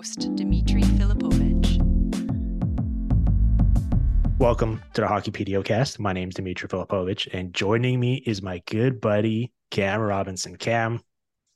host, 0.00 0.34
Dimitri 0.34 0.80
Filipovic. 0.80 1.76
Welcome 4.38 4.80
to 4.94 5.02
the 5.02 5.06
Hockey 5.06 5.30
PDOcast. 5.30 5.98
My 5.98 6.14
name 6.14 6.30
is 6.30 6.36
Dimitri 6.36 6.70
Filipovic, 6.70 7.28
and 7.34 7.52
joining 7.52 8.00
me 8.00 8.22
is 8.24 8.40
my 8.40 8.62
good 8.64 8.98
buddy, 9.02 9.52
Cam 9.70 10.00
Robinson. 10.00 10.56
Cam, 10.56 11.02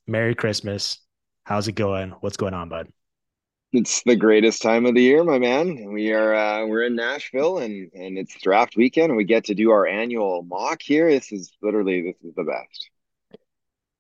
Merry 0.07 0.35
Christmas. 0.35 0.99
How's 1.45 1.69
it 1.69 1.73
going? 1.73 2.11
What's 2.21 2.37
going 2.37 2.53
on, 2.53 2.69
bud? 2.69 2.89
It's 3.73 4.03
the 4.03 4.15
greatest 4.15 4.61
time 4.61 4.85
of 4.85 4.95
the 4.95 5.01
year, 5.01 5.25
my 5.25 5.39
man. 5.39 5.91
We 5.91 6.13
are 6.13 6.35
uh, 6.35 6.67
we're 6.67 6.85
in 6.85 6.97
Nashville 6.97 7.61
and 7.61 7.91
and 7.95 8.19
it's 8.19 8.39
draft 8.43 8.77
weekend 8.77 9.09
and 9.09 9.17
we 9.17 9.25
get 9.25 9.45
to 9.45 9.55
do 9.55 9.71
our 9.71 9.87
annual 9.87 10.43
mock 10.43 10.83
here. 10.83 11.09
This 11.09 11.33
is 11.33 11.51
literally 11.63 12.03
this 12.03 12.23
is 12.23 12.35
the 12.35 12.45
best. 12.45 12.91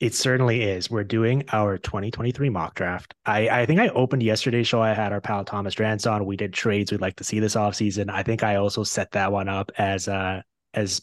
It 0.04 0.14
certainly 0.14 0.60
is. 0.60 0.90
We're 0.90 1.02
doing 1.02 1.44
our 1.50 1.78
2023 1.78 2.50
mock 2.50 2.74
draft. 2.74 3.14
I, 3.24 3.48
I 3.48 3.64
think 3.64 3.80
I 3.80 3.88
opened 3.88 4.22
yesterday's 4.22 4.66
show. 4.66 4.82
I 4.82 4.92
had 4.92 5.14
our 5.14 5.20
pal 5.22 5.46
Thomas 5.46 5.74
Drance 5.74 6.06
on. 6.12 6.26
We 6.26 6.36
did 6.36 6.52
trades 6.52 6.92
we'd 6.92 7.00
like 7.00 7.16
to 7.16 7.24
see 7.24 7.40
this 7.40 7.54
offseason. 7.54 8.10
I 8.10 8.22
think 8.22 8.42
I 8.42 8.56
also 8.56 8.84
set 8.84 9.12
that 9.12 9.32
one 9.32 9.48
up 9.48 9.72
as 9.78 10.06
uh 10.06 10.42
as 10.74 11.00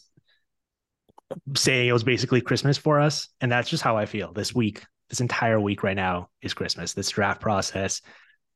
saying 1.56 1.88
it 1.88 1.92
was 1.92 2.04
basically 2.04 2.40
Christmas 2.40 2.78
for 2.78 3.00
us. 3.00 3.28
And 3.40 3.50
that's 3.50 3.68
just 3.68 3.82
how 3.82 3.96
I 3.96 4.06
feel 4.06 4.32
this 4.32 4.54
week. 4.54 4.84
This 5.08 5.20
entire 5.20 5.58
week 5.58 5.82
right 5.82 5.96
now 5.96 6.28
is 6.40 6.54
Christmas. 6.54 6.92
This 6.94 7.08
draft 7.08 7.40
process, 7.40 8.02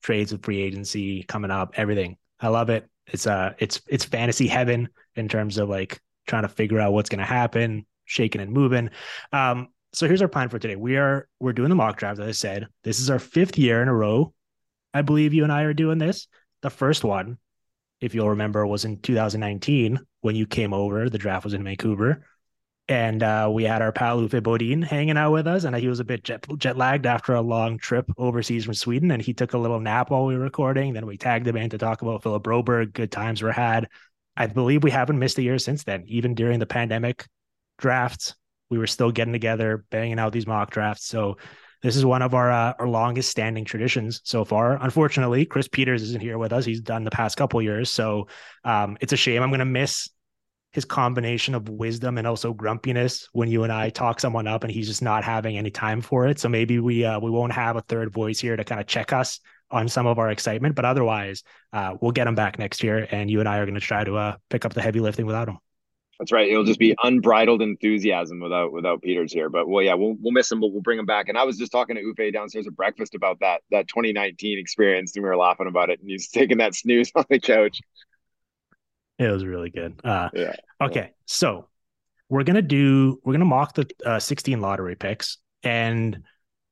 trades 0.04 0.30
with 0.30 0.44
free 0.44 0.60
agency 0.60 1.24
coming 1.24 1.50
up, 1.50 1.72
everything. 1.76 2.18
I 2.38 2.50
love 2.50 2.70
it. 2.70 2.88
It's 3.08 3.26
uh 3.26 3.54
it's 3.58 3.80
it's 3.88 4.04
fantasy 4.04 4.46
heaven 4.46 4.90
in 5.16 5.26
terms 5.26 5.58
of 5.58 5.68
like 5.68 6.00
trying 6.28 6.42
to 6.42 6.48
figure 6.48 6.78
out 6.78 6.92
what's 6.92 7.08
gonna 7.08 7.24
happen, 7.24 7.84
shaking 8.04 8.40
and 8.40 8.52
moving. 8.52 8.90
Um, 9.32 9.70
so 9.96 10.06
here's 10.06 10.20
our 10.20 10.28
plan 10.28 10.50
for 10.50 10.58
today. 10.58 10.76
We 10.76 10.98
are 10.98 11.26
we're 11.40 11.54
doing 11.54 11.70
the 11.70 11.74
mock 11.74 11.96
draft, 11.96 12.20
as 12.20 12.28
I 12.28 12.32
said. 12.32 12.66
This 12.84 13.00
is 13.00 13.08
our 13.08 13.18
fifth 13.18 13.56
year 13.56 13.80
in 13.80 13.88
a 13.88 13.94
row. 13.94 14.34
I 14.92 15.00
believe 15.00 15.32
you 15.32 15.42
and 15.42 15.50
I 15.50 15.62
are 15.62 15.72
doing 15.72 15.96
this. 15.96 16.28
The 16.60 16.68
first 16.68 17.02
one, 17.02 17.38
if 18.02 18.14
you'll 18.14 18.28
remember, 18.28 18.66
was 18.66 18.84
in 18.84 19.00
2019 19.00 19.98
when 20.20 20.36
you 20.36 20.46
came 20.46 20.74
over. 20.74 21.08
The 21.08 21.16
draft 21.16 21.44
was 21.44 21.54
in 21.54 21.64
Vancouver. 21.64 22.26
And 22.88 23.22
uh, 23.22 23.50
we 23.50 23.64
had 23.64 23.80
our 23.80 23.90
pal 23.90 24.20
Uffe 24.20 24.42
Bodin 24.42 24.84
hanging 24.84 25.16
out 25.16 25.32
with 25.32 25.46
us, 25.46 25.64
and 25.64 25.74
he 25.74 25.88
was 25.88 25.98
a 25.98 26.04
bit 26.04 26.22
jet, 26.22 26.44
jet 26.58 26.76
lagged 26.76 27.06
after 27.06 27.34
a 27.34 27.40
long 27.40 27.78
trip 27.78 28.04
overseas 28.18 28.66
from 28.66 28.74
Sweden. 28.74 29.10
And 29.10 29.22
he 29.22 29.32
took 29.32 29.54
a 29.54 29.58
little 29.58 29.80
nap 29.80 30.10
while 30.10 30.26
we 30.26 30.36
were 30.36 30.44
recording. 30.44 30.92
Then 30.92 31.06
we 31.06 31.16
tagged 31.16 31.48
him 31.48 31.56
in 31.56 31.70
to 31.70 31.78
talk 31.78 32.02
about 32.02 32.22
Philip 32.22 32.44
Broberg. 32.44 32.92
Good 32.92 33.10
times 33.10 33.40
were 33.40 33.50
had. 33.50 33.88
I 34.36 34.46
believe 34.46 34.82
we 34.82 34.90
haven't 34.90 35.18
missed 35.18 35.38
a 35.38 35.42
year 35.42 35.58
since 35.58 35.84
then, 35.84 36.04
even 36.06 36.34
during 36.34 36.58
the 36.58 36.66
pandemic 36.66 37.26
drafts 37.78 38.34
we 38.70 38.78
were 38.78 38.86
still 38.86 39.10
getting 39.10 39.32
together, 39.32 39.84
banging 39.90 40.18
out 40.18 40.32
these 40.32 40.46
mock 40.46 40.70
drafts. 40.70 41.06
So 41.06 41.36
this 41.82 41.96
is 41.96 42.04
one 42.04 42.22
of 42.22 42.34
our 42.34 42.50
uh, 42.50 42.74
our 42.78 42.88
longest 42.88 43.30
standing 43.30 43.64
traditions 43.64 44.20
so 44.24 44.44
far. 44.44 44.82
Unfortunately, 44.82 45.44
Chris 45.44 45.68
Peters 45.68 46.02
isn't 46.02 46.22
here 46.22 46.38
with 46.38 46.52
us. 46.52 46.64
He's 46.64 46.80
done 46.80 47.04
the 47.04 47.10
past 47.10 47.36
couple 47.36 47.60
years, 47.62 47.90
so 47.90 48.28
um, 48.64 48.96
it's 49.00 49.12
a 49.12 49.16
shame. 49.16 49.42
I'm 49.42 49.50
going 49.50 49.60
to 49.60 49.64
miss 49.64 50.08
his 50.72 50.84
combination 50.84 51.54
of 51.54 51.68
wisdom 51.68 52.18
and 52.18 52.26
also 52.26 52.52
grumpiness 52.52 53.28
when 53.32 53.48
you 53.48 53.62
and 53.62 53.72
I 53.72 53.88
talk 53.88 54.20
someone 54.20 54.46
up 54.46 54.62
and 54.62 54.70
he's 54.70 54.86
just 54.86 55.00
not 55.00 55.24
having 55.24 55.56
any 55.56 55.70
time 55.70 56.02
for 56.02 56.26
it. 56.26 56.38
So 56.38 56.48
maybe 56.48 56.80
we 56.80 57.04
uh, 57.04 57.20
we 57.20 57.30
won't 57.30 57.52
have 57.52 57.76
a 57.76 57.82
third 57.82 58.12
voice 58.12 58.38
here 58.40 58.56
to 58.56 58.64
kind 58.64 58.80
of 58.80 58.86
check 58.86 59.12
us 59.12 59.40
on 59.70 59.88
some 59.88 60.06
of 60.06 60.18
our 60.18 60.30
excitement, 60.30 60.74
but 60.74 60.84
otherwise, 60.84 61.42
uh, 61.72 61.94
we'll 62.00 62.12
get 62.12 62.26
him 62.26 62.34
back 62.34 62.58
next 62.58 62.82
year, 62.82 63.06
and 63.10 63.30
you 63.30 63.40
and 63.40 63.48
I 63.48 63.58
are 63.58 63.64
going 63.64 63.74
to 63.74 63.80
try 63.80 64.04
to 64.04 64.16
uh, 64.16 64.36
pick 64.48 64.64
up 64.64 64.74
the 64.74 64.82
heavy 64.82 65.00
lifting 65.00 65.26
without 65.26 65.48
him. 65.48 65.58
That's 66.18 66.32
right. 66.32 66.48
It'll 66.48 66.64
just 66.64 66.78
be 66.78 66.94
unbridled 67.02 67.60
enthusiasm 67.60 68.40
without 68.40 68.72
without 68.72 69.02
Peters 69.02 69.32
here. 69.32 69.50
But 69.50 69.68
well, 69.68 69.84
yeah, 69.84 69.94
we'll 69.94 70.16
we'll 70.20 70.32
miss 70.32 70.50
him, 70.50 70.60
but 70.60 70.68
we'll 70.68 70.82
bring 70.82 70.98
him 70.98 71.04
back. 71.06 71.28
And 71.28 71.36
I 71.36 71.44
was 71.44 71.58
just 71.58 71.72
talking 71.72 71.96
to 71.96 72.02
Uffe 72.02 72.32
downstairs 72.32 72.66
at 72.66 72.74
breakfast 72.74 73.14
about 73.14 73.40
that 73.40 73.60
that 73.70 73.88
2019 73.88 74.58
experience, 74.58 75.14
and 75.14 75.22
we 75.22 75.28
were 75.28 75.36
laughing 75.36 75.66
about 75.66 75.90
it. 75.90 76.00
And 76.00 76.08
he's 76.08 76.28
taking 76.32 76.58
that 76.58 76.74
snooze 76.74 77.12
on 77.14 77.24
the 77.28 77.38
couch. 77.38 77.80
It 79.18 79.30
was 79.30 79.44
really 79.44 79.70
good. 79.70 80.00
Uh, 80.04 80.30
yeah. 80.34 80.56
Okay, 80.80 81.12
so 81.26 81.68
we're 82.28 82.44
gonna 82.44 82.62
do 82.62 83.20
we're 83.22 83.34
gonna 83.34 83.44
mock 83.44 83.74
the 83.74 83.88
uh, 84.04 84.18
16 84.18 84.60
lottery 84.60 84.96
picks, 84.96 85.38
and 85.62 86.22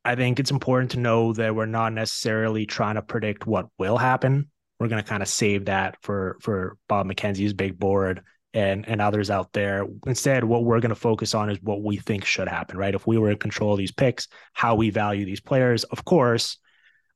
I 0.06 0.14
think 0.14 0.40
it's 0.40 0.50
important 0.50 0.92
to 0.92 1.00
know 1.00 1.34
that 1.34 1.54
we're 1.54 1.66
not 1.66 1.92
necessarily 1.92 2.64
trying 2.64 2.94
to 2.94 3.02
predict 3.02 3.46
what 3.46 3.69
will 3.78 3.98
happen. 3.98 4.50
We're 4.80 4.88
gonna 4.88 5.02
kind 5.02 5.22
of 5.22 5.28
save 5.28 5.66
that 5.66 5.98
for 6.00 6.38
for 6.40 6.78
Bob 6.88 7.06
McKenzie's 7.06 7.52
big 7.52 7.78
board 7.78 8.22
and 8.54 8.88
and 8.88 9.03
others 9.03 9.31
out 9.31 9.53
there. 9.53 9.84
Instead, 10.06 10.44
what 10.44 10.65
we're 10.65 10.81
going 10.81 10.91
to 10.91 10.94
focus 10.94 11.34
on 11.34 11.50
is 11.50 11.59
what 11.60 11.82
we 11.82 11.97
think 11.97 12.25
should 12.25 12.48
happen, 12.48 12.78
right? 12.78 12.94
If 12.94 13.06
we 13.06 13.19
were 13.19 13.31
in 13.31 13.37
control 13.37 13.72
of 13.72 13.78
these 13.78 13.92
picks, 13.92 14.28
how 14.53 14.76
we 14.76 14.91
value 14.91 15.26
these 15.26 15.41
players. 15.41 15.84
Of 15.84 16.04
course, 16.04 16.59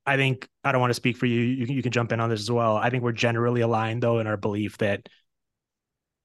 I 0.04 0.16
think 0.16 0.48
I 0.65 0.72
don't 0.72 0.81
want 0.81 0.91
to 0.91 0.94
speak 0.94 1.16
for 1.16 1.27
you. 1.27 1.41
You, 1.41 1.66
you 1.66 1.82
can 1.82 1.93
jump 1.93 2.12
in 2.12 2.21
on 2.21 2.28
this 2.28 2.41
as 2.41 2.50
well. 2.50 2.77
I 2.77 2.91
think 2.91 3.04
we're 3.04 3.12
generally 3.12 3.60
aligned 3.60 4.03
though 4.03 4.19
in 4.19 4.27
our 4.27 4.37
belief 4.37 4.77
that 4.78 5.09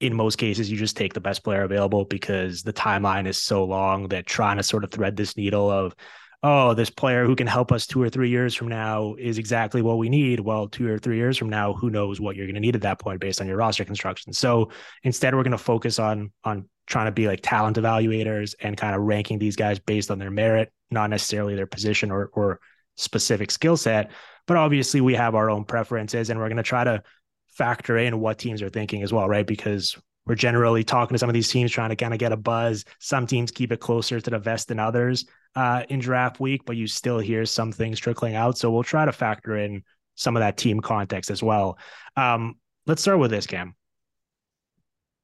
in 0.00 0.14
most 0.14 0.36
cases 0.36 0.70
you 0.70 0.76
just 0.76 0.96
take 0.96 1.14
the 1.14 1.20
best 1.20 1.44
player 1.44 1.62
available 1.62 2.04
because 2.04 2.62
the 2.62 2.72
timeline 2.72 3.26
is 3.26 3.40
so 3.40 3.64
long 3.64 4.08
that 4.08 4.26
trying 4.26 4.56
to 4.56 4.62
sort 4.62 4.82
of 4.84 4.90
thread 4.90 5.16
this 5.16 5.36
needle 5.36 5.70
of 5.70 5.94
oh, 6.44 6.74
this 6.74 6.90
player 6.90 7.24
who 7.24 7.34
can 7.34 7.46
help 7.46 7.72
us 7.72 7.86
two 7.86 8.02
or 8.02 8.10
three 8.10 8.28
years 8.28 8.54
from 8.54 8.68
now 8.68 9.14
is 9.18 9.38
exactly 9.38 9.80
what 9.80 9.96
we 9.96 10.10
need. 10.10 10.38
Well, 10.38 10.68
two 10.68 10.86
or 10.86 10.98
three 10.98 11.16
years 11.16 11.38
from 11.38 11.48
now, 11.48 11.72
who 11.72 11.88
knows 11.88 12.20
what 12.20 12.36
you're 12.36 12.44
going 12.44 12.54
to 12.54 12.60
need 12.60 12.76
at 12.76 12.82
that 12.82 12.98
point 12.98 13.18
based 13.18 13.40
on 13.40 13.46
your 13.46 13.56
roster 13.56 13.82
construction. 13.86 14.34
So 14.34 14.70
instead, 15.04 15.34
we're 15.34 15.42
going 15.42 15.52
to 15.52 15.58
focus 15.58 15.98
on 15.98 16.30
on 16.44 16.68
trying 16.86 17.06
to 17.06 17.12
be 17.12 17.26
like 17.26 17.40
talent 17.42 17.78
evaluators 17.78 18.54
and 18.60 18.76
kind 18.76 18.94
of 18.94 19.00
ranking 19.00 19.38
these 19.38 19.56
guys 19.56 19.78
based 19.78 20.10
on 20.10 20.18
their 20.18 20.30
merit, 20.30 20.70
not 20.90 21.08
necessarily 21.08 21.54
their 21.54 21.66
position 21.66 22.10
or 22.10 22.30
or 22.34 22.60
specific 22.96 23.50
skill 23.50 23.78
set. 23.78 24.10
But 24.46 24.58
obviously, 24.58 25.00
we 25.00 25.14
have 25.14 25.34
our 25.34 25.48
own 25.48 25.64
preferences, 25.64 26.28
and 26.28 26.38
we're 26.38 26.48
going 26.48 26.58
to 26.58 26.62
try 26.62 26.84
to 26.84 27.02
factor 27.48 27.96
in 27.96 28.20
what 28.20 28.38
teams 28.38 28.60
are 28.60 28.68
thinking 28.68 29.02
as 29.02 29.14
well, 29.14 29.26
right? 29.26 29.46
Because 29.46 29.96
we're 30.26 30.34
generally 30.34 30.84
talking 30.84 31.14
to 31.14 31.18
some 31.18 31.28
of 31.28 31.34
these 31.34 31.50
teams 31.50 31.70
trying 31.70 31.90
to 31.90 31.96
kind 31.96 32.14
of 32.14 32.18
get 32.18 32.32
a 32.32 32.36
buzz. 32.36 32.84
Some 32.98 33.26
teams 33.26 33.50
keep 33.50 33.72
it 33.72 33.80
closer 33.80 34.20
to 34.20 34.30
the 34.30 34.38
vest 34.38 34.68
than 34.68 34.78
others 34.78 35.26
uh, 35.54 35.84
in 35.88 36.00
draft 36.00 36.40
week, 36.40 36.62
but 36.64 36.76
you 36.76 36.86
still 36.86 37.18
hear 37.18 37.44
some 37.44 37.72
things 37.72 37.98
trickling 37.98 38.34
out. 38.34 38.56
So 38.56 38.70
we'll 38.70 38.82
try 38.82 39.04
to 39.04 39.12
factor 39.12 39.56
in 39.56 39.82
some 40.14 40.36
of 40.36 40.40
that 40.40 40.56
team 40.56 40.80
context 40.80 41.30
as 41.30 41.42
well. 41.42 41.78
Um, 42.16 42.56
let's 42.86 43.02
start 43.02 43.18
with 43.18 43.30
this, 43.30 43.46
Cam. 43.46 43.74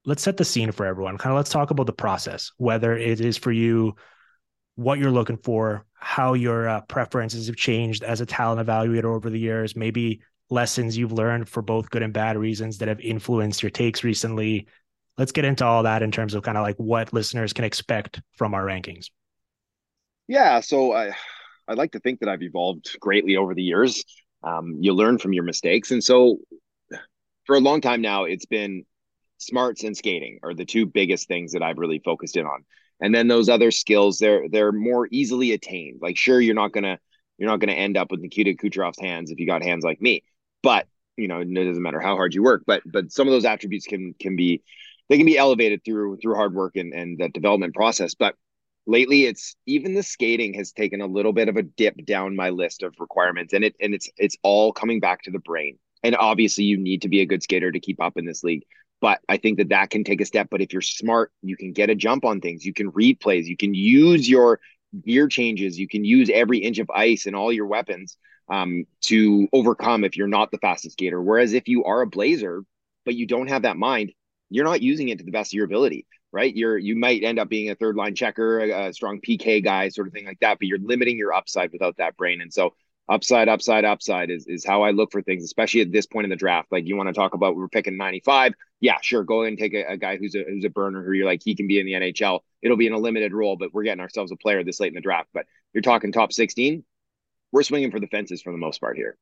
Let's 0.05 0.23
set 0.23 0.37
the 0.37 0.45
scene 0.45 0.71
for 0.71 0.85
everyone. 0.85 1.17
Kind 1.17 1.31
of 1.31 1.37
let's 1.37 1.51
talk 1.51 1.71
about 1.71 1.85
the 1.85 1.93
process, 1.93 2.51
whether 2.57 2.95
it 2.97 3.21
is 3.21 3.37
for 3.37 3.51
you, 3.51 3.95
what 4.75 4.99
you're 4.99 5.11
looking 5.11 5.37
for, 5.37 5.85
how 5.93 6.33
your 6.33 6.67
uh, 6.67 6.81
preferences 6.81 7.47
have 7.47 7.55
changed 7.55 8.03
as 8.03 8.21
a 8.21 8.25
talent 8.25 8.67
evaluator 8.67 9.05
over 9.05 9.29
the 9.29 9.39
years, 9.39 9.75
maybe 9.75 10.21
lessons 10.49 10.97
you've 10.97 11.11
learned 11.11 11.47
for 11.47 11.61
both 11.61 11.89
good 11.89 12.01
and 12.01 12.13
bad 12.13 12.37
reasons 12.37 12.79
that 12.79 12.87
have 12.87 12.99
influenced 12.99 13.63
your 13.63 13.69
takes 13.69 14.03
recently. 14.03 14.67
Let's 15.17 15.31
get 15.31 15.45
into 15.45 15.65
all 15.65 15.83
that 15.83 16.01
in 16.01 16.11
terms 16.11 16.33
of 16.33 16.43
kind 16.43 16.57
of 16.57 16.63
like 16.63 16.77
what 16.77 17.13
listeners 17.13 17.53
can 17.53 17.65
expect 17.65 18.21
from 18.33 18.53
our 18.53 18.65
rankings. 18.65 19.07
Yeah, 20.27 20.61
so 20.61 20.93
I 20.93 21.11
I 21.67 21.73
like 21.73 21.91
to 21.91 21.99
think 21.99 22.21
that 22.21 22.29
I've 22.29 22.41
evolved 22.41 22.97
greatly 22.99 23.35
over 23.35 23.53
the 23.53 23.61
years. 23.61 24.03
Um, 24.43 24.77
you 24.79 24.93
learn 24.93 25.17
from 25.17 25.33
your 25.33 25.43
mistakes, 25.43 25.91
and 25.91 26.03
so 26.03 26.39
for 27.45 27.55
a 27.55 27.59
long 27.59 27.81
time 27.81 28.01
now, 28.01 28.23
it's 28.23 28.45
been 28.45 28.85
smarts 29.39 29.83
and 29.83 29.97
skating 29.97 30.39
are 30.43 30.53
the 30.53 30.65
two 30.65 30.85
biggest 30.85 31.27
things 31.27 31.53
that 31.53 31.63
I've 31.63 31.79
really 31.79 31.99
focused 31.99 32.37
in 32.37 32.45
on. 32.45 32.63
And 33.01 33.13
then 33.13 33.27
those 33.27 33.49
other 33.49 33.71
skills, 33.71 34.19
they're 34.19 34.47
they're 34.47 34.71
more 34.71 35.07
easily 35.11 35.51
attained. 35.53 35.99
Like, 36.01 36.17
sure, 36.17 36.39
you're 36.39 36.55
not 36.55 36.71
gonna 36.71 36.99
you're 37.37 37.49
not 37.49 37.59
gonna 37.59 37.73
end 37.73 37.97
up 37.97 38.11
with 38.11 38.21
Nikita 38.21 38.51
Kucherov's 38.51 38.99
hands 38.99 39.31
if 39.31 39.39
you 39.39 39.47
got 39.47 39.63
hands 39.63 39.83
like 39.83 39.99
me, 39.99 40.23
but 40.61 40.87
you 41.17 41.27
know 41.27 41.39
it 41.41 41.53
doesn't 41.53 41.81
matter 41.81 41.99
how 41.99 42.15
hard 42.15 42.35
you 42.35 42.43
work. 42.43 42.63
But 42.67 42.83
but 42.85 43.11
some 43.11 43.27
of 43.27 43.31
those 43.31 43.45
attributes 43.45 43.87
can 43.87 44.13
can 44.19 44.35
be 44.35 44.61
they 45.11 45.17
can 45.17 45.25
be 45.25 45.37
elevated 45.37 45.83
through 45.83 46.17
through 46.21 46.35
hard 46.35 46.53
work 46.53 46.77
and 46.77 46.93
and 46.93 47.17
that 47.19 47.33
development 47.33 47.75
process. 47.75 48.15
But 48.15 48.35
lately 48.87 49.25
it's 49.25 49.57
even 49.65 49.93
the 49.93 50.03
skating 50.03 50.53
has 50.53 50.71
taken 50.71 51.01
a 51.01 51.05
little 51.05 51.33
bit 51.33 51.49
of 51.49 51.57
a 51.57 51.63
dip 51.63 52.05
down 52.05 52.35
my 52.35 52.49
list 52.49 52.81
of 52.81 52.95
requirements 52.97 53.53
and 53.53 53.65
it 53.65 53.75
and 53.81 53.93
it's 53.93 54.09
it's 54.15 54.37
all 54.41 54.71
coming 54.71 55.01
back 55.01 55.23
to 55.23 55.31
the 55.31 55.39
brain. 55.39 55.77
And 56.01 56.15
obviously 56.15 56.63
you 56.63 56.77
need 56.77 57.01
to 57.01 57.09
be 57.09 57.19
a 57.19 57.25
good 57.25 57.43
skater 57.43 57.73
to 57.73 57.79
keep 57.81 58.01
up 58.01 58.13
in 58.15 58.25
this 58.25 58.41
league 58.43 58.63
but 59.01 59.19
i 59.27 59.35
think 59.35 59.57
that 59.57 59.69
that 59.69 59.89
can 59.89 60.05
take 60.05 60.21
a 60.21 60.25
step. 60.25 60.47
But 60.49 60.61
if 60.61 60.71
you're 60.71 60.81
smart 60.81 61.33
you 61.41 61.57
can 61.57 61.73
get 61.73 61.89
a 61.89 61.95
jump 61.95 62.23
on 62.23 62.39
things. 62.39 62.65
You 62.65 62.73
can 62.73 62.89
read 62.91 63.19
plays. 63.19 63.49
You 63.49 63.57
can 63.57 63.73
use 63.73 64.29
your 64.29 64.61
gear 65.03 65.27
changes. 65.27 65.77
You 65.77 65.89
can 65.89 66.05
use 66.05 66.29
every 66.33 66.59
inch 66.59 66.79
of 66.79 66.89
ice 66.89 67.25
and 67.25 67.35
all 67.35 67.51
your 67.51 67.67
weapons 67.67 68.15
um, 68.49 68.85
to 69.01 69.49
overcome 69.51 70.05
if 70.05 70.15
you're 70.15 70.27
not 70.27 70.51
the 70.51 70.57
fastest 70.57 70.93
skater. 70.93 71.21
Whereas 71.21 71.51
if 71.51 71.67
you 71.67 71.83
are 71.83 72.01
a 72.01 72.07
blazer 72.07 72.63
but 73.03 73.15
you 73.15 73.25
don't 73.25 73.47
have 73.47 73.63
that 73.63 73.77
mind 73.77 74.13
you're 74.51 74.65
not 74.65 74.81
using 74.81 75.09
it 75.09 75.17
to 75.17 75.23
the 75.23 75.31
best 75.31 75.51
of 75.51 75.53
your 75.53 75.65
ability 75.65 76.05
right? 76.31 76.55
You're 76.55 76.77
you 76.77 76.95
might 76.95 77.23
end 77.23 77.39
up 77.39 77.49
being 77.49 77.69
a 77.69 77.75
third 77.75 77.95
line 77.95 78.15
checker, 78.15 78.59
a, 78.59 78.87
a, 78.87 78.93
strong 78.93 79.19
PK 79.19 79.63
guy, 79.63 79.89
sort 79.89 80.07
of 80.07 80.13
thing 80.13 80.25
like 80.25 80.39
that, 80.39 80.59
but 80.59 80.67
you're 80.67 80.79
limiting 80.79 81.17
your 81.17 81.33
upside 81.33 81.71
without 81.71 81.97
that 81.97 82.17
brain. 82.17 82.41
And 82.41 82.53
so 82.53 82.73
upside, 83.09 83.49
upside, 83.49 83.85
upside 83.85 84.29
is 84.29 84.47
is 84.47 84.65
how 84.65 84.83
I 84.83 84.91
look 84.91 85.11
for 85.11 85.21
things, 85.21 85.43
especially 85.43 85.81
at 85.81 85.91
this 85.91 86.05
point 86.05 86.25
in 86.25 86.29
the 86.29 86.35
draft. 86.35 86.71
Like 86.71 86.87
you 86.87 86.95
want 86.95 87.07
to 87.07 87.13
talk 87.13 87.33
about 87.33 87.55
we're 87.55 87.67
picking 87.67 87.97
95. 87.97 88.53
Yeah, 88.79 88.97
sure. 89.01 89.23
Go 89.23 89.43
and 89.43 89.57
take 89.57 89.73
a, 89.73 89.83
a, 89.93 89.97
guy 89.97 90.17
who's 90.17 90.35
a 90.35 90.43
who's 90.43 90.65
a 90.65 90.69
burner 90.69 91.03
who 91.03 91.11
you're 91.11 91.25
like 91.25 91.41
he 91.43 91.55
can 91.55 91.67
be 91.67 91.79
in 91.79 91.85
the 91.85 91.93
NHL. 91.93 92.39
It'll 92.61 92.77
be 92.77 92.87
in 92.87 92.93
a 92.93 92.99
limited 92.99 93.33
role, 93.33 93.57
but 93.57 93.73
we're 93.73 93.83
getting 93.83 94.01
ourselves 94.01 94.31
a 94.31 94.37
player 94.37 94.63
this 94.63 94.79
late 94.79 94.89
in 94.89 94.95
the 94.95 95.01
draft. 95.01 95.29
But 95.33 95.45
you're 95.73 95.81
talking 95.81 96.11
top 96.11 96.33
16. 96.33 96.83
we're 97.51 97.63
swinging 97.63 97.91
for 97.91 97.99
the 97.99 98.07
fences 98.07 98.41
for 98.41 98.51
the 98.51 98.57
most 98.57 98.79
part 98.79 98.97
here. 98.97 99.17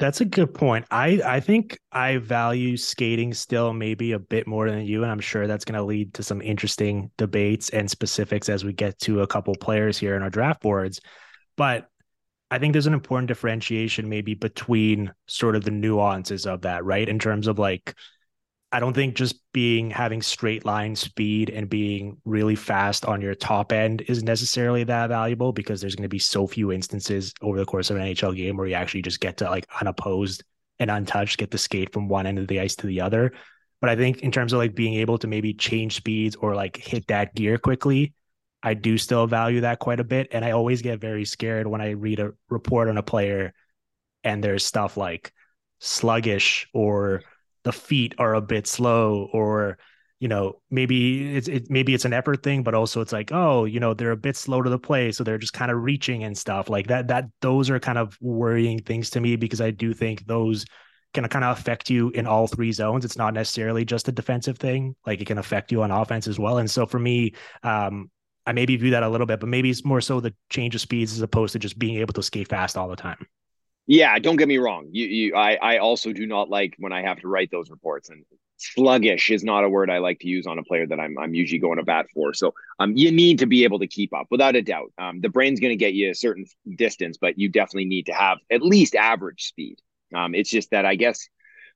That's 0.00 0.22
a 0.22 0.24
good 0.24 0.54
point. 0.54 0.86
I 0.90 1.20
I 1.24 1.40
think 1.40 1.78
I 1.92 2.16
value 2.16 2.78
skating 2.78 3.34
still 3.34 3.74
maybe 3.74 4.12
a 4.12 4.18
bit 4.18 4.46
more 4.46 4.68
than 4.70 4.86
you, 4.86 5.02
and 5.02 5.12
I'm 5.12 5.20
sure 5.20 5.46
that's 5.46 5.66
going 5.66 5.78
to 5.78 5.84
lead 5.84 6.14
to 6.14 6.22
some 6.22 6.40
interesting 6.40 7.10
debates 7.18 7.68
and 7.68 7.88
specifics 7.90 8.48
as 8.48 8.64
we 8.64 8.72
get 8.72 8.98
to 9.00 9.20
a 9.20 9.26
couple 9.26 9.54
players 9.56 9.98
here 9.98 10.16
in 10.16 10.22
our 10.22 10.30
draft 10.30 10.62
boards. 10.62 11.02
But 11.58 11.90
I 12.50 12.58
think 12.58 12.72
there's 12.72 12.86
an 12.86 12.94
important 12.94 13.28
differentiation 13.28 14.08
maybe 14.08 14.32
between 14.34 15.12
sort 15.28 15.54
of 15.54 15.64
the 15.64 15.70
nuances 15.70 16.46
of 16.46 16.62
that, 16.62 16.82
right? 16.82 17.06
In 17.06 17.18
terms 17.18 17.46
of 17.46 17.58
like 17.58 17.94
I 18.72 18.78
don't 18.78 18.94
think 18.94 19.16
just 19.16 19.40
being 19.52 19.90
having 19.90 20.22
straight 20.22 20.64
line 20.64 20.94
speed 20.94 21.50
and 21.50 21.68
being 21.68 22.18
really 22.24 22.54
fast 22.54 23.04
on 23.04 23.20
your 23.20 23.34
top 23.34 23.72
end 23.72 24.02
is 24.02 24.22
necessarily 24.22 24.84
that 24.84 25.08
valuable 25.08 25.52
because 25.52 25.80
there's 25.80 25.96
going 25.96 26.04
to 26.04 26.08
be 26.08 26.20
so 26.20 26.46
few 26.46 26.70
instances 26.70 27.34
over 27.42 27.58
the 27.58 27.64
course 27.66 27.90
of 27.90 27.96
an 27.96 28.02
NHL 28.02 28.36
game 28.36 28.56
where 28.56 28.68
you 28.68 28.74
actually 28.74 29.02
just 29.02 29.18
get 29.20 29.38
to 29.38 29.50
like 29.50 29.66
unopposed 29.80 30.44
and 30.78 30.90
untouched 30.90 31.38
get 31.38 31.50
the 31.50 31.58
skate 31.58 31.92
from 31.92 32.08
one 32.08 32.26
end 32.26 32.38
of 32.38 32.46
the 32.46 32.60
ice 32.60 32.76
to 32.76 32.86
the 32.86 33.00
other. 33.00 33.32
But 33.80 33.90
I 33.90 33.96
think 33.96 34.22
in 34.22 34.30
terms 34.30 34.52
of 34.52 34.58
like 34.58 34.76
being 34.76 34.94
able 34.94 35.18
to 35.18 35.26
maybe 35.26 35.52
change 35.52 35.96
speeds 35.96 36.36
or 36.36 36.54
like 36.54 36.76
hit 36.76 37.08
that 37.08 37.34
gear 37.34 37.58
quickly, 37.58 38.14
I 38.62 38.74
do 38.74 38.98
still 38.98 39.26
value 39.26 39.62
that 39.62 39.80
quite 39.80 40.00
a 40.00 40.04
bit. 40.04 40.28
And 40.30 40.44
I 40.44 40.52
always 40.52 40.80
get 40.80 41.00
very 41.00 41.24
scared 41.24 41.66
when 41.66 41.80
I 41.80 41.90
read 41.90 42.20
a 42.20 42.32
report 42.48 42.88
on 42.88 42.98
a 42.98 43.02
player 43.02 43.52
and 44.22 44.44
there's 44.44 44.64
stuff 44.64 44.96
like 44.96 45.32
sluggish 45.80 46.68
or 46.72 47.22
the 47.64 47.72
feet 47.72 48.14
are 48.18 48.34
a 48.34 48.40
bit 48.40 48.66
slow 48.66 49.28
or 49.32 49.78
you 50.18 50.28
know 50.28 50.60
maybe 50.70 51.34
it's 51.34 51.48
it, 51.48 51.70
maybe 51.70 51.94
it's 51.94 52.04
an 52.04 52.12
effort 52.12 52.42
thing 52.42 52.62
but 52.62 52.74
also 52.74 53.00
it's 53.00 53.12
like 53.12 53.32
oh 53.32 53.64
you 53.64 53.80
know 53.80 53.94
they're 53.94 54.10
a 54.12 54.16
bit 54.16 54.36
slow 54.36 54.62
to 54.62 54.70
the 54.70 54.78
play 54.78 55.10
so 55.10 55.24
they're 55.24 55.38
just 55.38 55.54
kind 55.54 55.70
of 55.70 55.82
reaching 55.82 56.24
and 56.24 56.36
stuff. 56.36 56.68
Like 56.68 56.86
that 56.88 57.08
that 57.08 57.26
those 57.40 57.70
are 57.70 57.80
kind 57.80 57.98
of 57.98 58.16
worrying 58.20 58.78
things 58.80 59.10
to 59.10 59.20
me 59.20 59.36
because 59.36 59.60
i 59.60 59.70
do 59.70 59.92
think 59.94 60.26
those 60.26 60.64
can 61.12 61.26
kind 61.28 61.44
of 61.44 61.58
affect 61.58 61.90
you 61.90 62.10
in 62.10 62.24
all 62.24 62.46
three 62.46 62.70
zones. 62.70 63.04
It's 63.04 63.16
not 63.16 63.34
necessarily 63.34 63.84
just 63.84 64.06
a 64.06 64.12
defensive 64.12 64.58
thing 64.58 64.94
like 65.06 65.20
it 65.20 65.26
can 65.26 65.38
affect 65.38 65.72
you 65.72 65.82
on 65.82 65.90
offense 65.90 66.28
as 66.28 66.38
well. 66.38 66.58
And 66.58 66.70
so 66.70 66.86
for 66.86 66.98
me 66.98 67.34
um 67.62 68.10
i 68.46 68.52
maybe 68.52 68.76
view 68.76 68.90
that 68.92 69.02
a 69.02 69.08
little 69.08 69.26
bit 69.26 69.38
but 69.40 69.48
maybe 69.48 69.70
it's 69.70 69.84
more 69.84 70.00
so 70.00 70.20
the 70.20 70.34
change 70.48 70.74
of 70.74 70.80
speeds 70.80 71.12
as 71.12 71.20
opposed 71.20 71.52
to 71.52 71.58
just 71.58 71.78
being 71.78 71.96
able 71.96 72.14
to 72.14 72.22
skate 72.22 72.48
fast 72.48 72.76
all 72.76 72.88
the 72.88 72.96
time 72.96 73.26
yeah, 73.90 74.16
don't 74.20 74.36
get 74.36 74.46
me 74.46 74.58
wrong. 74.58 74.88
You, 74.92 75.06
you, 75.06 75.34
I, 75.34 75.58
I 75.60 75.78
also 75.78 76.12
do 76.12 76.24
not 76.24 76.48
like 76.48 76.76
when 76.78 76.92
I 76.92 77.02
have 77.02 77.18
to 77.22 77.28
write 77.28 77.50
those 77.50 77.70
reports. 77.70 78.08
And 78.08 78.24
sluggish 78.56 79.30
is 79.30 79.42
not 79.42 79.64
a 79.64 79.68
word 79.68 79.90
I 79.90 79.98
like 79.98 80.20
to 80.20 80.28
use 80.28 80.46
on 80.46 80.60
a 80.60 80.62
player 80.62 80.86
that 80.86 81.00
I'm, 81.00 81.18
I'm 81.18 81.34
usually 81.34 81.58
going 81.58 81.78
to 81.78 81.82
bat 81.82 82.06
for. 82.14 82.32
So, 82.32 82.54
um, 82.78 82.96
you 82.96 83.10
need 83.10 83.40
to 83.40 83.46
be 83.46 83.64
able 83.64 83.80
to 83.80 83.88
keep 83.88 84.14
up 84.14 84.28
without 84.30 84.54
a 84.54 84.62
doubt. 84.62 84.92
Um, 84.96 85.20
the 85.20 85.28
brain's 85.28 85.58
going 85.58 85.72
to 85.72 85.76
get 85.76 85.94
you 85.94 86.12
a 86.12 86.14
certain 86.14 86.46
distance, 86.76 87.18
but 87.20 87.36
you 87.36 87.48
definitely 87.48 87.86
need 87.86 88.06
to 88.06 88.12
have 88.12 88.38
at 88.48 88.62
least 88.62 88.94
average 88.94 89.42
speed. 89.42 89.80
Um, 90.14 90.36
it's 90.36 90.50
just 90.50 90.70
that 90.70 90.86
I 90.86 90.94
guess 90.94 91.28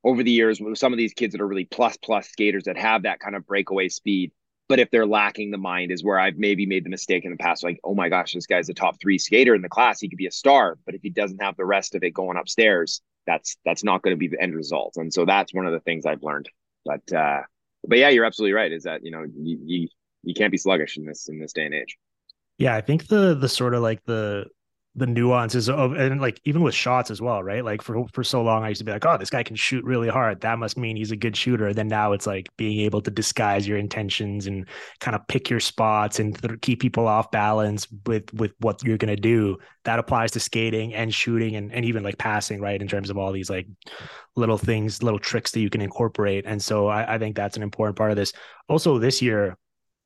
over 0.05 0.22
the 0.22 0.31
years, 0.31 0.61
with 0.61 0.78
some 0.78 0.93
of 0.93 0.99
these 0.99 1.14
kids 1.14 1.32
that 1.32 1.40
are 1.40 1.49
really 1.49 1.64
plus 1.64 1.96
plus 1.96 2.28
skaters 2.28 2.64
that 2.64 2.78
have 2.78 3.02
that 3.02 3.19
kind 3.19 3.34
of 3.34 3.44
breakaway 3.44 3.88
speed, 3.88 4.31
but 4.69 4.78
if 4.78 4.90
they're 4.90 5.06
lacking 5.06 5.50
the 5.50 5.58
mind, 5.58 5.93
is 5.93 6.02
where 6.02 6.19
I've 6.19 6.38
maybe 6.38 6.66
made 6.66 6.84
the 6.84 6.90
mistake 6.90 7.25
in 7.25 7.31
the 7.31 7.37
past. 7.37 7.62
Like, 7.62 7.78
oh 7.84 7.94
my 7.94 8.08
gosh, 8.08 8.32
this 8.32 8.46
guy's 8.46 8.69
a 8.69 8.75
top 8.75 9.00
three 9.00 9.19
skater 9.19 9.55
in 9.55 9.62
the 9.62 9.69
class. 9.69 10.00
He 10.00 10.08
could 10.08 10.19
be 10.19 10.26
a 10.26 10.32
star, 10.32 10.78
but 10.87 10.94
if 10.94 11.02
he 11.02 11.11
doesn't 11.11 11.43
have 11.43 11.56
the 11.56 11.64
rest 11.64 11.94
of 11.94 12.02
it 12.02 12.11
going 12.11 12.38
upstairs, 12.38 13.02
that's 13.26 13.56
that's 13.64 13.84
not 13.84 14.02
going 14.02 14.14
to 14.14 14.19
be 14.19 14.28
the 14.28 14.40
end 14.40 14.55
result. 14.55 14.94
And 14.96 15.12
so 15.12 15.25
that's 15.25 15.52
one 15.52 15.66
of 15.66 15.72
the 15.72 15.81
things 15.81 16.06
I've 16.06 16.22
learned. 16.22 16.49
But 16.84 17.12
uh, 17.12 17.43
but 17.87 17.99
yeah, 17.99 18.08
you're 18.08 18.25
absolutely 18.25 18.55
right. 18.55 18.72
Is 18.72 18.84
that 18.84 19.05
you 19.05 19.11
know 19.11 19.25
you, 19.37 19.58
you 19.64 19.88
you 20.22 20.34
can't 20.34 20.50
be 20.50 20.58
sluggish 20.58 20.96
in 20.96 21.05
this 21.05 21.28
in 21.28 21.38
this 21.38 21.52
day 21.52 21.66
and 21.66 21.75
age. 21.75 21.96
Yeah, 22.58 22.75
I 22.75 22.81
think 22.81 23.08
the 23.08 23.34
the 23.34 23.49
sort 23.49 23.75
of 23.75 23.82
like 23.82 24.05
the 24.05 24.46
the 24.96 25.06
nuances 25.06 25.69
of 25.69 25.93
and 25.94 26.20
like 26.20 26.41
even 26.44 26.62
with 26.62 26.75
shots 26.75 27.11
as 27.11 27.20
well, 27.20 27.43
right? 27.43 27.64
Like 27.64 27.82
for 27.82 28.06
for 28.12 28.23
so 28.23 28.43
long, 28.43 28.62
I 28.62 28.69
used 28.69 28.79
to 28.79 28.85
be 28.85 28.93
like, 28.93 29.05
oh, 29.05 29.19
this 29.19 29.31
guy 29.31 29.43
can 29.43 29.56
shoot 29.56 29.85
really 29.85 30.08
hard. 30.08 30.41
That 30.43 30.58
must 30.58 30.79
mean 30.79 30.96
he's 30.96 31.11
a 31.11 31.17
good 31.17 31.37
shooter. 31.37 31.75
then 31.75 31.88
now 31.88 32.12
it's 32.12 32.29
like 32.29 32.49
being 32.56 32.79
able 32.81 33.02
to 33.02 33.11
disguise 33.11 33.67
your 33.67 33.76
intentions 33.76 34.46
and 34.46 34.69
kind 35.00 35.17
of 35.17 35.26
pick 35.26 35.50
your 35.50 35.58
spots 35.58 36.20
and 36.20 36.41
th- 36.41 36.61
keep 36.61 36.81
people 36.81 37.08
off 37.08 37.31
balance 37.32 37.88
with 38.06 38.32
with 38.35 38.52
what 38.61 38.85
you're 38.85 38.99
gonna 38.99 39.17
do. 39.17 39.58
That 39.85 39.99
applies 39.99 40.31
to 40.32 40.41
skating 40.41 40.94
and 40.94 41.12
shooting 41.12 41.56
and 41.56 41.73
and 41.73 41.85
even 41.85 42.05
like 42.05 42.19
passing, 42.19 42.61
right? 42.61 42.81
In 42.81 42.87
terms 42.87 43.11
of 43.11 43.19
all 43.19 43.32
these 43.32 43.50
like 43.50 43.67
little 44.37 44.58
things, 44.58 45.02
little 45.02 45.19
tricks 45.19 45.50
that 45.52 45.61
you 45.61 45.70
can 45.70 45.81
incorporate. 45.81 46.44
And 46.47 46.62
so 46.62 46.87
I, 46.87 47.14
I 47.14 47.19
think 47.19 47.35
that's 47.35 47.56
an 47.56 47.64
important 47.64 47.97
part 47.97 48.11
of 48.11 48.17
this. 48.17 48.32
Also, 48.69 48.99
this 48.99 49.20
year 49.20 49.56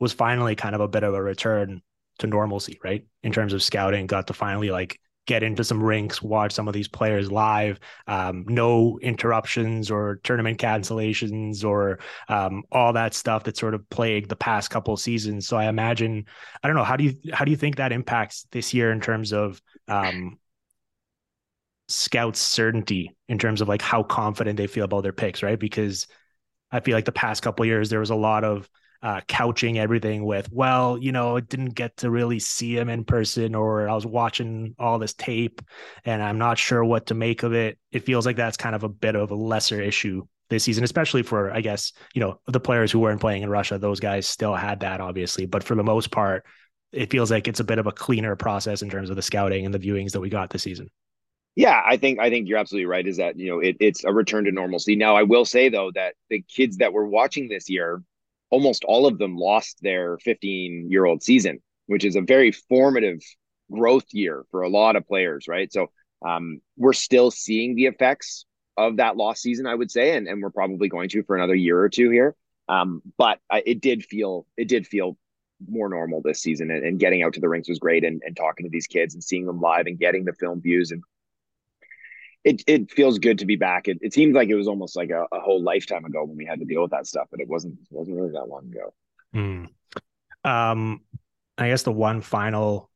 was 0.00 0.12
finally 0.14 0.54
kind 0.54 0.74
of 0.74 0.80
a 0.80 0.88
bit 0.88 1.02
of 1.02 1.12
a 1.12 1.22
return 1.22 1.82
to 2.18 2.26
normalcy, 2.26 2.78
right? 2.82 3.04
In 3.22 3.32
terms 3.32 3.52
of 3.52 3.62
scouting, 3.62 4.06
got 4.06 4.26
to 4.28 4.34
finally 4.34 4.70
like 4.70 5.00
get 5.28 5.42
into 5.42 5.62
some 5.62 5.82
rinks, 5.82 6.22
watch 6.22 6.52
some 6.52 6.66
of 6.66 6.74
these 6.74 6.88
players 6.88 7.30
live. 7.30 7.78
Um, 8.06 8.46
no 8.48 8.98
interruptions 9.02 9.90
or 9.90 10.20
tournament 10.24 10.58
cancellations 10.58 11.64
or 11.64 11.98
um, 12.28 12.62
all 12.72 12.94
that 12.94 13.12
stuff 13.12 13.44
that 13.44 13.58
sort 13.58 13.74
of 13.74 13.88
plagued 13.90 14.30
the 14.30 14.36
past 14.36 14.70
couple 14.70 14.96
seasons. 14.96 15.46
So 15.46 15.58
I 15.58 15.68
imagine, 15.68 16.24
I 16.62 16.66
don't 16.66 16.76
know, 16.76 16.82
how 16.82 16.96
do 16.96 17.04
you 17.04 17.14
how 17.32 17.44
do 17.44 17.50
you 17.50 17.58
think 17.58 17.76
that 17.76 17.92
impacts 17.92 18.46
this 18.50 18.72
year 18.72 18.90
in 18.90 19.00
terms 19.02 19.34
of 19.34 19.60
um, 19.86 20.38
scouts' 21.88 22.40
certainty 22.40 23.14
in 23.28 23.38
terms 23.38 23.60
of 23.60 23.68
like 23.68 23.82
how 23.82 24.02
confident 24.02 24.56
they 24.56 24.66
feel 24.66 24.86
about 24.86 25.02
their 25.02 25.12
picks, 25.12 25.42
right? 25.42 25.58
Because 25.58 26.06
I 26.72 26.80
feel 26.80 26.94
like 26.94 27.04
the 27.04 27.12
past 27.12 27.42
couple 27.42 27.66
years 27.66 27.90
there 27.90 28.00
was 28.00 28.10
a 28.10 28.14
lot 28.14 28.44
of 28.44 28.68
uh, 29.02 29.20
couching 29.28 29.78
everything 29.78 30.24
with, 30.24 30.50
well, 30.52 30.98
you 30.98 31.12
know, 31.12 31.38
didn't 31.38 31.70
get 31.70 31.96
to 31.98 32.10
really 32.10 32.38
see 32.38 32.76
him 32.76 32.88
in 32.88 33.04
person, 33.04 33.54
or 33.54 33.88
I 33.88 33.94
was 33.94 34.06
watching 34.06 34.74
all 34.78 34.98
this 34.98 35.14
tape 35.14 35.62
and 36.04 36.22
I'm 36.22 36.38
not 36.38 36.58
sure 36.58 36.84
what 36.84 37.06
to 37.06 37.14
make 37.14 37.42
of 37.42 37.52
it. 37.52 37.78
It 37.92 38.04
feels 38.04 38.26
like 38.26 38.36
that's 38.36 38.56
kind 38.56 38.74
of 38.74 38.82
a 38.82 38.88
bit 38.88 39.14
of 39.14 39.30
a 39.30 39.36
lesser 39.36 39.80
issue 39.80 40.26
this 40.50 40.64
season, 40.64 40.82
especially 40.82 41.22
for, 41.22 41.52
I 41.52 41.60
guess, 41.60 41.92
you 42.14 42.20
know, 42.20 42.40
the 42.46 42.60
players 42.60 42.90
who 42.90 42.98
weren't 42.98 43.20
playing 43.20 43.42
in 43.42 43.50
Russia. 43.50 43.78
Those 43.78 44.00
guys 44.00 44.26
still 44.26 44.54
had 44.54 44.80
that, 44.80 45.00
obviously, 45.00 45.46
but 45.46 45.62
for 45.62 45.74
the 45.74 45.84
most 45.84 46.10
part, 46.10 46.44
it 46.90 47.10
feels 47.10 47.30
like 47.30 47.46
it's 47.46 47.60
a 47.60 47.64
bit 47.64 47.78
of 47.78 47.86
a 47.86 47.92
cleaner 47.92 48.34
process 48.34 48.82
in 48.82 48.90
terms 48.90 49.10
of 49.10 49.16
the 49.16 49.22
scouting 49.22 49.64
and 49.64 49.74
the 49.74 49.78
viewings 49.78 50.12
that 50.12 50.20
we 50.20 50.30
got 50.30 50.50
this 50.50 50.62
season. 50.62 50.88
Yeah, 51.54 51.82
I 51.84 51.96
think 51.96 52.20
I 52.20 52.30
think 52.30 52.48
you're 52.48 52.58
absolutely 52.58 52.86
right. 52.86 53.04
Is 53.04 53.16
that 53.16 53.36
you 53.36 53.50
know 53.50 53.58
it, 53.58 53.76
it's 53.80 54.04
a 54.04 54.12
return 54.12 54.44
to 54.44 54.52
normalcy. 54.52 54.94
Now, 54.94 55.16
I 55.16 55.24
will 55.24 55.44
say 55.44 55.68
though 55.68 55.90
that 55.96 56.14
the 56.30 56.40
kids 56.42 56.76
that 56.76 56.92
were 56.92 57.08
watching 57.08 57.48
this 57.48 57.68
year 57.68 58.00
almost 58.50 58.84
all 58.84 59.06
of 59.06 59.18
them 59.18 59.36
lost 59.36 59.78
their 59.82 60.18
15 60.18 60.90
year 60.90 61.04
old 61.04 61.22
season, 61.22 61.60
which 61.86 62.04
is 62.04 62.16
a 62.16 62.20
very 62.20 62.52
formative 62.52 63.20
growth 63.70 64.06
year 64.12 64.44
for 64.50 64.62
a 64.62 64.68
lot 64.68 64.96
of 64.96 65.06
players, 65.06 65.46
right? 65.48 65.72
So 65.72 65.90
um, 66.26 66.60
we're 66.76 66.92
still 66.92 67.30
seeing 67.30 67.74
the 67.74 67.86
effects 67.86 68.46
of 68.76 68.96
that 68.96 69.16
lost 69.16 69.42
season, 69.42 69.66
I 69.66 69.74
would 69.74 69.90
say, 69.90 70.16
and, 70.16 70.26
and 70.28 70.42
we're 70.42 70.50
probably 70.50 70.88
going 70.88 71.08
to 71.10 71.22
for 71.24 71.36
another 71.36 71.54
year 71.54 71.78
or 71.78 71.88
two 71.88 72.10
here. 72.10 72.34
Um, 72.68 73.02
but 73.16 73.38
I, 73.50 73.62
it 73.64 73.80
did 73.80 74.04
feel 74.04 74.46
it 74.56 74.68
did 74.68 74.86
feel 74.86 75.16
more 75.68 75.88
normal 75.88 76.22
this 76.22 76.40
season, 76.40 76.70
and, 76.70 76.84
and 76.84 77.00
getting 77.00 77.22
out 77.22 77.34
to 77.34 77.40
the 77.40 77.48
rinks 77.48 77.68
was 77.68 77.78
great, 77.78 78.04
and, 78.04 78.22
and 78.24 78.36
talking 78.36 78.64
to 78.64 78.70
these 78.70 78.86
kids 78.86 79.14
and 79.14 79.24
seeing 79.24 79.46
them 79.46 79.60
live 79.60 79.86
and 79.86 79.98
getting 79.98 80.24
the 80.24 80.34
film 80.34 80.60
views 80.60 80.90
and 80.90 81.02
it 82.44 82.62
it 82.66 82.90
feels 82.90 83.18
good 83.18 83.38
to 83.38 83.46
be 83.46 83.56
back. 83.56 83.88
It, 83.88 83.98
it 84.00 84.12
seems 84.12 84.34
like 84.34 84.48
it 84.48 84.54
was 84.54 84.68
almost 84.68 84.96
like 84.96 85.10
a, 85.10 85.26
a, 85.32 85.40
whole 85.40 85.62
lifetime 85.62 86.04
ago 86.04 86.24
when 86.24 86.36
we 86.36 86.44
had 86.44 86.60
to 86.60 86.64
deal 86.64 86.82
with 86.82 86.92
that 86.92 87.06
stuff, 87.06 87.28
but 87.30 87.40
it 87.40 87.48
wasn't 87.48 87.74
it 87.74 87.88
wasn't 87.90 88.16
really 88.16 88.32
that 88.32 88.48
long 88.48 88.66
ago. 88.66 88.94
Mm. 89.34 89.68
Um, 90.48 91.00
I 91.56 91.68
guess 91.68 91.82
the 91.82 91.92
one 91.92 92.20
final 92.20 92.90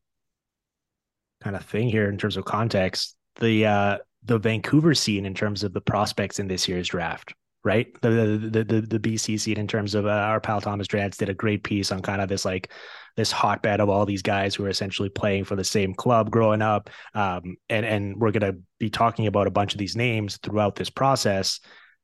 kind 1.42 1.56
of 1.56 1.64
thing 1.64 1.88
here 1.88 2.08
in 2.08 2.18
terms 2.18 2.36
of 2.36 2.44
context, 2.44 3.16
the 3.40 3.66
uh 3.66 3.98
the 4.24 4.38
Vancouver 4.38 4.94
scene 4.94 5.26
in 5.26 5.34
terms 5.34 5.64
of 5.64 5.72
the 5.72 5.80
prospects 5.80 6.38
in 6.38 6.46
this 6.46 6.68
year's 6.68 6.88
draft 6.88 7.34
right? 7.64 7.88
The 8.00 8.10
the 8.50 8.64
the 8.64 8.80
the, 8.80 8.98
BC 8.98 9.38
scene 9.38 9.58
in 9.58 9.68
terms 9.68 9.94
of 9.94 10.06
uh, 10.06 10.10
our 10.10 10.40
pal 10.40 10.60
Thomas 10.60 10.88
Drance 10.88 11.16
did 11.16 11.28
a 11.28 11.34
great 11.34 11.62
piece 11.62 11.92
on 11.92 12.02
kind 12.02 12.20
of 12.20 12.28
this 12.28 12.44
like 12.44 12.72
this 13.16 13.30
hotbed 13.30 13.80
of 13.80 13.88
all 13.88 14.06
these 14.06 14.22
guys 14.22 14.54
who 14.54 14.64
are 14.64 14.68
essentially 14.68 15.08
playing 15.08 15.44
for 15.44 15.54
the 15.54 15.64
same 15.64 15.94
club 15.94 16.30
growing 16.30 16.62
up, 16.62 16.90
um, 17.14 17.56
and 17.68 17.86
and 17.86 18.16
we're 18.16 18.32
gonna 18.32 18.54
be 18.78 18.90
talking 18.90 19.26
about 19.26 19.46
a 19.46 19.50
bunch 19.50 19.74
of 19.74 19.78
these 19.78 19.96
names 19.96 20.38
throughout 20.38 20.74
this 20.74 20.90
process. 20.90 21.60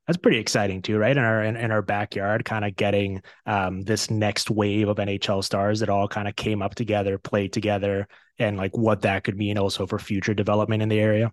That's 0.06 0.16
pretty 0.16 0.38
exciting 0.38 0.80
too, 0.80 0.96
right? 0.96 1.16
In 1.16 1.22
our 1.22 1.42
in, 1.42 1.56
in 1.56 1.70
our 1.72 1.82
backyard, 1.82 2.44
kind 2.44 2.64
of 2.64 2.76
getting 2.76 3.22
um, 3.44 3.82
this 3.82 4.10
next 4.10 4.50
wave 4.50 4.88
of 4.88 4.98
NHL 4.98 5.42
stars 5.42 5.80
that 5.80 5.88
all 5.88 6.08
kind 6.08 6.28
of 6.28 6.36
came 6.36 6.62
up 6.62 6.74
together, 6.76 7.18
played 7.18 7.52
together, 7.52 8.06
and 8.38 8.56
like 8.56 8.76
what 8.76 9.02
that 9.02 9.24
could 9.24 9.36
mean 9.36 9.58
also 9.58 9.86
for 9.86 9.98
future 9.98 10.34
development 10.34 10.82
in 10.82 10.88
the 10.88 11.00
area. 11.00 11.32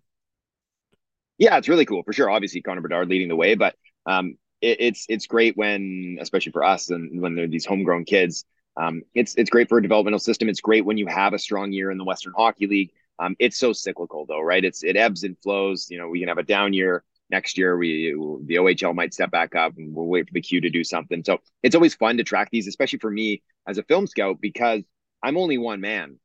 Yeah, 1.37 1.57
it's 1.57 1.67
really 1.67 1.85
cool 1.85 2.01
for 2.03 2.13
sure. 2.13 2.29
Obviously, 2.29 2.61
Connor 2.61 2.81
Bedard 2.81 3.09
leading 3.09 3.27
the 3.27 3.35
way, 3.35 3.55
but 3.55 3.75
um, 4.05 4.37
it, 4.61 4.77
it's 4.79 5.05
it's 5.09 5.27
great 5.27 5.57
when, 5.57 6.17
especially 6.21 6.51
for 6.51 6.63
us, 6.63 6.89
and 6.89 7.21
when 7.21 7.35
they're 7.35 7.47
these 7.47 7.65
homegrown 7.65 8.05
kids. 8.05 8.45
Um, 8.77 9.03
it's 9.13 9.35
it's 9.35 9.49
great 9.49 9.69
for 9.69 9.77
a 9.77 9.81
developmental 9.81 10.19
system. 10.19 10.49
It's 10.49 10.61
great 10.61 10.85
when 10.85 10.97
you 10.97 11.07
have 11.07 11.33
a 11.33 11.39
strong 11.39 11.71
year 11.71 11.91
in 11.91 11.97
the 11.97 12.03
Western 12.03 12.33
Hockey 12.35 12.67
League. 12.67 12.91
Um, 13.19 13.35
it's 13.39 13.57
so 13.57 13.71
cyclical 13.71 14.25
though, 14.25 14.41
right? 14.41 14.63
It's 14.63 14.83
it 14.83 14.97
ebbs 14.97 15.23
and 15.23 15.37
flows. 15.39 15.89
You 15.89 15.97
know, 15.97 16.09
we 16.09 16.19
can 16.19 16.27
have 16.27 16.37
a 16.37 16.43
down 16.43 16.73
year 16.73 17.03
next 17.29 17.57
year. 17.57 17.77
We 17.77 18.11
the 18.45 18.55
OHL 18.55 18.93
might 18.93 19.13
step 19.13 19.31
back 19.31 19.55
up, 19.55 19.77
and 19.77 19.95
we'll 19.95 20.07
wait 20.07 20.27
for 20.27 20.33
the 20.33 20.41
Q 20.41 20.61
to 20.61 20.69
do 20.69 20.83
something. 20.83 21.23
So 21.23 21.39
it's 21.63 21.75
always 21.75 21.95
fun 21.95 22.17
to 22.17 22.23
track 22.23 22.49
these, 22.51 22.67
especially 22.67 22.99
for 22.99 23.11
me 23.11 23.41
as 23.67 23.77
a 23.77 23.83
film 23.83 24.07
scout, 24.07 24.41
because 24.41 24.83
I'm 25.23 25.37
only 25.37 25.57
one 25.57 25.79
man 25.79 26.19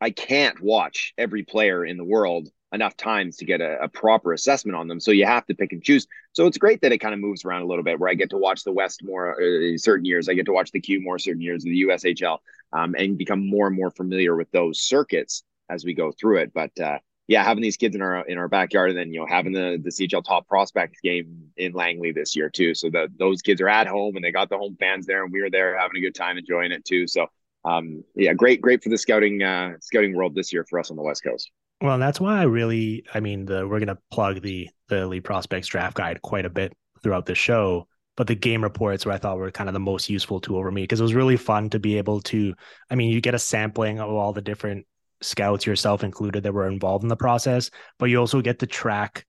I 0.00 0.10
can't 0.10 0.60
watch 0.60 1.12
every 1.18 1.44
player 1.44 1.84
in 1.84 1.96
the 1.98 2.04
world 2.04 2.48
enough 2.72 2.96
times 2.96 3.36
to 3.36 3.44
get 3.44 3.60
a, 3.60 3.82
a, 3.82 3.88
proper 3.88 4.32
assessment 4.32 4.76
on 4.76 4.86
them. 4.86 5.00
So 5.00 5.10
you 5.10 5.26
have 5.26 5.46
to 5.46 5.54
pick 5.54 5.72
and 5.72 5.82
choose. 5.82 6.06
So 6.32 6.46
it's 6.46 6.58
great 6.58 6.80
that 6.82 6.92
it 6.92 6.98
kind 6.98 7.14
of 7.14 7.20
moves 7.20 7.44
around 7.44 7.62
a 7.62 7.66
little 7.66 7.82
bit 7.82 7.98
where 7.98 8.08
I 8.08 8.14
get 8.14 8.30
to 8.30 8.36
watch 8.36 8.62
the 8.62 8.72
West 8.72 9.02
more 9.02 9.40
uh, 9.40 9.76
certain 9.76 10.04
years. 10.04 10.28
I 10.28 10.34
get 10.34 10.46
to 10.46 10.52
watch 10.52 10.70
the 10.70 10.80
Q 10.80 11.00
more 11.00 11.18
certain 11.18 11.42
years, 11.42 11.64
of 11.64 11.70
the 11.70 11.82
USHL, 11.82 12.38
um, 12.72 12.94
and 12.96 13.18
become 13.18 13.48
more 13.48 13.66
and 13.66 13.76
more 13.76 13.90
familiar 13.90 14.36
with 14.36 14.50
those 14.52 14.80
circuits 14.80 15.42
as 15.68 15.84
we 15.84 15.94
go 15.94 16.12
through 16.12 16.38
it. 16.38 16.52
But 16.54 16.78
uh, 16.78 16.98
yeah, 17.26 17.44
having 17.44 17.62
these 17.62 17.76
kids 17.76 17.94
in 17.94 18.02
our 18.02 18.24
in 18.26 18.38
our 18.38 18.48
backyard, 18.48 18.90
and 18.90 18.98
then 18.98 19.12
you 19.12 19.20
know 19.20 19.26
having 19.26 19.52
the 19.52 19.80
the 19.82 19.90
CHL 19.90 20.24
top 20.24 20.46
prospects 20.46 21.00
game 21.00 21.50
in 21.56 21.72
Langley 21.72 22.12
this 22.12 22.36
year 22.36 22.50
too. 22.50 22.74
So 22.74 22.90
that 22.90 23.08
those 23.18 23.42
kids 23.42 23.60
are 23.60 23.68
at 23.68 23.86
home 23.86 24.16
and 24.16 24.24
they 24.24 24.32
got 24.32 24.48
the 24.48 24.58
home 24.58 24.76
fans 24.78 25.06
there, 25.06 25.24
and 25.24 25.32
we 25.32 25.40
were 25.40 25.50
there 25.50 25.78
having 25.78 25.96
a 25.96 26.00
good 26.00 26.14
time 26.14 26.38
enjoying 26.38 26.72
it 26.72 26.84
too. 26.84 27.06
So 27.06 27.26
um, 27.64 28.04
yeah, 28.14 28.32
great, 28.32 28.60
great 28.60 28.82
for 28.82 28.88
the 28.88 28.98
scouting 28.98 29.42
uh, 29.42 29.74
scouting 29.80 30.14
world 30.14 30.34
this 30.34 30.52
year 30.52 30.64
for 30.68 30.78
us 30.78 30.90
on 30.90 30.96
the 30.96 31.02
West 31.02 31.22
Coast. 31.24 31.50
Well, 31.80 31.98
that's 31.98 32.20
why 32.20 32.40
I 32.40 32.42
really, 32.44 33.04
I 33.14 33.20
mean, 33.20 33.46
the 33.46 33.66
we're 33.66 33.80
gonna 33.80 33.98
plug 34.10 34.42
the 34.42 34.68
the 34.88 34.98
Elite 35.02 35.24
Prospects 35.24 35.68
Draft 35.68 35.96
Guide 35.96 36.20
quite 36.20 36.44
a 36.44 36.50
bit 36.50 36.76
throughout 37.02 37.26
the 37.26 37.34
show, 37.34 37.88
but 38.16 38.26
the 38.26 38.34
game 38.34 38.62
reports 38.62 39.06
where 39.06 39.14
I 39.14 39.18
thought 39.18 39.38
were 39.38 39.50
kind 39.50 39.68
of 39.68 39.72
the 39.72 39.80
most 39.80 40.10
useful 40.10 40.40
tool 40.40 40.62
for 40.62 40.70
me 40.70 40.82
because 40.82 41.00
it 41.00 41.04
was 41.04 41.14
really 41.14 41.36
fun 41.38 41.70
to 41.70 41.78
be 41.80 41.96
able 41.96 42.20
to. 42.22 42.54
I 42.90 42.94
mean, 42.96 43.10
you 43.10 43.20
get 43.20 43.34
a 43.34 43.38
sampling 43.38 43.98
of 43.98 44.10
all 44.10 44.32
the 44.32 44.42
different 44.42 44.86
scouts, 45.22 45.66
yourself 45.66 46.04
included, 46.04 46.42
that 46.42 46.52
were 46.52 46.68
involved 46.68 47.04
in 47.04 47.08
the 47.08 47.16
process, 47.16 47.70
but 47.98 48.06
you 48.06 48.18
also 48.18 48.42
get 48.42 48.58
to 48.58 48.66
track 48.66 49.24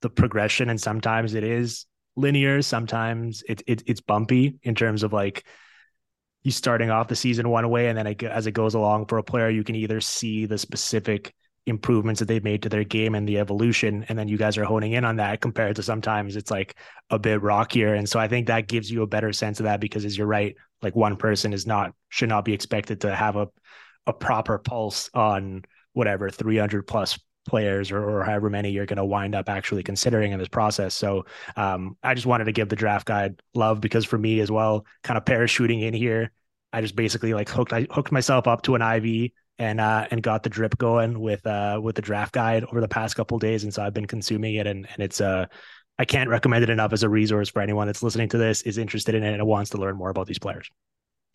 the 0.00 0.10
progression, 0.10 0.70
and 0.70 0.80
sometimes 0.80 1.34
it 1.34 1.44
is 1.44 1.84
linear, 2.16 2.62
sometimes 2.62 3.42
it, 3.46 3.62
it 3.66 3.82
it's 3.86 4.00
bumpy 4.00 4.58
in 4.62 4.74
terms 4.74 5.02
of 5.02 5.12
like 5.12 5.44
you 6.42 6.50
starting 6.50 6.90
off 6.90 7.08
the 7.08 7.16
season 7.16 7.50
one 7.50 7.68
way, 7.68 7.88
and 7.88 7.98
then 7.98 8.06
it, 8.06 8.22
as 8.22 8.46
it 8.46 8.52
goes 8.52 8.74
along 8.74 9.06
for 9.06 9.18
a 9.18 9.22
player, 9.22 9.50
you 9.50 9.64
can 9.64 9.74
either 9.74 10.00
see 10.00 10.46
the 10.46 10.56
specific 10.56 11.34
improvements 11.70 12.18
that 12.18 12.26
they've 12.26 12.44
made 12.44 12.62
to 12.62 12.68
their 12.68 12.84
game 12.84 13.14
and 13.14 13.26
the 13.26 13.38
evolution, 13.38 14.04
and 14.10 14.18
then 14.18 14.28
you 14.28 14.36
guys 14.36 14.58
are 14.58 14.64
honing 14.64 14.92
in 14.92 15.04
on 15.04 15.16
that 15.16 15.40
compared 15.40 15.76
to 15.76 15.82
sometimes 15.82 16.36
it's 16.36 16.50
like 16.50 16.76
a 17.08 17.18
bit 17.18 17.40
rockier, 17.40 17.94
and 17.94 18.06
so 18.06 18.20
I 18.20 18.28
think 18.28 18.48
that 18.48 18.68
gives 18.68 18.90
you 18.90 19.02
a 19.02 19.06
better 19.06 19.32
sense 19.32 19.60
of 19.60 19.64
that 19.64 19.80
because, 19.80 20.04
as 20.04 20.18
you're 20.18 20.26
right, 20.26 20.54
like 20.82 20.94
one 20.94 21.16
person 21.16 21.54
is 21.54 21.66
not 21.66 21.94
should 22.10 22.28
not 22.28 22.44
be 22.44 22.52
expected 22.52 23.00
to 23.00 23.16
have 23.16 23.36
a 23.36 23.48
a 24.06 24.12
proper 24.12 24.58
pulse 24.58 25.08
on 25.14 25.64
whatever 25.92 26.30
300 26.30 26.86
plus 26.86 27.18
players 27.46 27.90
or, 27.90 28.02
or 28.02 28.24
however 28.24 28.50
many 28.50 28.70
you're 28.70 28.86
going 28.86 28.96
to 28.96 29.04
wind 29.04 29.34
up 29.34 29.48
actually 29.48 29.82
considering 29.82 30.32
in 30.32 30.38
this 30.38 30.48
process. 30.48 30.94
So 30.94 31.24
um, 31.56 31.96
I 32.02 32.14
just 32.14 32.26
wanted 32.26 32.44
to 32.44 32.52
give 32.52 32.68
the 32.68 32.76
draft 32.76 33.06
guide 33.06 33.40
love 33.54 33.80
because 33.80 34.04
for 34.04 34.18
me 34.18 34.40
as 34.40 34.50
well, 34.50 34.86
kind 35.02 35.16
of 35.16 35.24
parachuting 35.24 35.82
in 35.82 35.94
here, 35.94 36.30
I 36.72 36.80
just 36.80 36.96
basically 36.96 37.34
like 37.34 37.48
hooked 37.48 37.72
I 37.72 37.86
hooked 37.90 38.12
myself 38.12 38.46
up 38.46 38.62
to 38.62 38.74
an 38.76 38.82
IV 38.82 39.32
and 39.60 39.78
uh, 39.78 40.06
and 40.10 40.22
got 40.22 40.42
the 40.42 40.48
drip 40.48 40.76
going 40.78 41.20
with 41.20 41.46
uh, 41.46 41.78
with 41.80 41.94
the 41.94 42.02
draft 42.02 42.32
guide 42.32 42.64
over 42.64 42.80
the 42.80 42.88
past 42.88 43.14
couple 43.14 43.38
days, 43.38 43.62
and 43.62 43.72
so 43.72 43.82
I've 43.82 43.94
been 43.94 44.06
consuming 44.06 44.54
it, 44.54 44.66
and 44.66 44.88
and 44.92 45.02
it's 45.02 45.20
uh 45.20 45.46
I 45.98 46.06
can't 46.06 46.30
recommend 46.30 46.64
it 46.64 46.70
enough 46.70 46.94
as 46.94 47.02
a 47.02 47.10
resource 47.10 47.50
for 47.50 47.60
anyone 47.60 47.86
that's 47.86 48.02
listening 48.02 48.30
to 48.30 48.38
this 48.38 48.62
is 48.62 48.78
interested 48.78 49.14
in 49.14 49.22
it 49.22 49.34
and 49.34 49.46
wants 49.46 49.70
to 49.72 49.76
learn 49.76 49.96
more 49.96 50.08
about 50.08 50.26
these 50.26 50.38
players. 50.38 50.70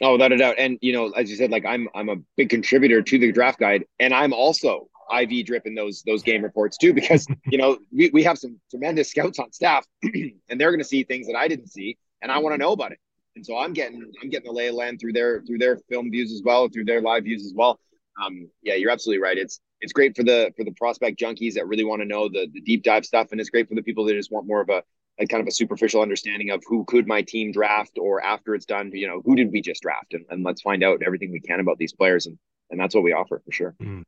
Oh, 0.01 0.13
without 0.13 0.31
a 0.31 0.37
doubt. 0.37 0.55
And 0.57 0.79
you 0.81 0.91
know, 0.91 1.11
as 1.11 1.29
you 1.29 1.37
said, 1.37 1.51
like 1.51 1.65
I'm 1.65 1.87
I'm 1.93 2.09
a 2.09 2.15
big 2.35 2.49
contributor 2.49 3.03
to 3.03 3.19
the 3.19 3.31
draft 3.31 3.59
guide, 3.59 3.85
and 3.99 4.11
I'm 4.11 4.33
also 4.33 4.89
IV 5.15 5.45
dripping 5.45 5.75
those 5.75 6.01
those 6.07 6.23
game 6.23 6.43
reports 6.43 6.77
too, 6.77 6.93
because 6.93 7.27
you 7.45 7.59
know 7.59 7.77
we, 7.93 8.09
we 8.11 8.23
have 8.23 8.39
some 8.39 8.59
tremendous 8.71 9.11
scouts 9.11 9.37
on 9.37 9.51
staff, 9.51 9.85
and 10.03 10.59
they're 10.59 10.71
going 10.71 10.79
to 10.79 10.83
see 10.83 11.03
things 11.03 11.27
that 11.27 11.35
I 11.35 11.47
didn't 11.47 11.67
see, 11.67 11.95
and 12.23 12.31
I 12.31 12.39
want 12.39 12.55
to 12.55 12.57
know 12.57 12.71
about 12.71 12.91
it. 12.91 12.97
And 13.35 13.45
so 13.45 13.55
I'm 13.55 13.73
getting 13.73 14.01
I'm 14.23 14.31
getting 14.31 14.47
the 14.47 14.53
lay 14.53 14.67
of 14.67 14.73
land 14.73 14.99
through 14.99 15.13
their 15.13 15.43
through 15.43 15.59
their 15.59 15.77
film 15.89 16.09
views 16.09 16.31
as 16.31 16.41
well, 16.43 16.69
through 16.69 16.85
their 16.85 17.01
live 17.01 17.25
views 17.25 17.45
as 17.45 17.53
well. 17.55 17.79
Um, 18.23 18.49
yeah, 18.61 18.75
you're 18.75 18.91
absolutely 18.91 19.21
right. 19.21 19.37
It's 19.37 19.59
it's 19.81 19.93
great 19.93 20.15
for 20.15 20.23
the 20.23 20.53
for 20.55 20.63
the 20.63 20.71
prospect 20.71 21.19
junkies 21.19 21.53
that 21.55 21.67
really 21.67 21.83
want 21.83 22.01
to 22.01 22.07
know 22.07 22.29
the 22.29 22.47
the 22.53 22.61
deep 22.61 22.83
dive 22.83 23.05
stuff, 23.05 23.27
and 23.31 23.41
it's 23.41 23.49
great 23.49 23.67
for 23.67 23.75
the 23.75 23.83
people 23.83 24.05
that 24.05 24.13
just 24.13 24.31
want 24.31 24.47
more 24.47 24.61
of 24.61 24.69
a 24.69 24.83
a 25.19 25.25
kind 25.25 25.41
of 25.41 25.47
a 25.47 25.51
superficial 25.51 26.01
understanding 26.01 26.49
of 26.49 26.61
who 26.67 26.83
could 26.85 27.07
my 27.07 27.21
team 27.21 27.51
draft 27.51 27.97
or 27.99 28.21
after 28.21 28.53
it's 28.53 28.65
done, 28.65 28.91
you 28.93 29.07
know, 29.07 29.21
who 29.25 29.35
did 29.35 29.51
we 29.51 29.61
just 29.61 29.81
draft? 29.81 30.13
And, 30.13 30.25
and 30.29 30.43
let's 30.43 30.61
find 30.61 30.83
out 30.83 31.01
everything 31.05 31.31
we 31.31 31.39
can 31.39 31.59
about 31.59 31.77
these 31.77 31.93
players. 31.93 32.25
And, 32.25 32.37
and 32.69 32.79
that's 32.79 32.93
what 32.93 33.03
we 33.03 33.13
offer 33.13 33.41
for 33.45 33.51
sure. 33.51 33.75
Mm. 33.81 34.03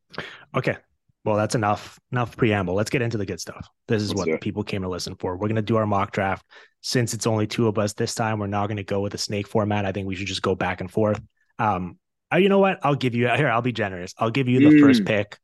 Okay. 0.54 0.76
Well, 1.24 1.36
that's 1.36 1.54
enough, 1.54 1.98
enough 2.12 2.36
preamble. 2.36 2.74
Let's 2.74 2.90
get 2.90 3.02
into 3.02 3.18
the 3.18 3.26
good 3.26 3.40
stuff. 3.40 3.68
This 3.86 4.02
is 4.02 4.14
let's 4.14 4.28
what 4.28 4.40
people 4.40 4.62
came 4.62 4.82
to 4.82 4.88
listen 4.88 5.14
for. 5.16 5.36
We're 5.36 5.48
going 5.48 5.56
to 5.56 5.62
do 5.62 5.76
our 5.76 5.86
mock 5.86 6.12
draft. 6.12 6.44
Since 6.80 7.12
it's 7.12 7.26
only 7.26 7.46
two 7.46 7.68
of 7.68 7.78
us 7.78 7.92
this 7.94 8.14
time, 8.14 8.38
we're 8.38 8.46
not 8.46 8.66
going 8.66 8.76
to 8.76 8.84
go 8.84 9.00
with 9.00 9.14
a 9.14 9.18
snake 9.18 9.48
format. 9.48 9.84
I 9.84 9.92
think 9.92 10.06
we 10.06 10.14
should 10.14 10.26
just 10.26 10.42
go 10.42 10.54
back 10.54 10.80
and 10.80 10.90
forth. 10.90 11.20
Um, 11.58 11.98
uh, 12.32 12.36
you 12.36 12.48
know 12.48 12.58
what? 12.58 12.78
I'll 12.82 12.94
give 12.94 13.14
you 13.14 13.28
here. 13.28 13.48
I'll 13.48 13.62
be 13.62 13.72
generous. 13.72 14.14
I'll 14.18 14.30
give 14.30 14.48
you 14.48 14.58
the 14.60 14.76
mm. 14.76 14.80
first 14.80 15.04
pick 15.04 15.38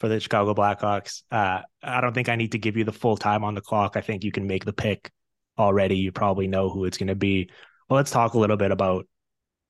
for 0.00 0.08
the 0.08 0.20
Chicago 0.20 0.54
Blackhawks. 0.54 1.22
Uh, 1.30 1.62
I 1.82 2.00
don't 2.00 2.12
think 2.12 2.28
I 2.28 2.36
need 2.36 2.52
to 2.52 2.58
give 2.58 2.76
you 2.76 2.84
the 2.84 2.92
full 2.92 3.16
time 3.16 3.44
on 3.44 3.54
the 3.54 3.60
clock. 3.60 3.96
I 3.96 4.00
think 4.00 4.24
you 4.24 4.32
can 4.32 4.46
make 4.46 4.64
the 4.64 4.72
pick 4.72 5.10
already. 5.58 5.96
You 5.96 6.12
probably 6.12 6.46
know 6.46 6.68
who 6.68 6.84
it's 6.84 6.98
going 6.98 7.08
to 7.08 7.14
be. 7.14 7.50
Well, 7.88 7.96
let's 7.96 8.10
talk 8.10 8.34
a 8.34 8.38
little 8.38 8.56
bit 8.56 8.70
about 8.70 9.06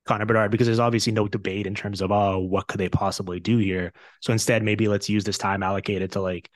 Connor 0.06 0.26
Bedard 0.26 0.50
because 0.50 0.66
there's 0.66 0.80
obviously 0.80 1.12
no 1.12 1.28
debate 1.28 1.66
in 1.66 1.74
terms 1.74 2.00
of 2.00 2.10
oh, 2.10 2.38
what 2.38 2.66
could 2.66 2.80
they 2.80 2.88
possibly 2.88 3.38
do 3.38 3.58
here. 3.58 3.92
So 4.20 4.32
instead, 4.32 4.62
maybe 4.62 4.88
let's 4.88 5.08
use 5.08 5.24
this 5.24 5.38
time 5.38 5.62
allocated 5.62 6.12
to 6.12 6.20
like 6.20 6.48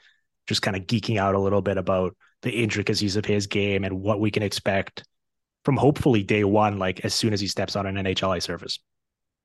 just 0.48 0.62
kind 0.62 0.76
of 0.76 0.84
geeking 0.84 1.18
out 1.18 1.34
a 1.34 1.40
little 1.40 1.62
bit 1.62 1.76
about 1.76 2.16
the 2.42 2.50
intricacies 2.50 3.16
of 3.16 3.24
his 3.24 3.46
game 3.46 3.84
and 3.84 4.00
what 4.00 4.18
we 4.18 4.30
can 4.30 4.42
expect 4.42 5.04
from 5.64 5.76
hopefully 5.76 6.22
day 6.22 6.42
one, 6.42 6.78
like 6.78 7.04
as 7.04 7.14
soon 7.14 7.32
as 7.32 7.40
he 7.40 7.46
steps 7.46 7.76
on 7.76 7.86
an 7.86 7.96
NHL 7.96 8.42
surface 8.42 8.80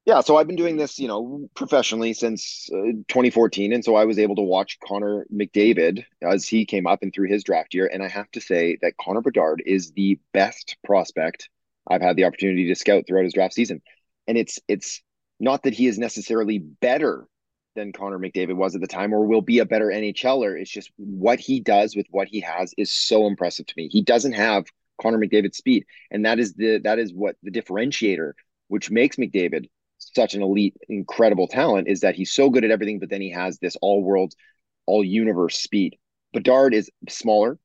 yeah, 0.05 0.21
so 0.21 0.37
I've 0.37 0.45
been 0.45 0.55
doing 0.55 0.77
this, 0.77 0.99
you 0.99 1.07
know, 1.07 1.49
professionally 1.55 2.13
since 2.13 2.69
uh, 2.71 2.93
2014, 3.07 3.73
and 3.73 3.83
so 3.83 3.95
I 3.95 4.05
was 4.05 4.19
able 4.19 4.35
to 4.35 4.43
watch 4.43 4.77
Connor 4.79 5.25
McDavid 5.33 6.05
as 6.21 6.47
he 6.47 6.65
came 6.65 6.85
up 6.85 7.01
and 7.01 7.11
through 7.11 7.27
his 7.29 7.43
draft 7.43 7.73
year, 7.73 7.89
and 7.91 8.03
I 8.03 8.07
have 8.07 8.29
to 8.31 8.41
say 8.41 8.77
that 8.83 8.97
Connor 8.97 9.21
Bedard 9.21 9.63
is 9.65 9.91
the 9.93 10.19
best 10.31 10.77
prospect 10.83 11.49
I've 11.87 12.01
had 12.01 12.17
the 12.17 12.25
opportunity 12.25 12.67
to 12.67 12.75
scout 12.75 13.05
throughout 13.07 13.23
his 13.23 13.33
draft 13.33 13.55
season, 13.55 13.81
and 14.27 14.37
it's 14.37 14.59
it's 14.67 15.01
not 15.39 15.63
that 15.63 15.73
he 15.73 15.87
is 15.87 15.97
necessarily 15.97 16.59
better 16.59 17.27
than 17.75 17.91
Connor 17.91 18.19
McDavid 18.19 18.55
was 18.55 18.75
at 18.75 18.81
the 18.81 18.87
time, 18.87 19.11
or 19.11 19.25
will 19.25 19.41
be 19.41 19.57
a 19.57 19.65
better 19.65 19.87
NHLer. 19.87 20.61
It's 20.61 20.71
just 20.71 20.91
what 20.97 21.39
he 21.39 21.59
does 21.59 21.95
with 21.95 22.05
what 22.11 22.27
he 22.27 22.41
has 22.41 22.75
is 22.77 22.91
so 22.91 23.25
impressive 23.25 23.65
to 23.65 23.73
me. 23.75 23.89
He 23.91 24.03
doesn't 24.03 24.33
have 24.33 24.67
Connor 25.01 25.17
McDavid's 25.17 25.57
speed, 25.57 25.85
and 26.11 26.25
that 26.25 26.37
is 26.37 26.53
the 26.53 26.77
that 26.83 26.99
is 26.99 27.11
what 27.11 27.37
the 27.41 27.49
differentiator, 27.49 28.33
which 28.67 28.91
makes 28.91 29.15
McDavid 29.15 29.67
such 30.15 30.33
an 30.33 30.41
elite, 30.41 30.75
incredible 30.89 31.47
talent 31.47 31.87
is 31.87 32.01
that 32.01 32.15
he's 32.15 32.31
so 32.31 32.49
good 32.49 32.63
at 32.63 32.71
everything, 32.71 32.99
but 32.99 33.09
then 33.09 33.21
he 33.21 33.31
has 33.31 33.59
this 33.59 33.75
all 33.81 34.01
world, 34.01 34.33
all 34.85 35.03
universe 35.03 35.59
speed. 35.59 35.97
Bedard 36.33 36.73
is 36.73 36.89
smaller, 37.09 37.59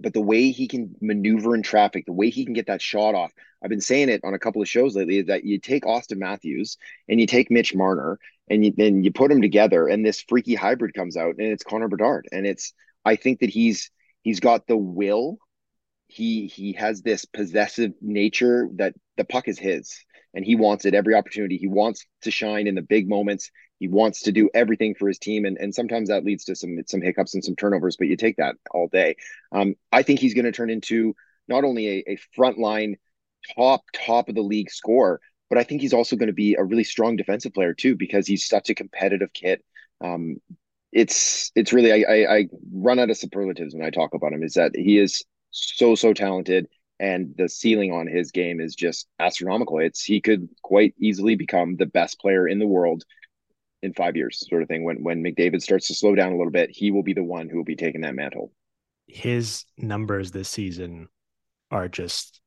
but 0.00 0.12
the 0.12 0.20
way 0.20 0.50
he 0.50 0.68
can 0.68 0.94
maneuver 1.00 1.54
in 1.54 1.62
traffic, 1.62 2.06
the 2.06 2.12
way 2.12 2.30
he 2.30 2.44
can 2.44 2.54
get 2.54 2.66
that 2.66 2.82
shot 2.82 3.14
off. 3.14 3.32
I've 3.62 3.70
been 3.70 3.80
saying 3.80 4.08
it 4.08 4.20
on 4.24 4.34
a 4.34 4.38
couple 4.38 4.62
of 4.62 4.68
shows 4.68 4.94
lately 4.94 5.22
that 5.22 5.44
you 5.44 5.58
take 5.58 5.84
Auston 5.84 6.18
Matthews 6.18 6.76
and 7.08 7.20
you 7.20 7.26
take 7.26 7.50
Mitch 7.50 7.74
Marner 7.74 8.18
and 8.48 8.64
you 8.64 8.72
you 8.76 9.12
put 9.12 9.28
them 9.28 9.42
together 9.42 9.88
and 9.88 10.04
this 10.04 10.24
freaky 10.28 10.54
hybrid 10.54 10.94
comes 10.94 11.16
out 11.16 11.36
and 11.38 11.48
it's 11.48 11.64
Connor 11.64 11.88
Bedard. 11.88 12.28
And 12.30 12.46
it's 12.46 12.74
I 13.04 13.16
think 13.16 13.40
that 13.40 13.50
he's 13.50 13.90
he's 14.22 14.40
got 14.40 14.66
the 14.66 14.76
will. 14.76 15.38
He 16.08 16.46
he 16.46 16.74
has 16.74 17.02
this 17.02 17.24
possessive 17.24 17.92
nature 18.00 18.68
that 18.74 18.94
the 19.16 19.24
puck 19.24 19.48
is 19.48 19.58
his 19.58 20.04
and 20.36 20.44
he 20.44 20.54
wants 20.54 20.84
it 20.84 20.94
every 20.94 21.14
opportunity. 21.14 21.56
He 21.56 21.66
wants 21.66 22.06
to 22.22 22.30
shine 22.30 22.66
in 22.66 22.74
the 22.74 22.82
big 22.82 23.08
moments. 23.08 23.50
He 23.80 23.88
wants 23.88 24.22
to 24.22 24.32
do 24.32 24.50
everything 24.54 24.94
for 24.94 25.08
his 25.08 25.18
team, 25.18 25.46
and 25.46 25.56
and 25.56 25.74
sometimes 25.74 26.10
that 26.10 26.24
leads 26.24 26.44
to 26.44 26.54
some 26.54 26.78
some 26.86 27.00
hiccups 27.00 27.34
and 27.34 27.42
some 27.42 27.56
turnovers. 27.56 27.96
But 27.96 28.08
you 28.08 28.16
take 28.16 28.36
that 28.36 28.56
all 28.70 28.86
day. 28.86 29.16
Um, 29.50 29.74
I 29.90 30.02
think 30.02 30.20
he's 30.20 30.34
going 30.34 30.44
to 30.44 30.52
turn 30.52 30.70
into 30.70 31.16
not 31.48 31.64
only 31.64 31.88
a, 32.06 32.12
a 32.12 32.18
frontline 32.38 32.96
top 33.56 33.84
top 33.94 34.28
of 34.28 34.34
the 34.34 34.42
league 34.42 34.70
scorer, 34.70 35.20
but 35.48 35.58
I 35.58 35.64
think 35.64 35.80
he's 35.80 35.94
also 35.94 36.16
going 36.16 36.28
to 36.28 36.34
be 36.34 36.54
a 36.54 36.64
really 36.64 36.84
strong 36.84 37.16
defensive 37.16 37.54
player 37.54 37.72
too 37.72 37.96
because 37.96 38.26
he's 38.26 38.46
such 38.46 38.68
a 38.68 38.74
competitive 38.74 39.32
kid. 39.32 39.62
Um, 40.02 40.36
it's 40.92 41.50
it's 41.54 41.72
really 41.72 41.92
I, 42.04 42.12
I, 42.12 42.36
I 42.36 42.48
run 42.72 42.98
out 42.98 43.10
of 43.10 43.16
superlatives 43.16 43.74
when 43.74 43.84
I 43.86 43.90
talk 43.90 44.12
about 44.14 44.32
him. 44.34 44.42
Is 44.42 44.54
that 44.54 44.76
he 44.76 44.98
is 44.98 45.24
so 45.50 45.94
so 45.94 46.12
talented 46.12 46.68
and 46.98 47.34
the 47.36 47.48
ceiling 47.48 47.92
on 47.92 48.06
his 48.06 48.30
game 48.30 48.60
is 48.60 48.74
just 48.74 49.06
astronomical. 49.18 49.78
It's 49.78 50.02
he 50.02 50.20
could 50.20 50.48
quite 50.62 50.94
easily 50.98 51.34
become 51.34 51.76
the 51.76 51.86
best 51.86 52.18
player 52.20 52.48
in 52.48 52.58
the 52.58 52.66
world 52.66 53.04
in 53.82 53.92
five 53.92 54.16
years, 54.16 54.44
sort 54.48 54.62
of 54.62 54.68
thing. 54.68 54.84
When 54.84 55.02
when 55.02 55.22
McDavid 55.22 55.62
starts 55.62 55.88
to 55.88 55.94
slow 55.94 56.14
down 56.14 56.32
a 56.32 56.36
little 56.36 56.52
bit, 56.52 56.70
he 56.70 56.90
will 56.90 57.02
be 57.02 57.12
the 57.12 57.24
one 57.24 57.48
who 57.48 57.58
will 57.58 57.64
be 57.64 57.76
taking 57.76 58.00
that 58.02 58.14
mantle. 58.14 58.52
His 59.06 59.64
numbers 59.78 60.30
this 60.30 60.48
season 60.48 61.08
are 61.70 61.88
just 61.88 62.40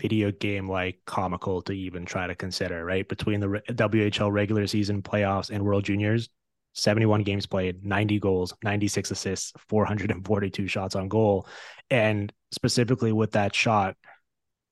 video 0.00 0.32
game 0.32 0.68
like 0.68 0.98
comical 1.06 1.62
to 1.62 1.72
even 1.72 2.04
try 2.04 2.26
to 2.26 2.34
consider, 2.34 2.84
right? 2.84 3.08
Between 3.08 3.40
the 3.40 3.62
WHL 3.68 4.32
regular 4.32 4.66
season 4.66 5.02
playoffs 5.02 5.50
and 5.50 5.64
World 5.64 5.84
Juniors, 5.84 6.28
71 6.74 7.22
games 7.22 7.46
played, 7.46 7.84
90 7.84 8.18
goals, 8.20 8.54
96 8.62 9.10
assists, 9.10 9.52
442 9.68 10.66
shots 10.66 10.94
on 10.94 11.08
goal. 11.08 11.46
And 11.90 12.32
specifically 12.50 13.12
with 13.12 13.32
that 13.32 13.54
shot, 13.54 13.96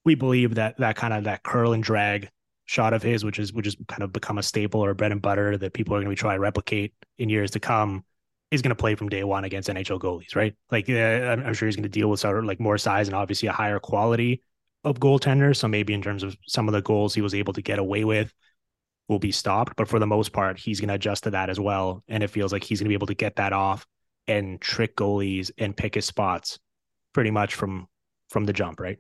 we 0.05 0.15
believe 0.15 0.55
that 0.55 0.79
that 0.79 0.97
kind 0.97 1.13
of 1.13 1.25
that 1.25 1.43
curl 1.43 1.73
and 1.73 1.83
drag 1.83 2.31
shot 2.65 2.93
of 2.93 3.03
his, 3.03 3.25
which 3.25 3.39
is 3.39 3.53
which 3.53 3.67
is 3.67 3.77
kind 3.89 4.03
of 4.03 4.13
become 4.13 4.39
a 4.39 4.43
staple 4.43 4.83
or 4.83 4.95
bread 4.95 5.13
and 5.13 5.21
butter 5.21 5.57
that 5.59 5.75
people 5.75 5.95
are 5.95 5.99
going 5.99 6.07
to 6.07 6.11
be 6.11 6.17
trying 6.17 6.37
to 6.37 6.41
replicate 6.41 6.95
in 7.19 7.29
years 7.29 7.51
to 7.51 7.61
come, 7.61 8.05
is 8.51 8.63
going 8.63 8.71
to 8.71 8.81
play 8.81 8.95
from 8.95 9.09
day 9.09 9.25
one 9.25 9.45
against 9.45 9.69
NHL 9.69 10.01
goalies, 10.01 10.35
right? 10.35 10.55
Like 10.71 10.89
I'm, 10.89 11.53
sure 11.53 11.67
he's 11.67 11.77
going 11.77 11.83
to 11.83 11.89
deal 11.89 12.09
with 12.09 12.21
sort 12.21 12.39
of 12.39 12.45
like 12.45 12.61
more 12.61 12.79
size 12.79 13.09
and 13.09 13.17
obviously 13.17 13.49
a 13.49 13.53
higher 13.53 13.79
quality 13.79 14.43
of 14.85 14.99
goaltender. 14.99 15.55
So 15.55 15.69
maybe 15.69 15.93
in 15.93 16.03
terms 16.03 16.23
of 16.23 16.37
some 16.47 16.69
of 16.69 16.73
the 16.73 16.83
goals 16.83 17.15
he 17.15 17.21
was 17.21 17.35
able 17.35 17.53
to 17.53 17.63
get 17.63 17.79
away 17.79 18.05
with 18.05 18.33
will 19.11 19.19
be 19.19 19.33
stopped, 19.33 19.75
but 19.77 19.89
for 19.89 19.99
the 19.99 20.07
most 20.07 20.33
part, 20.33 20.59
he's 20.59 20.81
going 20.81 20.89
to 20.89 20.95
adjust 20.95 21.25
to 21.25 21.31
that 21.31 21.51
as 21.51 21.59
well. 21.59 22.03
And 22.09 22.23
it 22.23 22.31
feels 22.31 22.53
like 22.53 22.63
he's 22.65 22.81
going 22.81 22.87
to 22.87 22.91
be 22.91 22.95
able 22.95 23.09
to 23.09 23.15
get 23.15 23.37
that 23.37 23.53
off 23.53 23.87
and 24.29 24.61
trick 24.61 24.97
goalies 24.97 25.51
and 25.59 25.77
pick 25.77 25.97
his 25.97 26.07
spots 26.07 26.59
pretty 27.13 27.31
much 27.31 27.55
from 27.55 27.89
from 28.31 28.45
the 28.45 28.53
jump, 28.53 28.79
right? 28.79 28.97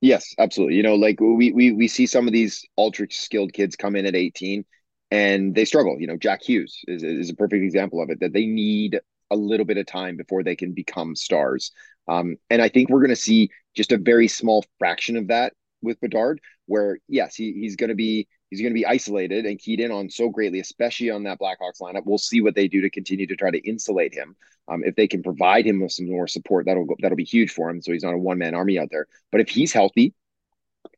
Yes, 0.00 0.34
absolutely. 0.38 0.76
You 0.76 0.84
know, 0.84 0.94
like 0.94 1.20
we 1.20 1.52
we 1.52 1.72
we 1.72 1.88
see 1.88 2.06
some 2.06 2.26
of 2.26 2.32
these 2.32 2.64
ultra 2.78 3.08
skilled 3.10 3.52
kids 3.52 3.76
come 3.76 3.96
in 3.96 4.06
at 4.06 4.14
18 4.14 4.64
and 5.10 5.54
they 5.54 5.64
struggle. 5.64 5.96
You 6.00 6.06
know, 6.06 6.16
Jack 6.16 6.42
Hughes 6.42 6.78
is 6.86 7.02
is 7.02 7.28
a 7.28 7.34
perfect 7.34 7.64
example 7.64 8.00
of 8.00 8.10
it 8.10 8.20
that 8.20 8.32
they 8.32 8.46
need 8.46 9.00
a 9.30 9.36
little 9.36 9.66
bit 9.66 9.78
of 9.78 9.86
time 9.86 10.16
before 10.16 10.44
they 10.44 10.54
can 10.54 10.72
become 10.72 11.16
stars. 11.16 11.72
Um, 12.06 12.36
and 12.48 12.62
I 12.62 12.68
think 12.68 12.88
we're 12.90 13.00
going 13.00 13.10
to 13.10 13.16
see 13.16 13.50
just 13.74 13.90
a 13.90 13.98
very 13.98 14.28
small 14.28 14.64
fraction 14.78 15.16
of 15.16 15.28
that 15.28 15.54
with 15.80 16.00
Bedard, 16.00 16.40
where 16.66 16.98
yes, 17.08 17.34
he, 17.34 17.52
he's 17.52 17.76
going 17.76 17.88
to 17.88 17.96
be 17.96 18.28
he's 18.52 18.60
going 18.60 18.70
to 18.70 18.78
be 18.78 18.84
isolated 18.84 19.46
and 19.46 19.58
keyed 19.58 19.80
in 19.80 19.90
on 19.90 20.10
so 20.10 20.28
greatly, 20.28 20.60
especially 20.60 21.08
on 21.08 21.22
that 21.22 21.40
Blackhawks 21.40 21.80
lineup. 21.80 22.02
We'll 22.04 22.18
see 22.18 22.42
what 22.42 22.54
they 22.54 22.68
do 22.68 22.82
to 22.82 22.90
continue 22.90 23.26
to 23.28 23.34
try 23.34 23.50
to 23.50 23.66
insulate 23.66 24.12
him. 24.12 24.36
Um, 24.68 24.84
if 24.84 24.94
they 24.94 25.08
can 25.08 25.22
provide 25.22 25.64
him 25.64 25.80
with 25.80 25.92
some 25.92 26.06
more 26.06 26.28
support, 26.28 26.66
that'll 26.66 26.84
go, 26.84 26.94
that'll 27.00 27.16
be 27.16 27.24
huge 27.24 27.50
for 27.50 27.70
him. 27.70 27.80
So 27.80 27.92
he's 27.92 28.02
not 28.02 28.12
a 28.12 28.18
one 28.18 28.36
man 28.36 28.54
army 28.54 28.78
out 28.78 28.88
there. 28.90 29.06
But 29.30 29.40
if 29.40 29.48
he's 29.48 29.72
healthy 29.72 30.12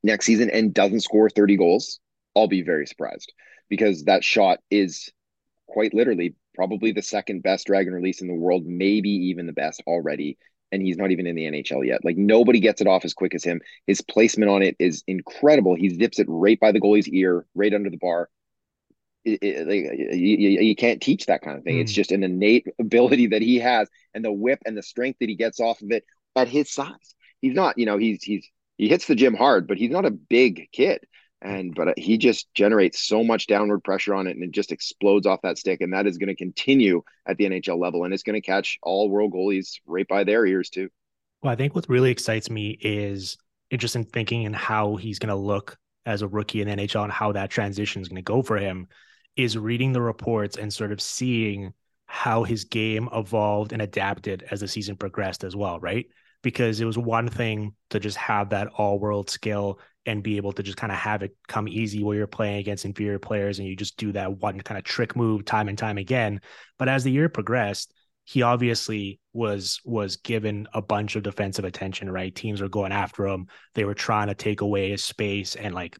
next 0.02 0.26
season 0.26 0.50
and 0.50 0.74
doesn't 0.74 1.02
score 1.02 1.30
30 1.30 1.56
goals, 1.56 2.00
I'll 2.34 2.48
be 2.48 2.62
very 2.62 2.88
surprised 2.88 3.32
because 3.68 4.02
that 4.06 4.24
shot 4.24 4.58
is 4.68 5.12
quite 5.68 5.94
literally 5.94 6.34
probably 6.56 6.90
the 6.90 7.02
second 7.02 7.44
best 7.44 7.68
dragon 7.68 7.94
release 7.94 8.20
in 8.20 8.26
the 8.26 8.34
world, 8.34 8.66
maybe 8.66 9.10
even 9.10 9.46
the 9.46 9.52
best 9.52 9.80
already 9.86 10.38
and 10.74 10.82
he's 10.82 10.96
not 10.96 11.12
even 11.12 11.26
in 11.26 11.36
the 11.36 11.44
NHL 11.44 11.86
yet. 11.86 12.04
Like 12.04 12.16
nobody 12.16 12.60
gets 12.60 12.80
it 12.80 12.86
off 12.86 13.04
as 13.04 13.14
quick 13.14 13.34
as 13.34 13.44
him. 13.44 13.60
His 13.86 14.00
placement 14.00 14.50
on 14.50 14.62
it 14.62 14.76
is 14.78 15.04
incredible. 15.06 15.74
He 15.74 15.88
zips 15.88 16.18
it 16.18 16.26
right 16.28 16.58
by 16.58 16.72
the 16.72 16.80
goalie's 16.80 17.08
ear, 17.08 17.46
right 17.54 17.72
under 17.72 17.90
the 17.90 17.96
bar. 17.96 18.28
It, 19.24 19.42
it, 19.42 19.66
like, 19.66 19.98
you, 20.18 20.60
you, 20.60 20.76
can't 20.76 21.00
teach 21.00 21.26
that 21.26 21.40
kind 21.40 21.56
of 21.56 21.64
thing. 21.64 21.76
Mm. 21.76 21.80
It's 21.80 21.92
just 21.92 22.12
an 22.12 22.24
innate 22.24 22.66
ability 22.78 23.28
that 23.28 23.40
he 23.40 23.58
has, 23.60 23.88
and 24.12 24.22
the 24.22 24.32
whip 24.32 24.58
and 24.66 24.76
the 24.76 24.82
strength 24.82 25.20
that 25.20 25.30
he 25.30 25.34
gets 25.34 25.60
off 25.60 25.80
of 25.80 25.90
it 25.92 26.04
at 26.36 26.48
his 26.48 26.70
size. 26.70 27.14
He's 27.40 27.54
not, 27.54 27.78
you 27.78 27.86
know, 27.86 27.96
he's 27.96 28.22
he's 28.22 28.46
he 28.76 28.88
hits 28.88 29.06
the 29.06 29.14
gym 29.14 29.34
hard, 29.34 29.66
but 29.66 29.78
he's 29.78 29.90
not 29.90 30.04
a 30.04 30.10
big 30.10 30.68
kid 30.72 31.06
and 31.44 31.74
but 31.74 31.88
uh, 31.88 31.94
he 31.96 32.18
just 32.18 32.52
generates 32.54 32.98
so 32.98 33.22
much 33.22 33.46
downward 33.46 33.84
pressure 33.84 34.14
on 34.14 34.26
it 34.26 34.30
and 34.30 34.42
it 34.42 34.50
just 34.50 34.72
explodes 34.72 35.26
off 35.26 35.42
that 35.42 35.58
stick 35.58 35.80
and 35.82 35.92
that 35.92 36.06
is 36.06 36.18
going 36.18 36.28
to 36.28 36.34
continue 36.34 37.02
at 37.26 37.36
the 37.36 37.44
nhl 37.44 37.78
level 37.78 38.04
and 38.04 38.12
it's 38.12 38.22
going 38.22 38.40
to 38.40 38.44
catch 38.44 38.78
all 38.82 39.08
world 39.08 39.32
goalies 39.32 39.78
right 39.86 40.08
by 40.08 40.24
their 40.24 40.46
ears 40.46 40.70
too. 40.70 40.88
Well 41.42 41.52
i 41.52 41.56
think 41.56 41.74
what 41.74 41.88
really 41.88 42.10
excites 42.10 42.50
me 42.50 42.78
is 42.80 43.36
interesting 43.70 44.04
thinking 44.04 44.46
and 44.46 44.56
how 44.56 44.96
he's 44.96 45.18
going 45.18 45.28
to 45.28 45.34
look 45.34 45.76
as 46.06 46.22
a 46.22 46.28
rookie 46.28 46.62
in 46.62 46.68
nhl 46.68 47.04
and 47.04 47.12
how 47.12 47.32
that 47.32 47.50
transition 47.50 48.02
is 48.02 48.08
going 48.08 48.16
to 48.16 48.22
go 48.22 48.42
for 48.42 48.56
him 48.56 48.88
is 49.36 49.58
reading 49.58 49.92
the 49.92 50.00
reports 50.00 50.56
and 50.56 50.72
sort 50.72 50.92
of 50.92 51.00
seeing 51.00 51.72
how 52.06 52.44
his 52.44 52.64
game 52.64 53.08
evolved 53.12 53.72
and 53.72 53.82
adapted 53.82 54.44
as 54.50 54.60
the 54.60 54.68
season 54.68 54.96
progressed 54.96 55.44
as 55.44 55.54
well 55.54 55.78
right 55.80 56.06
because 56.44 56.80
it 56.80 56.84
was 56.84 56.96
one 56.96 57.28
thing 57.28 57.74
to 57.90 57.98
just 57.98 58.16
have 58.16 58.50
that 58.50 58.68
all 58.76 59.00
world 59.00 59.28
skill 59.28 59.80
and 60.06 60.22
be 60.22 60.36
able 60.36 60.52
to 60.52 60.62
just 60.62 60.76
kind 60.76 60.92
of 60.92 60.98
have 60.98 61.22
it 61.22 61.34
come 61.48 61.66
easy 61.66 62.04
where 62.04 62.16
you're 62.16 62.26
playing 62.26 62.58
against 62.58 62.84
inferior 62.84 63.18
players 63.18 63.58
and 63.58 63.66
you 63.66 63.74
just 63.74 63.96
do 63.96 64.12
that 64.12 64.38
one 64.38 64.60
kind 64.60 64.78
of 64.78 64.84
trick 64.84 65.16
move 65.16 65.44
time 65.44 65.68
and 65.68 65.78
time 65.78 65.98
again. 65.98 66.40
But 66.78 66.88
as 66.88 67.02
the 67.02 67.10
year 67.10 67.28
progressed, 67.28 67.92
he 68.24 68.42
obviously 68.42 69.18
was 69.32 69.80
was 69.84 70.16
given 70.16 70.68
a 70.72 70.80
bunch 70.80 71.16
of 71.16 71.22
defensive 71.22 71.64
attention, 71.64 72.10
right? 72.10 72.34
Teams 72.34 72.60
were 72.60 72.68
going 72.68 72.92
after 72.92 73.26
him. 73.26 73.48
They 73.74 73.84
were 73.84 73.94
trying 73.94 74.28
to 74.28 74.34
take 74.34 74.60
away 74.60 74.90
his 74.90 75.02
space 75.02 75.56
and 75.56 75.74
like 75.74 75.98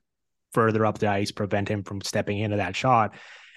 further 0.52 0.86
up 0.86 0.98
the 0.98 1.08
ice, 1.08 1.32
prevent 1.32 1.68
him 1.68 1.82
from 1.82 2.00
stepping 2.00 2.38
into 2.38 2.58
that 2.58 2.76
shot. 2.76 3.14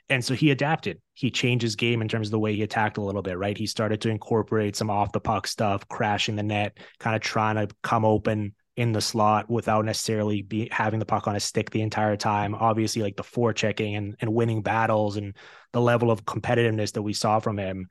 And 0.10 0.24
so 0.24 0.34
he 0.34 0.52
adapted. 0.52 1.02
He 1.14 1.30
changed 1.32 1.64
his 1.64 1.76
game 1.76 2.02
in 2.02 2.08
terms 2.08 2.28
of 2.28 2.32
the 2.32 2.40
way 2.40 2.56
he 2.56 2.64
attacked 2.64 2.98
a 2.98 3.02
little 3.02 3.22
bit, 3.22 3.38
right? 3.38 3.58
He 3.58 3.68
started 3.68 4.02
to 4.02 4.10
incorporate 4.10 4.76
some 4.76 4.90
off 4.90 5.12
the 5.12 5.20
puck 5.20 5.48
stuff, 5.48 5.88
crashing 5.90 6.36
the 6.36 6.44
net, 6.44 6.78
kind 7.00 7.16
of 7.16 7.22
trying 7.22 7.56
to 7.56 7.74
come 7.84 8.06
open 8.06 8.54
in 8.78 8.92
the 8.92 9.02
slot 9.02 9.50
without 9.50 9.84
necessarily 9.84 10.44
be 10.44 10.70
having 10.72 11.00
the 11.00 11.06
puck 11.06 11.28
on 11.28 11.36
a 11.36 11.40
stick 11.40 11.72
the 11.72 11.82
entire 11.82 12.16
time. 12.16 12.56
Obviously, 12.56 13.02
like 13.02 13.18
the 13.18 13.24
forechecking 13.24 13.98
and, 13.98 14.16
and 14.22 14.34
winning 14.34 14.62
battles 14.62 15.18
and 15.18 15.36
the 15.74 15.82
level 15.82 16.12
of 16.12 16.24
competitiveness 16.26 16.94
that 16.94 17.02
we 17.02 17.14
saw 17.14 17.40
from 17.40 17.58
him, 17.58 17.90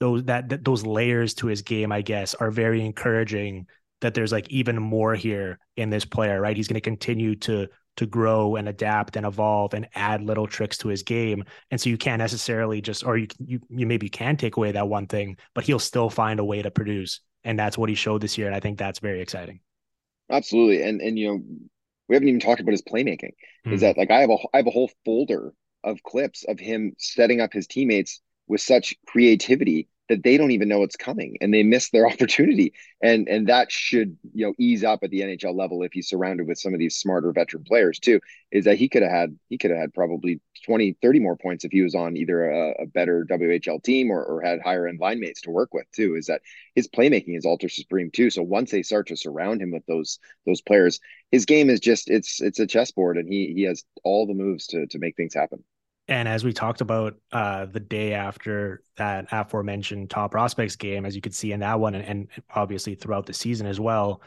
those 0.00 0.24
that, 0.24 0.48
that 0.48 0.64
those 0.64 0.84
layers 0.84 1.34
to 1.34 1.46
his 1.46 1.62
game, 1.62 1.92
I 1.92 2.00
guess, 2.00 2.34
are 2.34 2.50
very 2.50 2.84
encouraging. 2.84 3.66
That 4.00 4.14
there's 4.14 4.32
like 4.32 4.48
even 4.48 4.80
more 4.80 5.14
here 5.14 5.58
in 5.76 5.90
this 5.90 6.06
player, 6.06 6.40
right? 6.40 6.56
He's 6.56 6.68
going 6.68 6.76
to 6.76 6.80
continue 6.80 7.36
to 7.36 7.68
to 8.00 8.06
grow 8.06 8.56
and 8.56 8.66
adapt 8.66 9.14
and 9.18 9.26
evolve 9.26 9.74
and 9.74 9.86
add 9.94 10.22
little 10.22 10.46
tricks 10.46 10.78
to 10.78 10.88
his 10.88 11.02
game. 11.02 11.44
And 11.70 11.78
so 11.78 11.90
you 11.90 11.98
can't 11.98 12.18
necessarily 12.18 12.80
just, 12.80 13.04
or 13.04 13.18
you 13.18 13.26
you 13.38 13.60
you 13.68 13.86
maybe 13.86 14.08
can 14.08 14.38
take 14.38 14.56
away 14.56 14.72
that 14.72 14.88
one 14.88 15.06
thing, 15.06 15.36
but 15.54 15.64
he'll 15.64 15.78
still 15.78 16.08
find 16.08 16.40
a 16.40 16.44
way 16.44 16.62
to 16.62 16.70
produce. 16.70 17.20
And 17.44 17.58
that's 17.58 17.76
what 17.76 17.90
he 17.90 17.94
showed 17.94 18.22
this 18.22 18.38
year. 18.38 18.46
And 18.46 18.56
I 18.56 18.60
think 18.60 18.78
that's 18.78 19.00
very 19.00 19.20
exciting. 19.20 19.60
Absolutely. 20.30 20.82
And 20.82 21.02
and 21.02 21.18
you 21.18 21.28
know, 21.28 21.42
we 22.08 22.16
haven't 22.16 22.28
even 22.28 22.40
talked 22.40 22.62
about 22.62 22.70
his 22.72 22.80
playmaking. 22.80 23.34
Mm-hmm. 23.66 23.74
Is 23.74 23.80
hmm. 23.80 23.86
that 23.86 23.98
like 23.98 24.10
I 24.10 24.20
have 24.20 24.30
a 24.30 24.38
I 24.54 24.56
have 24.56 24.66
a 24.66 24.70
whole 24.70 24.90
folder 25.04 25.52
of 25.84 26.02
clips 26.02 26.46
of 26.48 26.58
him 26.58 26.94
setting 26.96 27.42
up 27.42 27.52
his 27.52 27.66
teammates 27.66 28.22
with 28.48 28.62
such 28.62 28.94
creativity 29.06 29.88
that 30.10 30.24
they 30.24 30.36
don't 30.36 30.50
even 30.50 30.68
know 30.68 30.82
it's 30.82 30.96
coming 30.96 31.36
and 31.40 31.54
they 31.54 31.62
miss 31.62 31.90
their 31.90 32.06
opportunity. 32.12 32.74
And 33.00 33.28
and 33.28 33.46
that 33.46 33.72
should, 33.72 34.18
you 34.34 34.46
know, 34.46 34.54
ease 34.58 34.84
up 34.84 35.04
at 35.04 35.10
the 35.10 35.20
NHL 35.20 35.54
level 35.54 35.82
if 35.84 35.92
he's 35.92 36.08
surrounded 36.08 36.48
with 36.48 36.58
some 36.58 36.74
of 36.74 36.80
these 36.80 36.96
smarter 36.96 37.32
veteran 37.32 37.64
players 37.64 38.00
too, 38.00 38.20
is 38.50 38.64
that 38.64 38.76
he 38.76 38.88
could 38.88 39.02
have 39.02 39.12
had 39.12 39.38
he 39.48 39.56
could 39.56 39.70
have 39.70 39.78
had 39.78 39.94
probably 39.94 40.40
20, 40.66 40.96
30 41.00 41.20
more 41.20 41.36
points 41.36 41.64
if 41.64 41.70
he 41.70 41.82
was 41.82 41.94
on 41.94 42.16
either 42.16 42.50
a, 42.50 42.82
a 42.82 42.86
better 42.86 43.24
WHL 43.30 43.82
team 43.82 44.10
or, 44.10 44.22
or 44.22 44.42
had 44.42 44.60
higher 44.60 44.88
end 44.88 44.98
line 44.98 45.20
mates 45.20 45.42
to 45.42 45.50
work 45.50 45.72
with 45.72 45.86
too. 45.92 46.16
Is 46.16 46.26
that 46.26 46.42
his 46.74 46.88
playmaking 46.88 47.38
is 47.38 47.46
ultra 47.46 47.70
supreme 47.70 48.10
too. 48.10 48.30
So 48.30 48.42
once 48.42 48.72
they 48.72 48.82
start 48.82 49.06
to 49.08 49.16
surround 49.16 49.62
him 49.62 49.70
with 49.70 49.86
those 49.86 50.18
those 50.44 50.60
players, 50.60 50.98
his 51.30 51.46
game 51.46 51.70
is 51.70 51.78
just 51.78 52.10
it's 52.10 52.40
it's 52.42 52.58
a 52.58 52.66
chessboard 52.66 53.16
and 53.16 53.28
he 53.32 53.52
he 53.54 53.62
has 53.62 53.84
all 54.02 54.26
the 54.26 54.34
moves 54.34 54.66
to 54.68 54.88
to 54.88 54.98
make 54.98 55.16
things 55.16 55.34
happen. 55.34 55.62
And 56.10 56.26
as 56.26 56.42
we 56.42 56.52
talked 56.52 56.80
about 56.80 57.14
uh, 57.30 57.66
the 57.66 57.78
day 57.78 58.14
after 58.14 58.82
that 58.96 59.28
aforementioned 59.30 60.10
top 60.10 60.32
prospects 60.32 60.74
game, 60.74 61.06
as 61.06 61.14
you 61.14 61.22
could 61.22 61.34
see 61.34 61.52
in 61.52 61.60
that 61.60 61.78
one, 61.78 61.94
and, 61.94 62.04
and, 62.04 62.28
obviously 62.52 62.96
throughout 62.96 63.26
the 63.26 63.32
season 63.32 63.66
as 63.68 63.78
well, 63.78 64.20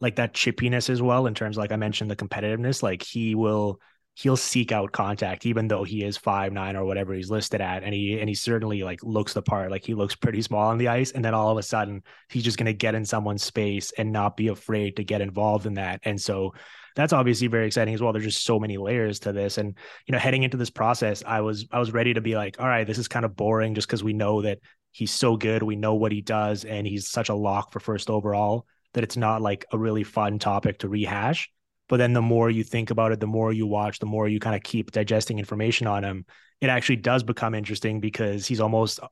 like 0.00 0.16
that 0.16 0.32
chippiness 0.32 0.88
as 0.88 1.02
well, 1.02 1.26
in 1.26 1.34
terms 1.34 1.58
like 1.58 1.72
I 1.72 1.76
mentioned 1.76 2.10
the 2.10 2.16
competitiveness, 2.16 2.82
like 2.82 3.02
he 3.02 3.34
will 3.34 3.80
he'll 4.14 4.36
seek 4.36 4.72
out 4.72 4.92
contact 4.92 5.44
even 5.44 5.68
though 5.68 5.84
he 5.84 6.02
is 6.02 6.16
five 6.16 6.50
nine 6.50 6.74
or 6.74 6.86
whatever 6.86 7.12
he's 7.12 7.30
listed 7.30 7.60
at. 7.60 7.82
And 7.82 7.92
he 7.92 8.18
and 8.18 8.30
he 8.30 8.34
certainly 8.34 8.82
like 8.82 9.02
looks 9.02 9.34
the 9.34 9.42
part 9.42 9.70
like 9.70 9.84
he 9.84 9.92
looks 9.92 10.14
pretty 10.14 10.40
small 10.40 10.68
on 10.68 10.78
the 10.78 10.88
ice. 10.88 11.12
And 11.12 11.22
then 11.22 11.34
all 11.34 11.50
of 11.50 11.58
a 11.58 11.62
sudden 11.62 12.02
he's 12.30 12.44
just 12.44 12.56
going 12.56 12.66
to 12.66 12.72
get 12.72 12.94
in 12.94 13.04
someone's 13.04 13.44
space 13.44 13.92
and 13.98 14.10
not 14.12 14.38
be 14.38 14.48
afraid 14.48 14.96
to 14.96 15.04
get 15.04 15.20
involved 15.20 15.66
in 15.66 15.74
that. 15.74 16.00
And 16.02 16.18
so 16.18 16.54
that's 16.96 17.12
obviously 17.12 17.46
very 17.46 17.66
exciting 17.66 17.94
as 17.94 18.00
well. 18.00 18.12
There's 18.12 18.24
just 18.24 18.44
so 18.44 18.58
many 18.58 18.78
layers 18.78 19.20
to 19.20 19.32
this. 19.32 19.58
And, 19.58 19.76
you 20.06 20.12
know, 20.12 20.18
heading 20.18 20.42
into 20.42 20.56
this 20.56 20.70
process, 20.70 21.22
I 21.24 21.42
was 21.42 21.66
I 21.70 21.78
was 21.78 21.92
ready 21.92 22.14
to 22.14 22.20
be 22.20 22.34
like, 22.34 22.58
all 22.58 22.66
right, 22.66 22.86
this 22.86 22.98
is 22.98 23.06
kind 23.06 23.24
of 23.24 23.36
boring 23.36 23.74
just 23.74 23.86
because 23.86 24.02
we 24.02 24.14
know 24.14 24.42
that 24.42 24.58
he's 24.90 25.12
so 25.12 25.36
good. 25.36 25.62
We 25.62 25.76
know 25.76 25.94
what 25.94 26.10
he 26.10 26.22
does, 26.22 26.64
and 26.64 26.86
he's 26.86 27.06
such 27.06 27.28
a 27.28 27.34
lock 27.34 27.70
for 27.70 27.80
first 27.80 28.10
overall 28.10 28.66
that 28.94 29.04
it's 29.04 29.16
not 29.16 29.42
like 29.42 29.66
a 29.72 29.78
really 29.78 30.04
fun 30.04 30.38
topic 30.38 30.78
to 30.78 30.88
rehash. 30.88 31.50
But 31.88 31.98
then 31.98 32.14
the 32.14 32.22
more 32.22 32.48
you 32.50 32.64
think 32.64 32.90
about 32.90 33.12
it, 33.12 33.20
the 33.20 33.26
more 33.26 33.52
you 33.52 33.66
watch, 33.66 33.98
the 33.98 34.06
more 34.06 34.26
you 34.26 34.40
kind 34.40 34.56
of 34.56 34.62
keep 34.62 34.90
digesting 34.90 35.38
information 35.38 35.86
on 35.86 36.02
him. 36.02 36.24
It 36.62 36.70
actually 36.70 36.96
does 36.96 37.22
become 37.22 37.54
interesting 37.54 38.00
because 38.00 38.46
he's 38.46 38.60
almost 38.60 39.00
uh, 39.00 39.08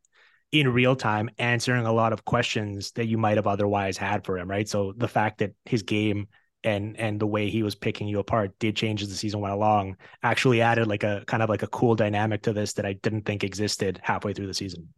in 0.50 0.72
real 0.72 0.96
time 0.96 1.28
answering 1.38 1.84
a 1.84 1.92
lot 1.92 2.14
of 2.14 2.24
questions 2.24 2.92
that 2.92 3.06
you 3.06 3.18
might 3.18 3.36
have 3.36 3.46
otherwise 3.46 3.98
had 3.98 4.24
for 4.24 4.38
him, 4.38 4.48
right? 4.48 4.68
So 4.68 4.94
the 4.96 5.06
fact 5.08 5.38
that 5.38 5.52
his 5.66 5.82
game 5.82 6.28
and 6.64 6.98
and 6.98 7.20
the 7.20 7.26
way 7.26 7.48
he 7.48 7.62
was 7.62 7.74
picking 7.74 8.08
you 8.08 8.18
apart 8.18 8.58
did 8.58 8.74
change 8.74 9.02
as 9.02 9.08
the 9.08 9.14
season 9.14 9.40
went 9.40 9.54
along 9.54 9.96
actually 10.22 10.60
added 10.60 10.86
like 10.86 11.02
a 11.02 11.22
kind 11.26 11.42
of 11.42 11.48
like 11.48 11.62
a 11.62 11.68
cool 11.68 11.94
dynamic 11.94 12.42
to 12.42 12.52
this 12.52 12.72
that 12.72 12.86
i 12.86 12.94
didn't 12.94 13.22
think 13.22 13.44
existed 13.44 14.00
halfway 14.02 14.32
through 14.32 14.46
the 14.46 14.54
season. 14.54 14.88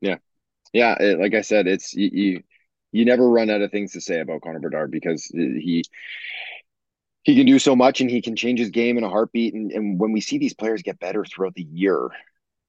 Yeah. 0.00 0.16
Yeah 0.72 0.96
it, 1.00 1.18
like 1.18 1.34
i 1.34 1.40
said 1.40 1.66
it's 1.66 1.94
you, 1.94 2.10
you, 2.12 2.42
you 2.92 3.04
never 3.04 3.28
run 3.28 3.50
out 3.50 3.62
of 3.62 3.70
things 3.70 3.92
to 3.92 4.00
say 4.00 4.20
about 4.20 4.42
connor 4.42 4.60
bedard 4.60 4.90
because 4.90 5.30
eh, 5.34 5.58
he 5.60 5.84
he 7.24 7.34
can 7.34 7.46
do 7.46 7.58
so 7.58 7.74
much 7.74 8.00
and 8.00 8.10
he 8.10 8.20
can 8.20 8.36
change 8.36 8.58
his 8.60 8.68
game 8.68 8.98
in 8.98 9.04
a 9.04 9.08
heartbeat. 9.08 9.54
And, 9.54 9.72
and 9.72 9.98
when 9.98 10.12
we 10.12 10.20
see 10.20 10.36
these 10.38 10.52
players 10.52 10.82
get 10.82 11.00
better 11.00 11.24
throughout 11.24 11.54
the 11.54 11.62
year 11.62 12.10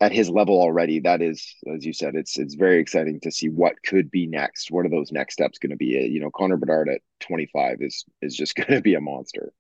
at 0.06 0.12
his 0.12 0.30
level 0.30 0.62
already, 0.62 1.00
that 1.00 1.24
is, 1.24 1.56
as 1.74 1.84
you 1.84 1.92
said, 1.92 2.14
it's 2.14 2.38
it's 2.38 2.54
very 2.54 2.80
exciting 2.80 3.20
to 3.22 3.32
see 3.32 3.50
what 3.50 3.74
could 3.84 4.12
be 4.12 4.28
next. 4.28 4.70
What 4.70 4.86
are 4.86 4.90
those 4.90 5.12
next 5.12 5.34
steps 5.34 5.58
going 5.58 5.72
to 5.72 5.76
be? 5.76 5.86
You 5.86 6.20
know, 6.20 6.30
Connor 6.30 6.58
Bedard 6.58 6.90
at 6.90 7.02
25 7.22 7.78
is 7.82 8.06
is 8.22 8.36
just 8.36 8.56
going 8.56 8.72
to 8.74 8.82
be 8.82 8.94
a 8.94 9.02
monster. 9.02 9.52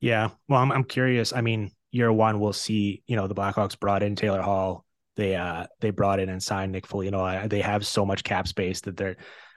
Yeah. 0.00 0.30
Well, 0.48 0.60
I'm 0.60 0.70
I'm 0.70 0.84
curious. 0.84 1.32
I 1.32 1.40
mean, 1.40 1.72
year 1.90 2.12
one, 2.12 2.38
we'll 2.38 2.52
see. 2.52 3.02
You 3.08 3.16
know, 3.16 3.26
the 3.26 3.34
Blackhawks 3.34 3.78
brought 3.78 4.04
in 4.04 4.14
Taylor 4.14 4.40
Hall. 4.40 4.84
They 5.16 5.34
uh 5.34 5.66
they 5.80 5.90
brought 5.90 6.20
in 6.20 6.28
and 6.28 6.40
signed 6.40 6.70
Nick 6.70 6.86
Foligno. 6.86 7.20
I, 7.20 7.48
they 7.48 7.60
have 7.60 7.84
so 7.84 8.06
much 8.06 8.22
cap 8.22 8.46
space 8.46 8.82
that 8.82 8.96
they're. 8.96 9.16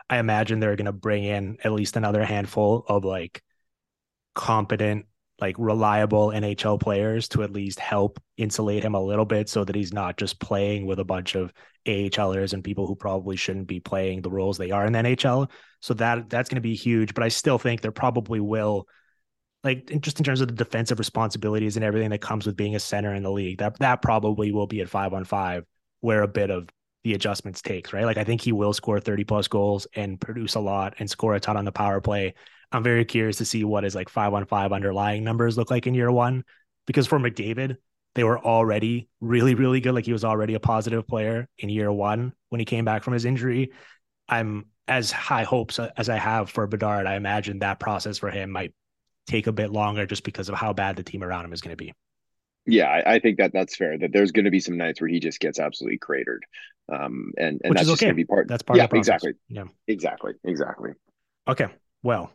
I 0.10 0.18
imagine 0.18 0.60
they're 0.60 0.76
going 0.76 0.88
to 0.88 0.92
bring 0.92 1.24
in 1.24 1.58
at 1.64 1.72
least 1.72 1.96
another 1.96 2.26
handful 2.26 2.84
of 2.88 3.06
like 3.06 3.44
competent, 4.34 5.06
like 5.42 5.56
reliable 5.58 6.28
NHL 6.28 6.80
players 6.80 7.28
to 7.30 7.44
at 7.44 7.52
least 7.52 7.80
help 7.80 8.22
insulate 8.38 8.84
him 8.84 8.96
a 8.96 9.04
little 9.04 9.26
bit, 9.26 9.50
so 9.50 9.64
that 9.66 9.76
he's 9.76 9.92
not 9.92 10.18
just 10.18 10.40
playing 10.40 10.86
with 10.86 11.00
a 11.00 11.04
bunch 11.04 11.36
of 11.36 11.52
AHLers 11.88 12.54
and 12.54 12.64
people 12.64 12.88
who 12.88 12.96
probably 12.96 13.36
shouldn't 13.36 13.68
be 13.68 13.80
playing 13.80 14.22
the 14.22 14.30
roles 14.30 14.58
they 14.58 14.72
are 14.72 14.86
in 14.86 14.94
the 14.94 15.00
NHL. 15.00 15.50
So 15.82 15.96
that 15.96 16.30
that's 16.30 16.50
going 16.50 16.56
to 16.56 16.62
be 16.62 16.76
huge. 16.76 17.14
But 17.14 17.24
I 17.24 17.30
still 17.30 17.58
think 17.58 17.82
there 17.82 17.92
probably 17.92 18.40
will 18.40 18.88
like 19.64 19.92
just 20.02 20.20
in 20.20 20.24
terms 20.24 20.42
of 20.42 20.48
the 20.48 20.54
defensive 20.54 21.00
responsibilities 21.00 21.76
and 21.76 21.86
everything 21.86 22.10
that 22.10 22.22
comes 22.22 22.46
with 22.46 22.56
being 22.56 22.76
a 22.76 22.80
center 22.80 23.14
in 23.14 23.24
the 23.24 23.32
league, 23.32 23.60
that 23.60 23.78
that 23.80 24.02
probably 24.02 24.52
will 24.52 24.68
be 24.68 24.82
at 24.82 24.90
five 24.90 25.14
on 25.14 25.24
five, 25.24 25.66
where 26.02 26.24
a 26.24 26.28
bit 26.28 26.50
of 26.50 26.70
the 27.04 27.14
adjustments 27.14 27.62
takes, 27.62 27.94
right? 27.94 28.06
Like 28.06 28.18
I 28.18 28.24
think 28.24 28.42
he 28.42 28.52
will 28.52 28.74
score 28.74 29.00
30 29.00 29.24
plus 29.24 29.48
goals 29.48 29.88
and 29.96 30.20
produce 30.22 30.56
a 30.56 30.60
lot 30.60 30.96
and 31.00 31.10
score 31.10 31.36
a 31.36 31.40
ton 31.40 31.58
on 31.58 31.66
the 31.66 31.72
power 31.72 32.00
play. 32.02 32.36
I'm 32.72 32.84
very 32.84 33.06
curious 33.06 33.38
to 33.38 33.46
see 33.46 33.64
what 33.64 33.84
his 33.84 33.96
like 33.96 34.10
five 34.10 34.34
on 34.34 34.46
five 34.46 34.72
underlying 34.72 35.24
numbers 35.24 35.58
look 35.58 35.72
like 35.72 35.88
in 35.88 35.94
year 35.94 36.12
one. 36.12 36.44
Because 36.88 37.08
for 37.08 37.20
McDavid, 37.20 37.78
they 38.16 38.24
were 38.24 38.40
already 38.40 39.10
really, 39.20 39.56
really 39.56 39.80
good. 39.80 39.94
Like 39.94 40.06
he 40.06 40.14
was 40.14 40.26
already 40.26 40.56
a 40.56 40.60
positive 40.60 41.08
player 41.08 41.48
in 41.58 41.70
year 41.70 41.92
one 41.92 42.34
when 42.50 42.60
he 42.60 42.66
came 42.66 42.86
back 42.86 43.04
from 43.04 43.14
his 43.14 43.26
injury. 43.26 43.72
I'm 44.28 44.66
as 44.88 45.12
high 45.12 45.44
hopes 45.44 45.80
as 45.80 46.10
I 46.10 46.18
have 46.18 46.50
for 46.50 46.68
Bedard. 46.68 47.06
I 47.06 47.16
imagine 47.16 47.60
that 47.60 47.80
process 47.80 48.18
for 48.18 48.30
him 48.30 48.52
might 48.52 48.74
take 49.28 49.48
a 49.48 49.52
bit 49.52 49.72
longer 49.72 50.06
just 50.06 50.24
because 50.24 50.50
of 50.50 50.56
how 50.56 50.74
bad 50.74 50.96
the 50.96 51.04
team 51.04 51.24
around 51.24 51.46
him 51.46 51.54
is 51.54 51.62
going 51.62 51.72
to 51.72 51.78
be. 51.78 51.94
Yeah, 52.66 52.90
I, 52.90 53.16
I, 53.16 53.20
think 53.20 53.38
that 53.38 53.54
that's 53.54 53.76
fair. 53.76 53.98
That 53.98 54.12
there's 54.12 54.32
going 54.32 54.46
to 54.46 54.52
be 54.52 54.60
some 54.60 54.78
nights 54.78 55.02
where 55.02 55.08
he 55.08 55.20
just 55.20 55.40
gets 55.40 55.60
absolutely 55.60 55.98
cratered, 55.98 56.46
um, 56.92 57.32
and 57.38 57.60
and 57.64 57.72
Which 57.72 57.80
that's 57.80 57.90
okay. 57.90 58.06
going 58.06 58.14
to 58.14 58.16
be 58.16 58.26
part. 58.26 58.48
That's 58.48 58.62
part. 58.62 58.78
Yeah, 58.78 58.84
of 58.84 58.92
the 58.92 58.98
exactly. 58.98 59.34
Yeah, 59.50 59.64
exactly, 59.88 60.34
exactly. 60.44 60.92
Okay, 61.48 61.68
well, 62.04 62.32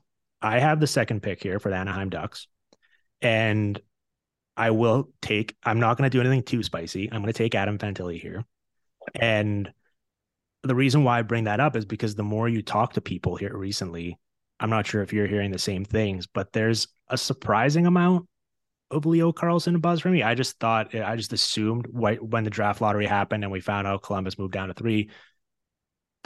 I 0.46 0.58
have 0.58 0.80
the 0.80 0.86
second 0.86 1.22
pick 1.22 1.42
here 1.42 1.58
for 1.58 1.70
the 1.70 1.76
Anaheim 1.76 2.10
Ducks, 2.10 2.46
and 3.20 3.80
I 4.56 4.70
will 4.70 5.10
take. 5.20 5.56
I'm 5.64 5.80
not 5.80 5.98
going 5.98 6.10
to 6.10 6.16
do 6.16 6.20
anything 6.20 6.42
too 6.42 6.62
spicy. 6.62 7.10
I'm 7.10 7.20
going 7.20 7.32
to 7.32 7.38
take 7.38 7.54
Adam 7.54 7.78
Fantilli 7.78 8.20
here, 8.20 8.44
and 9.14 9.70
the 10.62 10.74
reason 10.74 11.04
why 11.04 11.18
I 11.18 11.22
bring 11.22 11.44
that 11.44 11.60
up 11.60 11.76
is 11.76 11.84
because 11.84 12.14
the 12.14 12.22
more 12.22 12.48
you 12.48 12.62
talk 12.62 12.94
to 12.94 13.00
people 13.00 13.36
here 13.36 13.56
recently, 13.56 14.18
I'm 14.58 14.70
not 14.70 14.86
sure 14.86 15.02
if 15.02 15.12
you're 15.12 15.26
hearing 15.26 15.50
the 15.50 15.58
same 15.58 15.84
things, 15.84 16.26
but 16.26 16.52
there's 16.52 16.88
a 17.08 17.16
surprising 17.18 17.86
amount 17.86 18.26
of 18.90 19.06
Leo 19.06 19.32
Carlsson 19.32 19.80
buzz 19.80 20.00
for 20.00 20.08
me. 20.08 20.22
I 20.22 20.34
just 20.34 20.58
thought, 20.58 20.94
I 20.94 21.16
just 21.16 21.32
assumed 21.32 21.86
when 21.90 22.44
the 22.44 22.50
draft 22.50 22.80
lottery 22.80 23.06
happened 23.06 23.44
and 23.44 23.52
we 23.52 23.60
found 23.60 23.86
out 23.86 24.02
Columbus 24.02 24.38
moved 24.38 24.52
down 24.52 24.68
to 24.68 24.74
three, 24.74 25.10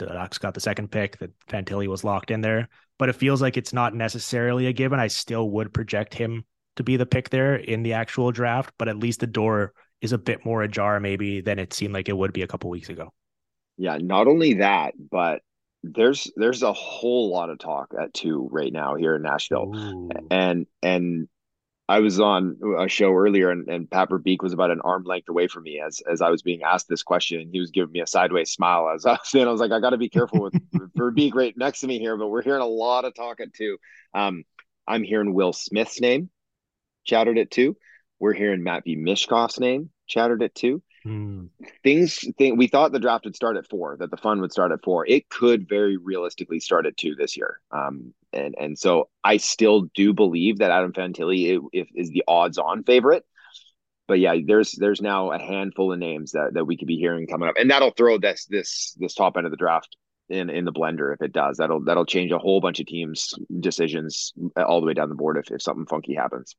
the 0.05 0.13
Ducks 0.13 0.37
got 0.37 0.53
the 0.53 0.59
second 0.59 0.91
pick, 0.91 1.17
that 1.19 1.31
Fantilli 1.47 1.87
was 1.87 2.03
locked 2.03 2.31
in 2.31 2.41
there. 2.41 2.69
But 2.97 3.09
it 3.09 3.15
feels 3.15 3.41
like 3.41 3.57
it's 3.57 3.73
not 3.73 3.95
necessarily 3.95 4.67
a 4.67 4.73
given. 4.73 4.99
I 4.99 5.07
still 5.07 5.49
would 5.51 5.73
project 5.73 6.13
him 6.13 6.45
to 6.75 6.83
be 6.83 6.97
the 6.97 7.05
pick 7.05 7.29
there 7.29 7.55
in 7.55 7.83
the 7.83 7.93
actual 7.93 8.31
draft, 8.31 8.73
but 8.77 8.87
at 8.87 8.97
least 8.97 9.19
the 9.19 9.27
door 9.27 9.73
is 10.01 10.13
a 10.13 10.17
bit 10.17 10.45
more 10.45 10.63
ajar 10.63 10.99
maybe 10.99 11.41
than 11.41 11.59
it 11.59 11.73
seemed 11.73 11.93
like 11.93 12.09
it 12.09 12.17
would 12.17 12.33
be 12.33 12.41
a 12.41 12.47
couple 12.47 12.69
weeks 12.69 12.89
ago. 12.89 13.11
Yeah, 13.77 13.97
not 13.99 14.27
only 14.27 14.55
that, 14.55 14.93
but 14.97 15.41
there's 15.83 16.31
there's 16.35 16.61
a 16.61 16.73
whole 16.73 17.31
lot 17.31 17.49
of 17.49 17.59
talk 17.59 17.93
at 17.99 18.13
two 18.13 18.47
right 18.51 18.71
now 18.71 18.95
here 18.95 19.15
in 19.15 19.23
Nashville, 19.23 19.71
Ooh. 19.75 20.09
and 20.29 20.67
and 20.83 21.27
I 21.91 21.99
was 21.99 22.21
on 22.21 22.57
a 22.79 22.87
show 22.87 23.13
earlier, 23.13 23.51
and, 23.51 23.67
and 23.67 23.91
Pat 23.91 24.09
Verbeek 24.09 24.41
was 24.41 24.53
about 24.53 24.71
an 24.71 24.79
arm 24.79 25.03
length 25.03 25.27
away 25.27 25.47
from 25.47 25.63
me 25.63 25.81
as 25.85 26.01
as 26.09 26.21
I 26.21 26.29
was 26.29 26.41
being 26.41 26.63
asked 26.63 26.87
this 26.87 27.03
question. 27.03 27.49
He 27.51 27.59
was 27.59 27.69
giving 27.69 27.91
me 27.91 27.99
a 27.99 28.07
sideways 28.07 28.49
smile 28.49 28.89
as 28.95 29.05
I 29.05 29.11
was 29.11 29.19
saying. 29.25 29.45
I 29.45 29.51
was 29.51 29.59
like, 29.59 29.73
I 29.73 29.81
got 29.81 29.89
to 29.89 29.97
be 29.97 30.07
careful 30.07 30.41
with 30.41 30.53
Verbeek 30.97 31.35
right 31.35 31.53
next 31.57 31.81
to 31.81 31.87
me 31.87 31.99
here, 31.99 32.15
but 32.15 32.29
we're 32.29 32.43
hearing 32.43 32.61
a 32.61 32.65
lot 32.65 33.03
of 33.03 33.13
talking 33.13 33.51
too. 33.53 33.77
Um, 34.13 34.45
I'm 34.87 35.03
hearing 35.03 35.33
Will 35.33 35.51
Smith's 35.51 35.99
name 35.99 36.29
chattered 37.03 37.37
at 37.37 37.51
two. 37.51 37.75
We're 38.19 38.33
hearing 38.33 38.63
Matvey 38.63 38.95
Michkov's 38.95 39.59
name 39.59 39.89
chattered 40.07 40.43
at 40.43 40.55
two. 40.55 40.81
Hmm. 41.03 41.45
Things 41.83 42.19
think 42.37 42.59
we 42.59 42.67
thought 42.67 42.91
the 42.91 42.99
draft 42.99 43.25
would 43.25 43.35
start 43.35 43.57
at 43.57 43.67
four, 43.67 43.97
that 43.97 44.11
the 44.11 44.17
fun 44.17 44.39
would 44.41 44.51
start 44.51 44.71
at 44.71 44.83
four. 44.83 45.05
It 45.07 45.29
could 45.29 45.67
very 45.67 45.97
realistically 45.97 46.59
start 46.59 46.85
at 46.85 46.95
two 46.95 47.15
this 47.15 47.35
year. 47.35 47.59
Um, 47.71 48.13
and 48.31 48.55
and 48.59 48.77
so 48.77 49.09
I 49.23 49.37
still 49.37 49.89
do 49.95 50.13
believe 50.13 50.59
that 50.59 50.69
Adam 50.69 50.93
Fantilli 50.93 51.59
is, 51.73 51.87
is 51.95 52.09
the 52.09 52.23
odds-on 52.27 52.83
favorite. 52.83 53.25
But 54.07 54.19
yeah, 54.19 54.35
there's 54.45 54.73
there's 54.73 55.01
now 55.01 55.31
a 55.31 55.39
handful 55.39 55.91
of 55.91 55.97
names 55.97 56.33
that, 56.33 56.53
that 56.53 56.65
we 56.65 56.77
could 56.77 56.87
be 56.87 56.97
hearing 56.97 57.25
coming 57.27 57.49
up, 57.49 57.55
and 57.57 57.71
that'll 57.71 57.91
throw 57.91 58.19
this 58.19 58.45
this 58.45 58.95
this 58.99 59.15
top 59.15 59.37
end 59.37 59.45
of 59.47 59.51
the 59.51 59.57
draft 59.57 59.97
in 60.29 60.49
in 60.49 60.65
the 60.65 60.71
blender 60.71 61.13
if 61.13 61.21
it 61.21 61.33
does. 61.33 61.57
That'll 61.57 61.83
that'll 61.83 62.05
change 62.05 62.31
a 62.31 62.37
whole 62.37 62.61
bunch 62.61 62.79
of 62.79 62.85
teams' 62.85 63.33
decisions 63.59 64.33
all 64.55 64.81
the 64.81 64.87
way 64.87 64.93
down 64.93 65.09
the 65.09 65.15
board 65.15 65.37
if 65.37 65.51
if 65.51 65.61
something 65.61 65.87
funky 65.87 66.13
happens. 66.13 66.55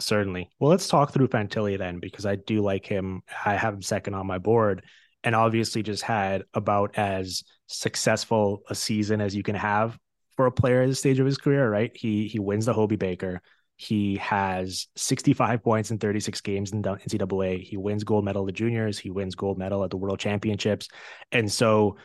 Certainly. 0.00 0.50
Well, 0.58 0.70
let's 0.70 0.88
talk 0.88 1.12
through 1.12 1.28
Fantilli 1.28 1.78
then, 1.78 2.00
because 2.00 2.26
I 2.26 2.34
do 2.34 2.62
like 2.62 2.84
him. 2.84 3.22
I 3.44 3.54
have 3.54 3.74
him 3.74 3.82
second 3.82 4.14
on 4.14 4.26
my 4.26 4.38
board, 4.38 4.84
and 5.22 5.36
obviously 5.36 5.82
just 5.82 6.02
had 6.02 6.42
about 6.52 6.98
as 6.98 7.44
successful 7.68 8.62
a 8.68 8.74
season 8.74 9.20
as 9.20 9.36
you 9.36 9.42
can 9.44 9.54
have 9.54 9.96
for 10.36 10.46
a 10.46 10.52
player 10.52 10.82
at 10.82 10.88
this 10.88 10.98
stage 10.98 11.20
of 11.20 11.26
his 11.26 11.38
career. 11.38 11.70
Right? 11.70 11.96
He 11.96 12.26
he 12.26 12.40
wins 12.40 12.66
the 12.66 12.72
Hobey 12.72 12.96
Baker. 12.96 13.40
He 13.76 14.16
has 14.16 14.88
65 14.96 15.62
points 15.62 15.90
in 15.90 15.98
36 15.98 16.40
games 16.40 16.72
in 16.72 16.82
the 16.82 16.96
NCAA. 16.96 17.62
He 17.62 17.76
wins 17.76 18.02
gold 18.04 18.24
medal 18.24 18.42
at 18.42 18.46
the 18.46 18.52
juniors. 18.52 18.98
He 18.98 19.10
wins 19.10 19.36
gold 19.36 19.58
medal 19.58 19.84
at 19.84 19.90
the 19.90 19.96
World 19.96 20.18
Championships, 20.18 20.88
and 21.30 21.50
so 21.50 21.98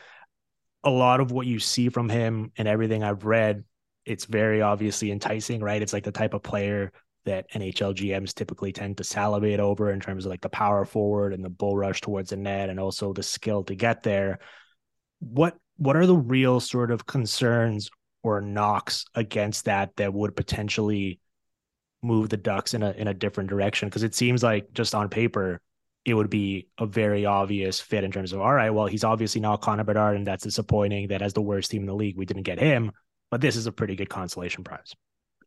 a 0.84 0.92
lot 0.92 1.22
of 1.22 1.32
what 1.32 1.48
you 1.48 1.60
see 1.60 1.90
from 1.90 2.08
him 2.08 2.52
and 2.56 2.68
everything 2.68 3.04
I've 3.04 3.26
read, 3.26 3.66
it's 4.06 4.26
very 4.26 4.62
obviously 4.62 5.12
enticing. 5.12 5.60
Right? 5.60 5.82
It's 5.82 5.94
like 5.94 6.04
the 6.04 6.12
type 6.12 6.36
of 6.36 6.44
player 6.44 6.92
that 7.30 7.50
NHL 7.52 7.96
GMs 7.96 8.34
typically 8.34 8.72
tend 8.72 8.98
to 8.98 9.04
salivate 9.04 9.60
over 9.60 9.92
in 9.92 10.00
terms 10.00 10.26
of 10.26 10.32
like 10.32 10.42
the 10.42 10.50
power 10.50 10.84
forward 10.84 11.34
and 11.34 11.46
the 11.46 11.50
bull 11.50 11.78
rush 11.78 12.02
towards 12.02 12.32
the 12.32 12.38
net 12.38 12.70
and 12.70 12.80
also 12.80 13.14
the 13.14 13.24
skill 13.24 13.64
to 13.66 13.76
get 13.76 14.04
there. 14.04 14.40
What 15.20 15.56
what 15.78 15.96
are 15.96 16.06
the 16.06 16.18
real 16.18 16.60
sort 16.60 16.92
of 16.92 17.06
concerns 17.06 17.90
or 18.24 18.42
knocks 18.42 19.06
against 19.16 19.66
that 19.66 19.96
that 19.96 20.14
would 20.14 20.36
potentially 20.36 21.20
move 22.02 22.30
the 22.30 22.38
Ducks 22.38 22.74
in 22.74 22.84
a 22.84 22.92
in 22.92 23.08
a 23.08 23.14
different 23.14 23.50
direction? 23.50 23.88
Because 23.88 24.04
it 24.04 24.16
seems 24.16 24.44
like 24.44 24.74
just 24.74 24.96
on 24.96 25.08
paper, 25.10 25.62
it 26.06 26.16
would 26.16 26.30
be 26.30 26.68
a 26.78 26.86
very 26.86 27.26
obvious 27.26 27.80
fit 27.80 28.04
in 28.04 28.12
terms 28.12 28.34
of 28.34 28.42
all 28.42 28.54
right, 28.54 28.72
well, 28.72 28.88
he's 28.88 29.04
obviously 29.04 29.42
not 29.42 29.62
Connor 29.62 29.84
Bedard, 29.84 30.16
and 30.16 30.28
that's 30.28 30.44
disappointing 30.44 31.10
that 31.10 31.22
as 31.22 31.34
the 31.34 31.42
worst 31.42 31.72
team 31.72 31.84
in 31.84 31.88
the 31.88 31.96
league, 31.96 32.18
we 32.18 32.26
didn't 32.26 32.44
get 32.44 32.60
him. 32.60 32.92
But 33.32 33.42
this 33.42 33.56
is 33.56 33.68
a 33.68 33.72
pretty 33.72 33.96
good 33.96 34.10
consolation 34.10 34.64
prize. 34.64 34.96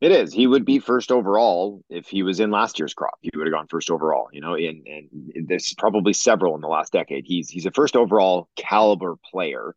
It 0.03 0.11
is. 0.11 0.33
He 0.33 0.49
would 0.49 0.65
be 0.65 0.81
first 0.81 1.12
overall 1.12 1.81
if 1.88 2.09
he 2.09 2.25
was 2.25 2.41
in 2.41 2.51
last 2.51 2.81
year's 2.81 2.93
crop. 2.93 3.19
He 3.21 3.31
would 3.37 3.47
have 3.47 3.55
gone 3.55 3.69
first 3.69 3.88
overall. 3.88 4.29
You 4.33 4.41
know, 4.41 4.57
and 4.57 4.85
and 4.85 5.47
there's 5.47 5.75
probably 5.79 6.12
several 6.12 6.57
in 6.57 6.61
the 6.61 6.67
last 6.67 6.93
decade. 6.93 7.25
He's 7.25 7.49
he's 7.49 7.67
a 7.67 7.71
first 7.71 7.95
overall 7.95 8.49
caliber 8.57 9.15
player. 9.31 9.77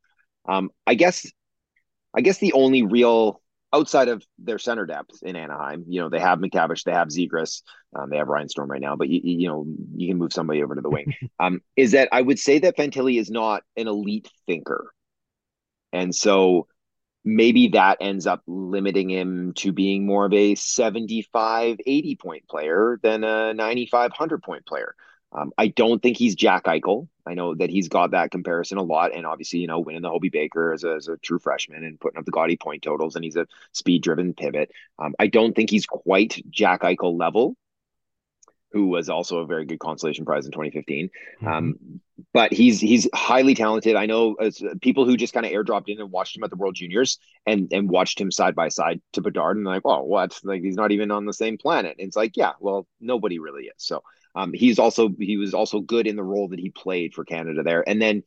Um, 0.50 0.72
I 0.88 0.96
guess, 0.96 1.32
I 2.16 2.22
guess 2.22 2.40
the 2.40 2.54
only 2.54 2.82
real 2.82 3.40
outside 3.72 4.08
of 4.08 4.24
their 4.40 4.58
center 4.58 4.88
depth 4.88 5.22
in 5.22 5.36
Anaheim, 5.36 5.86
you 5.88 6.02
know, 6.02 6.10
they 6.10 6.20
have 6.20 6.40
McTavish, 6.40 6.86
they 6.86 6.92
have 6.92 7.10
Zegras, 7.10 7.62
um, 7.96 8.10
they 8.10 8.18
have 8.18 8.28
Ryan 8.28 8.48
Strome 8.48 8.70
right 8.70 8.82
now, 8.82 8.96
but 8.96 9.10
you, 9.10 9.20
you 9.24 9.48
know, 9.48 9.66
you 9.96 10.08
can 10.08 10.18
move 10.18 10.34
somebody 10.34 10.64
over 10.64 10.74
to 10.74 10.82
the 10.82 10.90
wing. 10.90 11.14
Um, 11.40 11.62
is 11.76 11.92
that 11.92 12.10
I 12.12 12.22
would 12.22 12.40
say 12.40 12.60
that 12.60 12.78
Fantilli 12.78 13.20
is 13.20 13.30
not 13.30 13.64
an 13.76 13.88
elite 13.88 14.32
thinker, 14.48 14.92
and 15.92 16.16
so 16.16 16.68
maybe 17.26 17.70
that 17.70 17.98
ends 18.00 18.28
up 18.28 18.44
limiting 18.48 19.10
him 19.10 19.54
to 19.54 19.74
being 19.74 20.06
more 20.06 20.26
of 20.26 20.34
a 20.34 20.56
75 20.56 21.78
80 21.86 22.16
point 22.16 22.48
player 22.48 23.00
than 23.02 23.24
a 23.24 23.54
95 23.54 24.12
100 24.12 24.44
point 24.44 24.66
player. 24.66 24.96
Um, 25.34 25.52
i 25.58 25.68
don't 25.68 26.02
think 26.02 26.18
he's 26.18 26.36
jack 26.36 26.66
eichel. 26.66 27.08
I 27.26 27.34
know 27.34 27.56
that 27.56 27.72
he's 27.72 27.90
got 27.90 28.12
that 28.12 28.30
comparison 28.30 28.78
a 28.78 28.84
lot 28.84 29.14
and 29.16 29.26
obviously 29.26 29.60
you 29.60 29.68
know 29.68 29.80
winning 29.80 30.04
the 30.04 30.10
hobey 30.10 30.30
baker 30.30 30.72
as 30.72 30.84
a, 30.84 30.94
as 30.94 31.08
a 31.08 31.18
true 31.18 31.40
freshman 31.40 31.84
and 31.84 32.00
putting 32.00 32.20
up 32.20 32.26
the 32.26 32.32
gaudy 32.32 32.56
point 32.56 32.84
totals 32.84 33.16
and 33.16 33.26
he's 33.26 33.36
a 33.36 33.48
speed 33.74 34.04
driven 34.04 34.34
pivot. 34.34 34.72
Um, 35.00 35.16
i 35.20 35.28
don't 35.28 35.56
think 35.56 35.72
he's 35.72 35.88
quite 35.88 36.42
jack 36.50 36.84
eichel 36.84 37.20
level 37.20 37.58
who 38.76 38.88
was 38.88 39.08
also 39.08 39.40
a 39.40 39.46
very 39.46 39.66
good 39.66 39.80
consolation 39.80 40.26
prize 40.26 40.46
in 40.46 40.52
2015. 40.52 41.10
Mm-hmm. 41.10 41.48
Um, 41.48 42.02
but 42.34 42.52
he's 42.52 42.82
he's 42.82 43.08
highly 43.14 43.56
talented. 43.56 43.96
I 43.96 44.06
know 44.06 44.36
uh, 44.36 44.52
people 44.82 45.06
who 45.06 45.16
just 45.16 45.34
kind 45.34 45.46
of 45.46 45.54
airdropped 45.54 45.88
in 45.88 46.02
and 46.02 46.12
watched 46.12 46.36
him 46.36 46.44
at 46.44 46.50
the 46.50 46.58
World 46.58 46.76
Juniors 46.76 47.18
and 47.48 47.72
and 47.72 47.90
watched 47.90 48.20
him 48.20 48.32
side 48.32 48.54
by 48.54 48.68
side 48.68 49.02
to 49.14 49.22
Bedard 49.22 49.56
and 49.56 49.66
like, 49.66 49.84
oh, 49.86 50.04
what? 50.04 50.38
Like 50.44 50.62
he's 50.62 50.76
not 50.76 50.92
even 50.92 51.10
on 51.10 51.26
the 51.26 51.34
same 51.34 51.58
planet. 51.58 51.96
And 51.98 52.06
it's 52.06 52.18
like, 52.18 52.36
yeah, 52.36 52.52
well, 52.60 52.86
nobody 53.00 53.40
really 53.40 53.64
is. 53.64 53.76
So 53.78 54.04
um, 54.36 54.52
he's 54.52 54.78
also 54.78 55.10
he 55.18 55.38
was 55.38 55.54
also 55.54 55.80
good 55.80 56.06
in 56.06 56.18
the 56.18 56.24
role 56.24 56.50
that 56.50 56.60
he 56.60 56.70
played 56.70 57.14
for 57.14 57.24
Canada 57.24 57.64
there. 57.64 57.88
And 57.88 58.02
then 58.02 58.24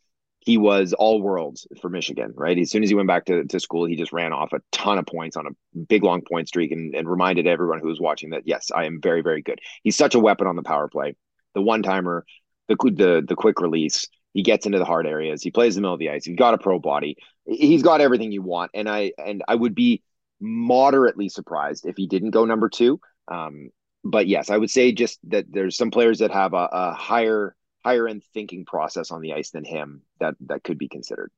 he 0.48 0.56
was 0.56 0.94
all 0.94 1.20
worlds 1.20 1.66
for 1.78 1.90
Michigan, 1.90 2.32
right? 2.34 2.58
As 2.58 2.70
soon 2.70 2.82
as 2.82 2.88
he 2.88 2.94
went 2.94 3.06
back 3.06 3.26
to, 3.26 3.44
to 3.44 3.60
school, 3.60 3.84
he 3.84 3.96
just 3.96 4.14
ran 4.14 4.32
off 4.32 4.54
a 4.54 4.62
ton 4.72 4.96
of 4.96 5.04
points 5.04 5.36
on 5.36 5.46
a 5.46 5.78
big 5.78 6.02
long 6.02 6.22
point 6.22 6.48
streak 6.48 6.72
and, 6.72 6.94
and 6.94 7.06
reminded 7.06 7.46
everyone 7.46 7.80
who 7.80 7.88
was 7.88 8.00
watching 8.00 8.30
that 8.30 8.44
yes, 8.46 8.70
I 8.74 8.86
am 8.86 8.98
very, 8.98 9.20
very 9.20 9.42
good. 9.42 9.58
He's 9.82 9.98
such 9.98 10.14
a 10.14 10.18
weapon 10.18 10.46
on 10.46 10.56
the 10.56 10.62
power 10.62 10.88
play. 10.88 11.16
The 11.52 11.60
one 11.60 11.82
timer, 11.82 12.24
the 12.66 12.76
the 12.76 13.22
the 13.28 13.36
quick 13.36 13.60
release, 13.60 14.06
he 14.32 14.42
gets 14.42 14.64
into 14.64 14.78
the 14.78 14.86
hard 14.86 15.06
areas, 15.06 15.42
he 15.42 15.50
plays 15.50 15.74
the 15.74 15.82
middle 15.82 15.92
of 15.92 16.00
the 16.00 16.08
ice, 16.08 16.24
he's 16.24 16.38
got 16.38 16.54
a 16.54 16.58
pro 16.58 16.78
body, 16.78 17.18
he's 17.44 17.82
got 17.82 18.00
everything 18.00 18.32
you 18.32 18.40
want. 18.40 18.70
And 18.72 18.88
I 18.88 19.12
and 19.22 19.44
I 19.46 19.54
would 19.54 19.74
be 19.74 20.02
moderately 20.40 21.28
surprised 21.28 21.84
if 21.84 21.98
he 21.98 22.06
didn't 22.06 22.30
go 22.30 22.46
number 22.46 22.70
two. 22.70 23.00
Um, 23.30 23.68
but 24.02 24.26
yes, 24.26 24.48
I 24.48 24.56
would 24.56 24.70
say 24.70 24.92
just 24.92 25.18
that 25.24 25.44
there's 25.50 25.76
some 25.76 25.90
players 25.90 26.20
that 26.20 26.30
have 26.30 26.54
a, 26.54 26.68
a 26.72 26.94
higher 26.94 27.54
higher 27.88 28.06
end 28.06 28.22
thinking 28.34 28.66
process 28.66 29.10
on 29.10 29.22
the 29.22 29.32
ice 29.32 29.50
than 29.50 29.64
him 29.64 30.02
that 30.20 30.34
that 30.40 30.62
could 30.62 30.76
be 30.76 30.88
considered. 30.88 31.30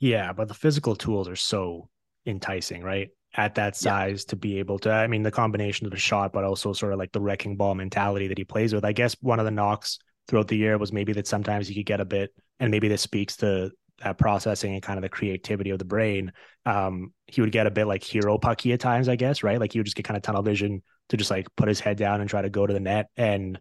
Yeah, 0.00 0.32
but 0.32 0.48
the 0.48 0.54
physical 0.54 0.96
tools 0.96 1.28
are 1.28 1.36
so 1.36 1.90
enticing, 2.24 2.82
right? 2.82 3.08
At 3.34 3.56
that 3.56 3.76
size 3.76 4.24
yeah. 4.24 4.30
to 4.30 4.36
be 4.36 4.58
able 4.60 4.78
to, 4.80 4.90
I 4.90 5.06
mean, 5.08 5.22
the 5.22 5.30
combination 5.30 5.86
of 5.86 5.92
the 5.92 5.98
shot, 5.98 6.32
but 6.32 6.44
also 6.44 6.72
sort 6.72 6.94
of 6.94 6.98
like 6.98 7.12
the 7.12 7.20
wrecking 7.20 7.58
ball 7.58 7.74
mentality 7.74 8.28
that 8.28 8.38
he 8.38 8.44
plays 8.44 8.72
with. 8.72 8.82
I 8.86 8.92
guess 8.92 9.14
one 9.20 9.40
of 9.40 9.44
the 9.44 9.50
knocks 9.50 9.98
throughout 10.26 10.48
the 10.48 10.56
year 10.56 10.78
was 10.78 10.90
maybe 10.90 11.12
that 11.12 11.26
sometimes 11.26 11.68
he 11.68 11.74
could 11.74 11.84
get 11.84 12.00
a 12.00 12.06
bit, 12.06 12.30
and 12.60 12.70
maybe 12.70 12.88
this 12.88 13.02
speaks 13.02 13.36
to 13.38 13.70
that 14.02 14.16
processing 14.16 14.72
and 14.72 14.82
kind 14.82 14.96
of 14.96 15.02
the 15.02 15.10
creativity 15.10 15.68
of 15.68 15.78
the 15.78 15.84
brain. 15.84 16.32
Um, 16.64 17.12
he 17.26 17.42
would 17.42 17.52
get 17.52 17.66
a 17.66 17.70
bit 17.70 17.86
like 17.86 18.02
hero 18.02 18.38
pucky 18.38 18.72
at 18.72 18.80
times, 18.80 19.06
I 19.06 19.16
guess, 19.16 19.42
right? 19.42 19.60
Like 19.60 19.72
he 19.72 19.80
would 19.80 19.86
just 19.86 19.96
get 19.96 20.06
kind 20.06 20.16
of 20.16 20.22
tunnel 20.22 20.42
vision 20.42 20.82
to 21.10 21.18
just 21.18 21.30
like 21.30 21.46
put 21.56 21.68
his 21.68 21.80
head 21.80 21.98
down 21.98 22.22
and 22.22 22.30
try 22.30 22.40
to 22.40 22.48
go 22.48 22.66
to 22.66 22.72
the 22.72 22.80
net. 22.80 23.10
And 23.16 23.60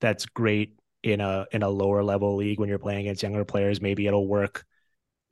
that's 0.00 0.26
great 0.26 0.76
in 1.04 1.20
a 1.20 1.46
in 1.52 1.62
a 1.62 1.68
lower 1.68 2.02
level 2.02 2.36
league 2.36 2.58
when 2.58 2.68
you're 2.68 2.78
playing 2.78 3.00
against 3.00 3.22
younger 3.22 3.44
players. 3.44 3.80
Maybe 3.80 4.06
it'll 4.06 4.26
work 4.26 4.64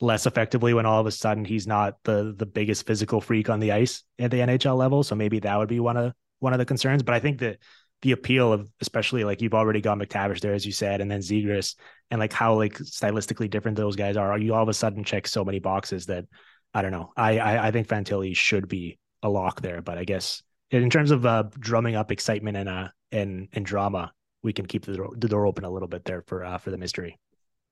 less 0.00 0.26
effectively 0.26 0.74
when 0.74 0.84
all 0.84 1.00
of 1.00 1.06
a 1.06 1.10
sudden 1.10 1.44
he's 1.44 1.66
not 1.66 1.96
the 2.04 2.34
the 2.36 2.46
biggest 2.46 2.86
physical 2.86 3.20
freak 3.20 3.48
on 3.48 3.58
the 3.58 3.72
ice 3.72 4.04
at 4.18 4.30
the 4.30 4.38
NHL 4.38 4.76
level. 4.76 5.02
So 5.02 5.14
maybe 5.14 5.38
that 5.40 5.58
would 5.58 5.68
be 5.68 5.80
one 5.80 5.96
of 5.96 6.12
one 6.40 6.52
of 6.52 6.58
the 6.58 6.66
concerns. 6.66 7.02
But 7.02 7.14
I 7.14 7.20
think 7.20 7.38
that 7.40 7.58
the 8.02 8.12
appeal 8.12 8.52
of 8.52 8.70
especially 8.82 9.24
like 9.24 9.40
you've 9.40 9.54
already 9.54 9.80
got 9.80 9.98
McTavish 9.98 10.40
there, 10.40 10.52
as 10.52 10.66
you 10.66 10.72
said, 10.72 11.00
and 11.00 11.10
then 11.10 11.20
Zegras, 11.20 11.76
and 12.10 12.20
like 12.20 12.32
how 12.34 12.54
like 12.54 12.74
stylistically 12.74 13.48
different 13.48 13.78
those 13.78 13.96
guys 13.96 14.16
are. 14.18 14.36
You 14.38 14.54
all 14.54 14.62
of 14.62 14.68
a 14.68 14.74
sudden 14.74 15.04
check 15.04 15.26
so 15.26 15.44
many 15.44 15.58
boxes 15.58 16.06
that 16.06 16.26
I 16.74 16.82
don't 16.82 16.92
know. 16.92 17.12
I 17.16 17.38
I, 17.38 17.68
I 17.68 17.70
think 17.70 17.88
Fantilli 17.88 18.36
should 18.36 18.68
be 18.68 18.98
a 19.22 19.30
lock 19.30 19.62
there, 19.62 19.80
but 19.80 19.96
I 19.96 20.04
guess 20.04 20.42
in 20.70 20.90
terms 20.90 21.12
of 21.12 21.24
uh, 21.24 21.44
drumming 21.58 21.96
up 21.96 22.12
excitement 22.12 22.58
and 22.58 22.68
uh 22.68 22.88
and 23.10 23.48
and 23.52 23.64
drama, 23.64 24.12
we 24.42 24.52
can 24.52 24.66
keep 24.66 24.84
the 24.84 24.94
door, 24.94 25.10
the 25.16 25.28
door 25.28 25.46
open 25.46 25.64
a 25.64 25.70
little 25.70 25.88
bit 25.88 26.04
there 26.04 26.22
for 26.22 26.44
uh, 26.44 26.58
for 26.58 26.70
the 26.70 26.78
mystery. 26.78 27.18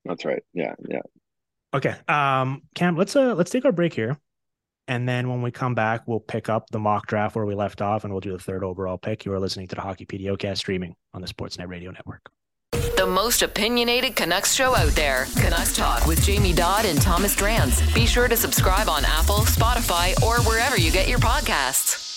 That's 0.04 0.24
right. 0.24 0.42
Yeah, 0.54 0.74
yeah. 0.88 1.02
Okay, 1.72 1.94
um, 2.08 2.62
Cam, 2.74 2.96
let's 2.96 3.14
uh 3.14 3.34
let's 3.34 3.50
take 3.50 3.64
our 3.64 3.72
break 3.72 3.92
here, 3.92 4.18
and 4.88 5.08
then 5.08 5.28
when 5.28 5.42
we 5.42 5.50
come 5.50 5.74
back, 5.74 6.02
we'll 6.06 6.20
pick 6.20 6.48
up 6.48 6.70
the 6.70 6.78
mock 6.78 7.06
draft 7.06 7.36
where 7.36 7.46
we 7.46 7.54
left 7.54 7.80
off, 7.80 8.04
and 8.04 8.12
we'll 8.12 8.20
do 8.20 8.32
the 8.32 8.38
third 8.38 8.64
overall 8.64 8.98
pick. 8.98 9.24
You 9.24 9.32
are 9.32 9.40
listening 9.40 9.68
to 9.68 9.76
the 9.76 9.82
Hockey 9.82 10.06
PDOcast 10.06 10.58
streaming 10.58 10.96
on 11.14 11.20
the 11.20 11.28
Sportsnet 11.28 11.68
Radio 11.68 11.90
Network. 11.90 12.30
The 12.96 13.06
most 13.06 13.42
opinionated 13.42 14.14
Canucks 14.14 14.52
show 14.52 14.76
out 14.76 14.92
there. 14.92 15.26
Canucks 15.36 15.76
Talk 15.76 16.06
with 16.06 16.22
Jamie 16.22 16.52
Dodd 16.52 16.84
and 16.84 17.00
Thomas 17.00 17.34
Drance. 17.34 17.94
Be 17.94 18.04
sure 18.04 18.28
to 18.28 18.36
subscribe 18.36 18.88
on 18.88 19.04
Apple, 19.04 19.38
Spotify, 19.38 20.20
or 20.22 20.40
wherever 20.42 20.78
you 20.78 20.90
get 20.90 21.08
your 21.08 21.18
podcasts. 21.18 22.09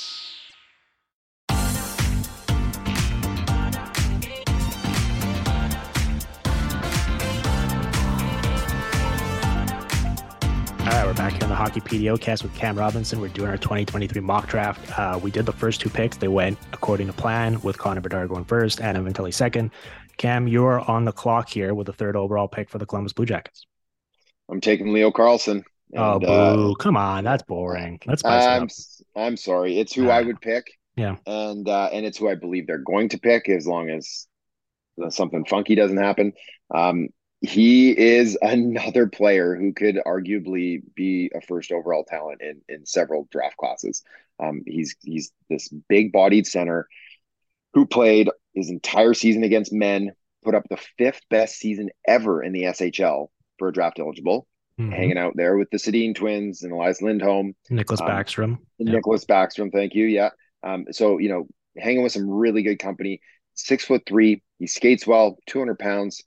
All 10.93 10.99
right, 10.99 11.07
we're 11.07 11.15
back 11.15 11.31
here 11.33 11.41
on 11.41 11.49
the 11.49 11.55
Hockey 11.55 11.81
PDOcast 11.81 12.43
with 12.43 12.53
Cam 12.53 12.77
Robinson. 12.77 13.19
We're 13.19 13.29
doing 13.29 13.49
our 13.49 13.57
2023 13.57 14.21
mock 14.21 14.47
draft. 14.47 14.99
Uh, 14.99 15.19
we 15.23 15.31
did 15.31 15.47
the 15.47 15.51
first 15.51 15.81
two 15.81 15.89
picks. 15.89 16.17
They 16.17 16.27
went 16.27 16.59
according 16.71 17.07
to 17.07 17.13
plan 17.13 17.59
with 17.61 17.79
Connor 17.79 17.99
Bedard 17.99 18.29
going 18.29 18.45
first, 18.45 18.79
Adam 18.79 19.11
Fantilli 19.11 19.33
second. 19.33 19.71
Cam, 20.17 20.47
you're 20.47 20.81
on 20.81 21.03
the 21.03 21.11
clock 21.11 21.49
here 21.49 21.73
with 21.73 21.87
the 21.87 21.93
third 21.93 22.15
overall 22.15 22.47
pick 22.47 22.69
for 22.69 22.77
the 22.77 22.85
Columbus 22.85 23.11
Blue 23.11 23.25
Jackets. 23.25 23.65
I'm 24.51 24.61
taking 24.61 24.93
Leo 24.93 25.09
Carlsson. 25.09 25.63
oh, 25.95 26.19
boo. 26.19 26.27
Uh, 26.27 26.73
Come 26.75 26.95
on. 26.95 27.23
That's 27.23 27.41
boring. 27.41 27.99
Let's 28.05 28.19
spice 28.19 29.01
I'm, 29.15 29.19
I'm 29.19 29.35
sorry. 29.35 29.79
It's 29.79 29.93
who 29.93 30.11
uh, 30.11 30.13
I 30.13 30.21
would 30.21 30.41
pick. 30.41 30.67
Yeah. 30.95 31.15
And 31.25 31.67
uh, 31.67 31.89
and 31.91 32.05
it's 32.05 32.19
who 32.19 32.29
I 32.29 32.35
believe 32.35 32.67
they're 32.67 32.77
going 32.77 33.09
to 33.09 33.17
pick 33.17 33.49
as 33.49 33.65
long 33.65 33.89
as 33.89 34.27
something 35.09 35.43
funky 35.45 35.73
doesn't 35.73 35.97
happen. 35.97 36.33
Um, 36.71 37.07
he 37.43 37.91
is 37.91 38.37
another 38.41 39.05
player 39.07 39.53
who 39.53 39.73
could 39.73 39.99
arguably 40.07 40.81
be 40.95 41.29
a 41.35 41.41
first 41.41 41.73
overall 41.73 42.05
talent 42.05 42.41
in 42.41 42.61
in 42.69 42.85
several 42.85 43.27
draft 43.31 43.57
classes. 43.57 44.01
Um, 44.39 44.63
he's 44.65 44.95
he's 45.01 45.33
this 45.49 45.67
big 45.89 46.13
bodied 46.13 46.47
center 46.47 46.87
who 47.73 47.85
played 47.85 48.29
his 48.53 48.69
entire 48.69 49.13
season 49.13 49.43
against 49.43 49.73
men, 49.73 50.13
put 50.41 50.55
up 50.55 50.63
the 50.69 50.79
fifth 50.97 51.21
best 51.29 51.55
season 51.55 51.89
ever 52.07 52.41
in 52.41 52.53
the 52.53 52.63
SHL 52.63 53.27
for 53.59 53.67
a 53.67 53.73
draft 53.73 53.99
eligible, 53.99 54.47
mm-hmm. 54.79 54.93
hanging 54.93 55.17
out 55.17 55.33
there 55.35 55.57
with 55.57 55.69
the 55.69 55.77
Sedin 55.77 56.15
twins 56.15 56.63
and 56.63 56.71
Elias 56.71 57.01
Lindholm, 57.01 57.55
Nicholas 57.69 57.99
um, 57.99 58.07
Backstrom, 58.07 58.57
yep. 58.77 59.03
Nicklas 59.03 59.25
Backstrom. 59.25 59.69
Thank 59.69 59.95
you. 59.95 60.05
Yeah. 60.05 60.29
Um, 60.63 60.85
so 60.91 61.17
you 61.17 61.27
know, 61.27 61.47
hanging 61.77 62.03
with 62.03 62.13
some 62.13 62.29
really 62.29 62.63
good 62.63 62.79
company. 62.79 63.19
Six 63.53 63.83
foot 63.83 64.03
three, 64.07 64.41
he 64.59 64.67
skates 64.67 65.05
well, 65.05 65.37
two 65.45 65.59
hundred 65.59 65.77
pounds 65.77 66.23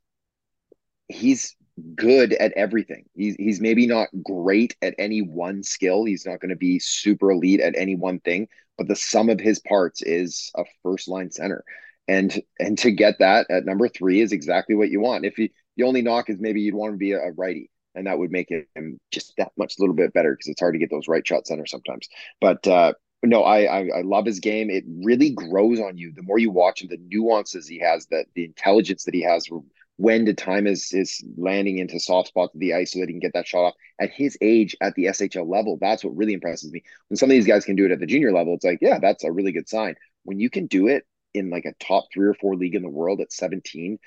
he's 1.09 1.57
good 1.95 2.33
at 2.33 2.53
everything. 2.53 3.05
He's 3.15 3.37
he's 3.37 3.61
maybe 3.61 3.87
not 3.87 4.09
great 4.23 4.77
at 4.83 4.95
any 4.99 5.21
one 5.21 5.63
skill. 5.63 6.05
He's 6.05 6.27
not 6.27 6.41
going 6.41 6.51
to 6.51 6.57
be 6.57 6.79
super 6.79 7.31
elite 7.31 7.61
at 7.61 7.77
any 7.77 7.97
one 7.97 8.21
thing, 8.21 8.49
but 8.79 8.89
the 8.89 8.97
sum 8.97 9.29
of 9.29 9.41
his 9.41 9.59
parts 9.61 10.03
is 10.03 10.51
a 10.57 10.65
first 10.83 11.09
line 11.09 11.31
center. 11.31 11.65
And 12.09 12.41
and 12.59 12.79
to 12.79 12.91
get 12.91 13.19
that 13.19 13.51
at 13.51 13.67
number 13.67 13.89
three 13.89 14.21
is 14.21 14.33
exactly 14.33 14.75
what 14.75 14.91
you 14.91 15.01
want. 15.01 15.25
If 15.25 15.39
you 15.39 15.49
the 15.77 15.85
only 15.85 16.03
knock 16.03 16.31
is 16.31 16.39
maybe 16.39 16.63
you'd 16.63 16.75
want 16.75 16.95
to 16.95 16.99
be 16.99 17.13
a, 17.13 17.31
righty, 17.37 17.71
and 17.95 18.07
that 18.07 18.19
would 18.19 18.31
make 18.31 18.49
him 18.51 18.99
just 19.11 19.35
that 19.37 19.53
much 19.59 19.75
little 19.79 19.95
bit 19.95 20.13
better 20.13 20.33
because 20.33 20.49
it's 20.49 20.61
hard 20.61 20.75
to 20.75 20.79
get 20.79 20.91
those 20.91 21.09
right 21.09 21.27
shot 21.27 21.47
center 21.47 21.67
sometimes. 21.67 22.09
But 22.41 22.67
uh, 22.67 22.95
no, 23.23 23.43
I, 23.43 23.65
I, 23.65 23.89
I 23.99 24.03
love 24.03 24.25
his 24.25 24.41
game. 24.41 24.71
It 24.71 24.85
really 24.87 25.31
grows 25.31 25.81
on 25.81 25.99
you 25.99 26.13
the 26.13 26.23
more 26.23 26.39
you 26.39 26.51
watch 26.51 26.83
him. 26.83 26.89
The 26.89 26.99
nuances 27.09 27.67
he 27.67 27.79
has, 27.81 28.07
that 28.07 28.27
the 28.35 28.45
intelligence 28.45 29.05
that 29.05 29.15
he 29.15 29.23
has 29.23 29.47
when 29.97 30.25
the 30.25 30.35
time 30.35 30.67
is 30.67 30.93
is 30.93 31.25
landing 31.37 31.79
into 31.79 31.99
soft 31.99 32.29
spots 32.29 32.55
of 32.55 32.61
the 32.61 32.75
ice 32.75 32.93
so 32.93 33.01
that 33.01 33.09
he 33.09 33.15
can 33.15 33.21
get 33.21 33.33
that 33.35 33.47
shot 33.47 33.67
off 33.67 33.75
at 34.01 34.11
his 34.11 34.37
age 34.41 34.77
at 34.81 34.95
the 34.95 35.07
SHL 35.07 35.49
level. 35.49 35.79
That's 35.81 36.05
what 36.05 36.17
really 36.17 36.35
impresses 36.35 36.71
me. 36.71 36.83
When 37.09 37.17
some 37.17 37.31
of 37.31 37.35
these 37.35 37.47
guys 37.47 37.65
can 37.65 37.77
do 37.77 37.87
it 37.87 37.93
at 37.93 38.01
the 38.01 38.07
junior 38.07 38.33
level, 38.33 38.55
it's 38.55 38.65
like, 38.65 38.79
yeah, 38.83 38.99
that's 38.99 39.25
a 39.25 39.33
really 39.33 39.53
good 39.53 39.69
sign. 39.69 39.95
When 40.25 40.39
you 40.39 40.51
can 40.51 40.67
do 40.67 40.89
it 40.89 41.07
in 41.33 41.51
like 41.51 41.65
a 41.65 41.75
top 41.85 42.05
three 42.13 42.27
or 42.27 42.35
four 42.35 42.57
league 42.57 42.75
in 42.75 42.83
the 42.83 42.91
world 42.91 43.21
at 43.21 43.33
17, 43.33 43.99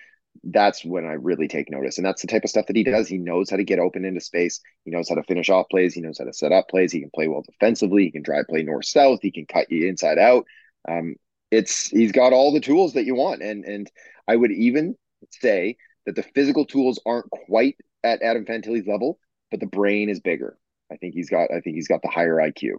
that's 0.43 0.85
when 0.85 1.05
I 1.05 1.13
really 1.13 1.47
take 1.47 1.71
notice. 1.71 1.97
And 1.97 2.05
that's 2.05 2.21
the 2.21 2.27
type 2.27 2.43
of 2.43 2.49
stuff 2.49 2.67
that 2.67 2.75
he 2.75 2.83
does. 2.83 3.07
He 3.07 3.17
knows 3.17 3.49
how 3.49 3.57
to 3.57 3.63
get 3.63 3.79
open 3.79 4.05
into 4.05 4.21
space. 4.21 4.61
He 4.85 4.91
knows 4.91 5.09
how 5.09 5.15
to 5.15 5.23
finish 5.23 5.49
off 5.49 5.69
plays. 5.69 5.93
He 5.93 6.01
knows 6.01 6.19
how 6.19 6.25
to 6.25 6.33
set 6.33 6.51
up 6.51 6.69
plays. 6.69 6.91
He 6.91 7.01
can 7.01 7.09
play 7.13 7.27
well 7.27 7.41
defensively. 7.41 8.03
He 8.03 8.11
can 8.11 8.21
drive 8.21 8.45
play 8.47 8.63
north 8.63 8.85
south. 8.85 9.19
He 9.21 9.31
can 9.31 9.45
cut 9.45 9.71
you 9.71 9.87
inside 9.87 10.17
out. 10.17 10.45
Um, 10.87 11.15
it's 11.51 11.87
he's 11.89 12.11
got 12.11 12.31
all 12.31 12.53
the 12.53 12.59
tools 12.59 12.93
that 12.93 13.05
you 13.05 13.15
want. 13.15 13.41
And 13.41 13.65
and 13.65 13.91
I 14.27 14.35
would 14.35 14.51
even 14.51 14.95
say 15.29 15.77
that 16.05 16.15
the 16.15 16.23
physical 16.23 16.65
tools 16.65 16.99
aren't 17.05 17.29
quite 17.29 17.77
at 18.03 18.21
Adam 18.21 18.45
Fantilli's 18.45 18.87
level, 18.87 19.19
but 19.51 19.59
the 19.59 19.67
brain 19.67 20.09
is 20.09 20.19
bigger. 20.19 20.57
I 20.91 20.97
think 20.97 21.13
he's 21.13 21.29
got 21.29 21.51
I 21.51 21.61
think 21.61 21.75
he's 21.75 21.87
got 21.87 22.01
the 22.01 22.09
higher 22.09 22.35
IQ. 22.35 22.77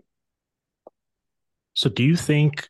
So 1.75 1.89
do 1.89 2.03
you 2.03 2.17
think 2.17 2.69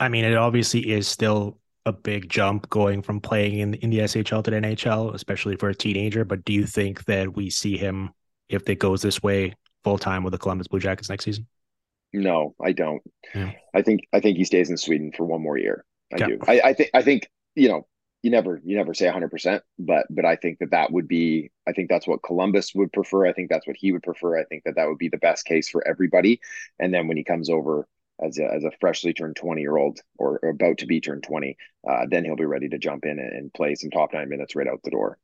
I 0.00 0.08
mean 0.08 0.24
it 0.24 0.36
obviously 0.36 0.90
is 0.90 1.08
still 1.08 1.58
a 1.84 1.92
big 1.92 2.28
jump 2.28 2.68
going 2.68 3.02
from 3.02 3.20
playing 3.20 3.58
in 3.58 3.74
in 3.74 3.90
the 3.90 4.00
SHL 4.00 4.44
to 4.44 4.50
the 4.50 4.56
NHL, 4.58 5.14
especially 5.14 5.56
for 5.56 5.68
a 5.68 5.74
teenager, 5.74 6.24
but 6.24 6.44
do 6.44 6.52
you 6.52 6.66
think 6.66 7.04
that 7.04 7.34
we 7.34 7.50
see 7.50 7.76
him 7.76 8.10
if 8.48 8.68
it 8.68 8.78
goes 8.78 9.02
this 9.02 9.22
way 9.22 9.54
full 9.84 9.98
time 9.98 10.22
with 10.22 10.32
the 10.32 10.38
Columbus 10.38 10.68
Blue 10.68 10.80
Jackets 10.80 11.08
next 11.08 11.24
season? 11.24 11.46
No, 12.12 12.54
I 12.62 12.72
don't. 12.72 13.02
Yeah. 13.34 13.52
I 13.74 13.82
think 13.82 14.02
I 14.12 14.20
think 14.20 14.38
he 14.38 14.44
stays 14.44 14.70
in 14.70 14.76
Sweden 14.76 15.12
for 15.16 15.24
one 15.24 15.42
more 15.42 15.58
year. 15.58 15.84
I 16.12 16.16
yeah. 16.18 16.26
do. 16.26 16.38
I, 16.46 16.60
I 16.60 16.72
think 16.72 16.90
I 16.94 17.02
think 17.02 17.28
you 17.54 17.68
know 17.68 17.86
you 18.22 18.30
never 18.30 18.60
you 18.64 18.76
never 18.76 18.94
say 18.94 19.06
100% 19.06 19.60
but 19.78 20.06
but 20.10 20.24
i 20.24 20.36
think 20.36 20.58
that 20.58 20.70
that 20.70 20.90
would 20.90 21.06
be 21.06 21.50
i 21.66 21.72
think 21.72 21.88
that's 21.88 22.06
what 22.06 22.22
columbus 22.22 22.74
would 22.74 22.92
prefer. 22.92 23.26
I 23.26 23.32
think 23.32 23.48
that's 23.50 23.66
what 23.66 23.76
he 23.76 23.92
would 23.92 24.02
prefer. 24.02 24.38
I 24.38 24.44
think 24.44 24.64
that 24.64 24.76
that 24.76 24.88
would 24.88 24.98
be 24.98 25.08
the 25.08 25.18
best 25.18 25.44
case 25.44 25.68
for 25.68 25.86
everybody. 25.86 26.40
And 26.78 26.92
then 26.92 27.08
when 27.08 27.16
he 27.16 27.24
comes 27.24 27.50
over 27.50 27.86
as 28.22 28.38
a, 28.38 28.52
as 28.52 28.64
a 28.64 28.72
freshly 28.80 29.12
turned 29.12 29.36
20 29.36 29.60
year 29.60 29.76
old 29.76 30.00
or, 30.18 30.40
about 30.42 30.78
to 30.78 30.86
be 30.86 31.00
turned 31.00 31.22
20 31.22 31.56
uh, 31.88 32.06
then 32.10 32.24
he'll 32.24 32.36
be 32.36 32.44
ready 32.44 32.68
to 32.68 32.78
jump 32.78 33.04
in 33.04 33.18
and, 33.18 33.32
and 33.32 33.54
play 33.54 33.74
some 33.74 33.90
top 33.90 34.12
nine 34.12 34.28
minutes 34.28 34.56
right 34.56 34.68
out 34.68 34.80
the 34.82 34.90
door. 34.90 35.18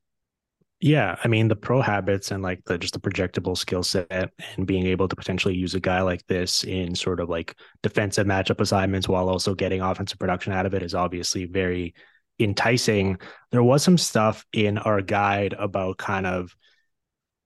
Yeah, 0.81 1.15
I 1.23 1.29
mean 1.29 1.47
the 1.47 1.55
pro 1.55 1.81
habits 1.81 2.31
and 2.31 2.43
like 2.43 2.63
the 2.65 2.77
just 2.77 2.93
the 2.93 2.99
projectable 2.99 3.57
skill 3.57 3.81
set 3.81 4.31
and 4.57 4.67
being 4.67 4.85
able 4.85 5.07
to 5.07 5.15
potentially 5.15 5.55
use 5.55 5.73
a 5.73 5.79
guy 5.79 6.01
like 6.01 6.25
this 6.27 6.63
in 6.63 6.95
sort 6.95 7.19
of 7.19 7.29
like 7.29 7.55
defensive 7.81 8.27
matchup 8.27 8.59
assignments 8.59 9.07
while 9.07 9.29
also 9.29 9.55
getting 9.55 9.81
offensive 9.81 10.19
production 10.19 10.51
out 10.51 10.65
of 10.65 10.73
it 10.73 10.83
is 10.83 10.93
obviously 10.93 11.45
very 11.45 11.93
enticing. 12.39 13.17
There 13.51 13.63
was 13.63 13.83
some 13.83 13.97
stuff 13.97 14.45
in 14.53 14.77
our 14.77 15.01
guide 15.01 15.53
about 15.57 15.97
kind 15.97 16.25
of 16.25 16.55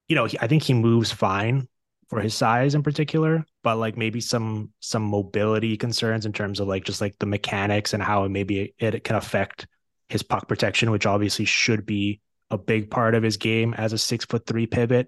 you 0.10 0.16
know, 0.16 0.28
I 0.42 0.48
think 0.48 0.64
he 0.64 0.74
moves 0.74 1.12
fine 1.12 1.68
for 2.10 2.20
his 2.20 2.34
size 2.34 2.74
in 2.74 2.82
particular, 2.82 3.46
but 3.64 3.78
like 3.78 3.96
maybe 3.96 4.20
some 4.20 4.72
some 4.80 5.04
mobility 5.04 5.78
concerns 5.78 6.26
in 6.26 6.34
terms 6.34 6.60
of 6.60 6.68
like 6.68 6.84
just 6.84 7.00
like 7.00 7.18
the 7.20 7.28
mechanics 7.28 7.94
and 7.94 8.02
how 8.02 8.28
maybe 8.28 8.74
it 8.80 9.04
can 9.04 9.16
affect 9.16 9.68
his 10.10 10.24
puck 10.24 10.48
protection, 10.48 10.90
which 10.90 11.06
obviously 11.06 11.46
should 11.46 11.86
be 11.86 12.20
a 12.50 12.58
big 12.58 12.90
part 12.90 13.14
of 13.14 13.22
his 13.22 13.38
game 13.38 13.76
as 13.76 13.94
a 13.94 13.98
six 13.98 14.26
foot 14.26 14.48
three 14.48 14.66
pivot. 14.66 15.08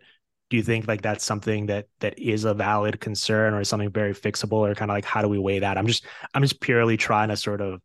Do 0.51 0.57
you 0.57 0.63
think 0.63 0.87
like 0.87 1.01
that's 1.01 1.25
something 1.25 1.65
that 1.67 1.87
that 2.01 2.19
is 2.19 2.43
a 2.43 2.53
valid 2.53 2.99
concern 2.99 3.55
or 3.55 3.63
something 3.63 3.89
very 3.89 4.13
fixable 4.13 4.69
or 4.69 4.75
kind 4.75 4.91
of 4.91 4.95
like 4.95 5.05
how 5.05 5.23
do 5.23 5.29
we 5.29 5.39
weigh 5.39 5.59
that? 5.59 5.79
I'm 5.79 5.87
just 5.87 6.05
I'm 6.35 6.43
just 6.43 6.61
purely 6.61 6.97
trying 6.97 7.29
to 7.29 7.37
sort 7.37 7.61
of 7.61 7.81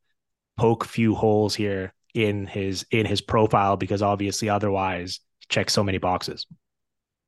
poke 0.56 0.84
few 0.84 1.14
holes 1.14 1.54
here 1.54 1.92
in 2.14 2.46
his 2.46 2.86
in 2.90 3.06
his 3.06 3.20
profile 3.20 3.76
because 3.76 4.02
obviously 4.02 4.48
otherwise 4.48 5.20
checks 5.48 5.72
so 5.72 5.84
many 5.84 5.98
boxes. 5.98 6.46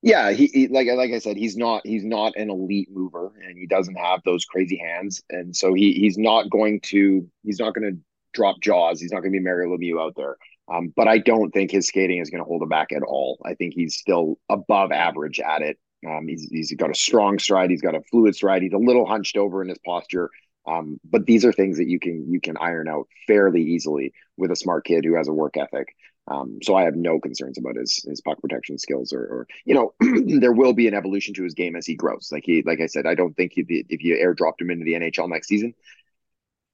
Yeah, 0.00 0.30
he, 0.30 0.46
he, 0.46 0.68
like 0.68 0.86
like 0.96 1.12
I 1.12 1.18
said, 1.18 1.36
he's 1.36 1.56
not 1.56 1.82
he's 1.84 2.04
not 2.04 2.36
an 2.36 2.50
elite 2.50 2.88
mover, 2.90 3.32
and 3.44 3.58
he 3.58 3.66
doesn't 3.66 3.96
have 3.96 4.20
those 4.24 4.44
crazy 4.44 4.78
hands, 4.78 5.22
and 5.30 5.54
so 5.54 5.74
he 5.74 5.92
he's 5.92 6.16
not 6.16 6.50
going 6.50 6.80
to 6.82 7.28
he's 7.44 7.58
not 7.58 7.74
going 7.74 7.92
to 7.92 8.00
drop 8.32 8.56
jaws. 8.62 9.00
He's 9.00 9.12
not 9.12 9.20
going 9.20 9.32
to 9.32 9.38
be 9.38 9.42
Mario 9.42 9.76
Lemieux 9.76 10.00
out 10.00 10.14
there. 10.16 10.36
Um, 10.72 10.92
but 10.94 11.08
I 11.08 11.18
don't 11.18 11.50
think 11.50 11.70
his 11.70 11.88
skating 11.88 12.18
is 12.18 12.30
going 12.30 12.42
to 12.42 12.46
hold 12.46 12.62
him 12.62 12.68
back 12.68 12.92
at 12.92 13.02
all. 13.02 13.38
I 13.44 13.54
think 13.54 13.74
he's 13.74 13.96
still 13.96 14.38
above 14.48 14.92
average 14.92 15.40
at 15.40 15.62
it. 15.62 15.78
Um, 16.06 16.28
he's 16.28 16.48
he's 16.50 16.72
got 16.74 16.90
a 16.90 16.94
strong 16.94 17.38
stride. 17.38 17.70
He's 17.70 17.80
got 17.82 17.96
a 17.96 18.02
fluid 18.02 18.36
stride. 18.36 18.62
He's 18.62 18.72
a 18.72 18.78
little 18.78 19.06
hunched 19.06 19.36
over 19.36 19.62
in 19.62 19.68
his 19.68 19.78
posture. 19.84 20.30
Um, 20.68 21.00
but 21.04 21.24
these 21.24 21.44
are 21.44 21.52
things 21.52 21.78
that 21.78 21.88
you 21.88 21.98
can 21.98 22.30
you 22.30 22.40
can 22.40 22.56
iron 22.58 22.88
out 22.88 23.08
fairly 23.26 23.62
easily 23.62 24.12
with 24.36 24.50
a 24.50 24.56
smart 24.56 24.84
kid 24.84 25.04
who 25.04 25.14
has 25.14 25.28
a 25.28 25.32
work 25.32 25.56
ethic. 25.56 25.94
Um, 26.30 26.58
so 26.62 26.74
I 26.74 26.82
have 26.82 26.94
no 26.94 27.18
concerns 27.18 27.56
about 27.58 27.76
his 27.76 28.04
his 28.06 28.20
puck 28.20 28.40
protection 28.42 28.76
skills, 28.78 29.12
or, 29.12 29.20
or 29.20 29.46
you 29.64 29.74
know, 29.74 29.94
there 30.40 30.52
will 30.52 30.74
be 30.74 30.86
an 30.86 30.94
evolution 30.94 31.32
to 31.34 31.44
his 31.44 31.54
game 31.54 31.74
as 31.74 31.86
he 31.86 31.94
grows. 31.94 32.28
Like 32.30 32.44
he, 32.44 32.62
like 32.62 32.80
I 32.80 32.86
said, 32.86 33.06
I 33.06 33.14
don't 33.14 33.34
think 33.34 33.52
if 33.56 33.70
you, 33.70 33.84
if 33.88 34.02
you 34.02 34.16
airdropped 34.16 34.60
him 34.60 34.70
into 34.70 34.84
the 34.84 34.92
NHL 34.92 35.30
next 35.30 35.48
season, 35.48 35.74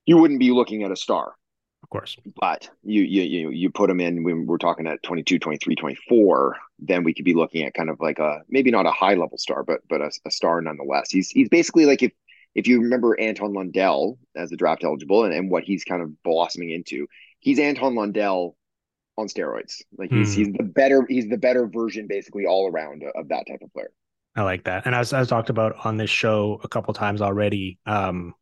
you 0.06 0.18
wouldn't 0.18 0.40
be 0.40 0.50
looking 0.50 0.82
at 0.82 0.90
a 0.90 0.96
star. 0.96 1.34
Of 1.84 1.90
course. 1.90 2.16
But 2.40 2.70
you 2.82 3.02
you 3.02 3.22
you 3.22 3.50
you 3.50 3.70
put 3.70 3.90
him 3.90 4.00
in 4.00 4.24
when 4.24 4.46
we're 4.46 4.58
talking 4.58 4.86
at 4.86 5.02
22, 5.02 5.38
23, 5.38 5.76
24, 5.76 6.56
then 6.80 7.04
we 7.04 7.14
could 7.14 7.26
be 7.26 7.34
looking 7.34 7.64
at 7.64 7.74
kind 7.74 7.90
of 7.90 8.00
like 8.00 8.18
a 8.18 8.40
maybe 8.48 8.70
not 8.70 8.86
a 8.86 8.90
high 8.90 9.14
level 9.14 9.38
star, 9.38 9.62
but 9.62 9.82
but 9.88 10.00
a, 10.00 10.10
a 10.24 10.30
star 10.30 10.60
nonetheless. 10.62 11.10
He's 11.10 11.28
he's 11.28 11.50
basically 11.50 11.84
like 11.84 12.02
if 12.02 12.12
if 12.54 12.66
you 12.66 12.80
remember 12.80 13.18
Anton 13.18 13.52
Lundell 13.52 14.18
as 14.36 14.52
a 14.52 14.56
draft 14.56 14.84
eligible 14.84 15.24
and, 15.24 15.34
and 15.34 15.50
what 15.50 15.64
he's 15.64 15.84
kind 15.84 16.02
of 16.02 16.22
blossoming 16.22 16.70
into, 16.70 17.06
he's 17.40 17.58
Anton 17.58 17.94
Lundell 17.94 18.56
on 19.16 19.28
steroids. 19.28 19.82
Like 19.96 20.10
he's 20.10 20.32
mm. 20.32 20.36
he's 20.36 20.52
the 20.52 20.64
better 20.64 21.06
he's 21.08 21.28
the 21.28 21.36
better 21.36 21.66
version 21.66 22.06
basically 22.06 22.46
all 22.46 22.68
around 22.68 23.04
of 23.14 23.28
that 23.28 23.46
type 23.46 23.60
of 23.62 23.72
player. 23.72 23.90
I 24.36 24.42
like 24.42 24.64
that. 24.64 24.86
And 24.86 24.94
as 24.94 25.12
I've 25.12 25.28
talked 25.28 25.50
about 25.50 25.84
on 25.84 25.96
this 25.96 26.10
show 26.10 26.60
a 26.64 26.68
couple 26.68 26.92
times 26.92 27.22
already, 27.22 27.78
um, 27.86 28.34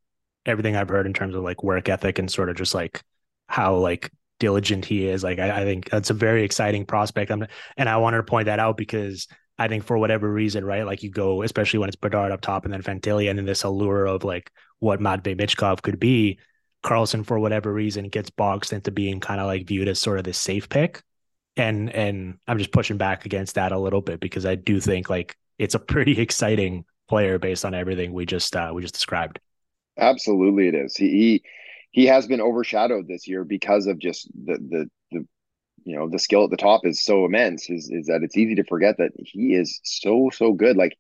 everything 0.46 0.74
I've 0.74 0.88
heard 0.88 1.06
in 1.06 1.12
terms 1.12 1.34
of 1.34 1.42
like 1.42 1.62
work 1.62 1.88
ethic 1.88 2.18
and 2.18 2.30
sort 2.30 2.48
of 2.48 2.56
just 2.56 2.74
like 2.74 3.02
how 3.46 3.76
like 3.76 4.10
diligent 4.40 4.86
he 4.86 5.06
is, 5.06 5.22
like 5.22 5.38
I, 5.38 5.62
I 5.62 5.64
think 5.64 5.90
that's 5.90 6.08
a 6.08 6.14
very 6.14 6.44
exciting 6.44 6.86
prospect. 6.86 7.30
I'm, 7.30 7.46
and 7.76 7.88
I 7.88 7.98
wanted 7.98 8.18
to 8.18 8.22
point 8.22 8.46
that 8.46 8.58
out 8.58 8.78
because 8.78 9.28
I 9.62 9.68
think 9.68 9.84
for 9.84 9.96
whatever 9.96 10.28
reason, 10.28 10.64
right, 10.64 10.84
like 10.84 11.04
you 11.04 11.10
go, 11.10 11.42
especially 11.42 11.78
when 11.78 11.88
it's 11.88 11.94
Bedard 11.94 12.32
up 12.32 12.40
top 12.40 12.64
and 12.64 12.74
then 12.74 12.82
Fantilli 12.82 13.30
and 13.30 13.38
then 13.38 13.46
this 13.46 13.62
allure 13.62 14.06
of 14.06 14.24
like 14.24 14.50
what 14.80 14.98
Michkov 14.98 15.82
could 15.82 16.00
be, 16.00 16.40
Carlsson, 16.82 17.24
for 17.24 17.38
whatever 17.38 17.72
reason 17.72 18.08
gets 18.08 18.28
boxed 18.28 18.72
into 18.72 18.90
being 18.90 19.20
kind 19.20 19.40
of 19.40 19.46
like 19.46 19.68
viewed 19.68 19.86
as 19.86 20.00
sort 20.00 20.18
of 20.18 20.24
the 20.24 20.32
safe 20.32 20.68
pick. 20.68 21.00
And 21.56 21.90
and 21.90 22.38
I'm 22.48 22.58
just 22.58 22.72
pushing 22.72 22.96
back 22.96 23.24
against 23.24 23.54
that 23.54 23.70
a 23.70 23.78
little 23.78 24.00
bit 24.00 24.18
because 24.18 24.44
I 24.44 24.56
do 24.56 24.80
think 24.80 25.08
like 25.08 25.36
it's 25.60 25.76
a 25.76 25.78
pretty 25.78 26.20
exciting 26.20 26.84
player 27.08 27.38
based 27.38 27.64
on 27.64 27.72
everything 27.72 28.12
we 28.12 28.26
just 28.26 28.56
uh, 28.56 28.72
we 28.74 28.82
just 28.82 28.94
described. 28.94 29.38
Absolutely, 29.96 30.66
it 30.66 30.74
is. 30.74 30.96
He 30.96 31.08
he, 31.08 31.42
he 31.92 32.06
has 32.06 32.26
been 32.26 32.40
overshadowed 32.40 33.06
this 33.06 33.28
year 33.28 33.44
because 33.44 33.86
of 33.86 34.00
just 34.00 34.26
the 34.34 34.54
the 34.54 34.90
the 35.12 35.26
you 35.84 35.96
know 35.96 36.08
the 36.08 36.18
skill 36.18 36.44
at 36.44 36.50
the 36.50 36.56
top 36.56 36.84
is 36.84 37.02
so 37.02 37.24
immense. 37.24 37.70
Is 37.70 37.90
is 37.90 38.06
that 38.06 38.22
it's 38.22 38.36
easy 38.36 38.54
to 38.56 38.64
forget 38.64 38.98
that 38.98 39.12
he 39.16 39.54
is 39.54 39.80
so 39.82 40.30
so 40.32 40.52
good. 40.52 40.76
Like 40.76 40.96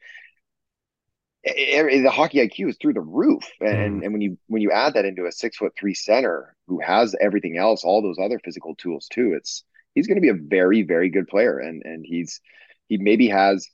the 1.44 2.10
hockey 2.12 2.38
IQ 2.38 2.70
is 2.70 2.76
through 2.80 2.94
the 2.94 3.00
roof, 3.00 3.44
and 3.60 4.00
mm. 4.00 4.04
and 4.04 4.12
when 4.12 4.20
you 4.20 4.38
when 4.46 4.62
you 4.62 4.70
add 4.70 4.94
that 4.94 5.04
into 5.04 5.26
a 5.26 5.32
six 5.32 5.56
foot 5.56 5.72
three 5.78 5.94
center 5.94 6.54
who 6.68 6.80
has 6.80 7.14
everything 7.20 7.58
else, 7.58 7.84
all 7.84 8.02
those 8.02 8.18
other 8.22 8.38
physical 8.38 8.74
tools 8.76 9.08
too, 9.08 9.34
it's 9.36 9.64
he's 9.94 10.06
going 10.06 10.16
to 10.16 10.22
be 10.22 10.28
a 10.28 10.34
very 10.34 10.82
very 10.82 11.10
good 11.10 11.26
player, 11.26 11.58
and 11.58 11.82
and 11.84 12.04
he's 12.06 12.40
he 12.88 12.98
maybe 12.98 13.28
has 13.28 13.68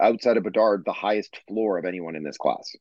outside 0.00 0.36
of 0.36 0.44
Bedard 0.44 0.84
the 0.84 0.92
highest 0.92 1.38
floor 1.48 1.78
of 1.78 1.84
anyone 1.84 2.16
in 2.16 2.22
this 2.22 2.38
class. 2.38 2.74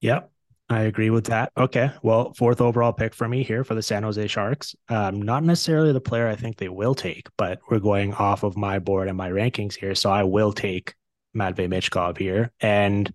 Yep, 0.00 0.30
I 0.70 0.82
agree 0.82 1.08
with 1.08 1.26
that. 1.26 1.50
Okay, 1.56 1.90
well, 2.02 2.34
fourth 2.34 2.60
overall 2.60 2.92
pick 2.92 3.14
for 3.14 3.26
me 3.26 3.42
here 3.42 3.64
for 3.64 3.74
the 3.74 3.82
San 3.82 4.02
Jose 4.02 4.26
Sharks. 4.26 4.76
Um, 4.90 5.22
not 5.22 5.42
necessarily 5.42 5.92
the 5.92 6.00
player 6.00 6.28
I 6.28 6.36
think 6.36 6.58
they 6.58 6.68
will 6.68 6.94
take, 6.94 7.26
but 7.38 7.58
we're 7.70 7.78
going 7.78 8.12
off 8.12 8.42
of 8.42 8.56
my 8.56 8.78
board 8.78 9.08
and 9.08 9.16
my 9.16 9.30
rankings 9.30 9.74
here, 9.74 9.94
so 9.94 10.10
I 10.10 10.24
will 10.24 10.52
take 10.52 10.94
Matvei 11.34 11.68
Michkov 11.68 12.18
here. 12.18 12.52
And 12.60 13.10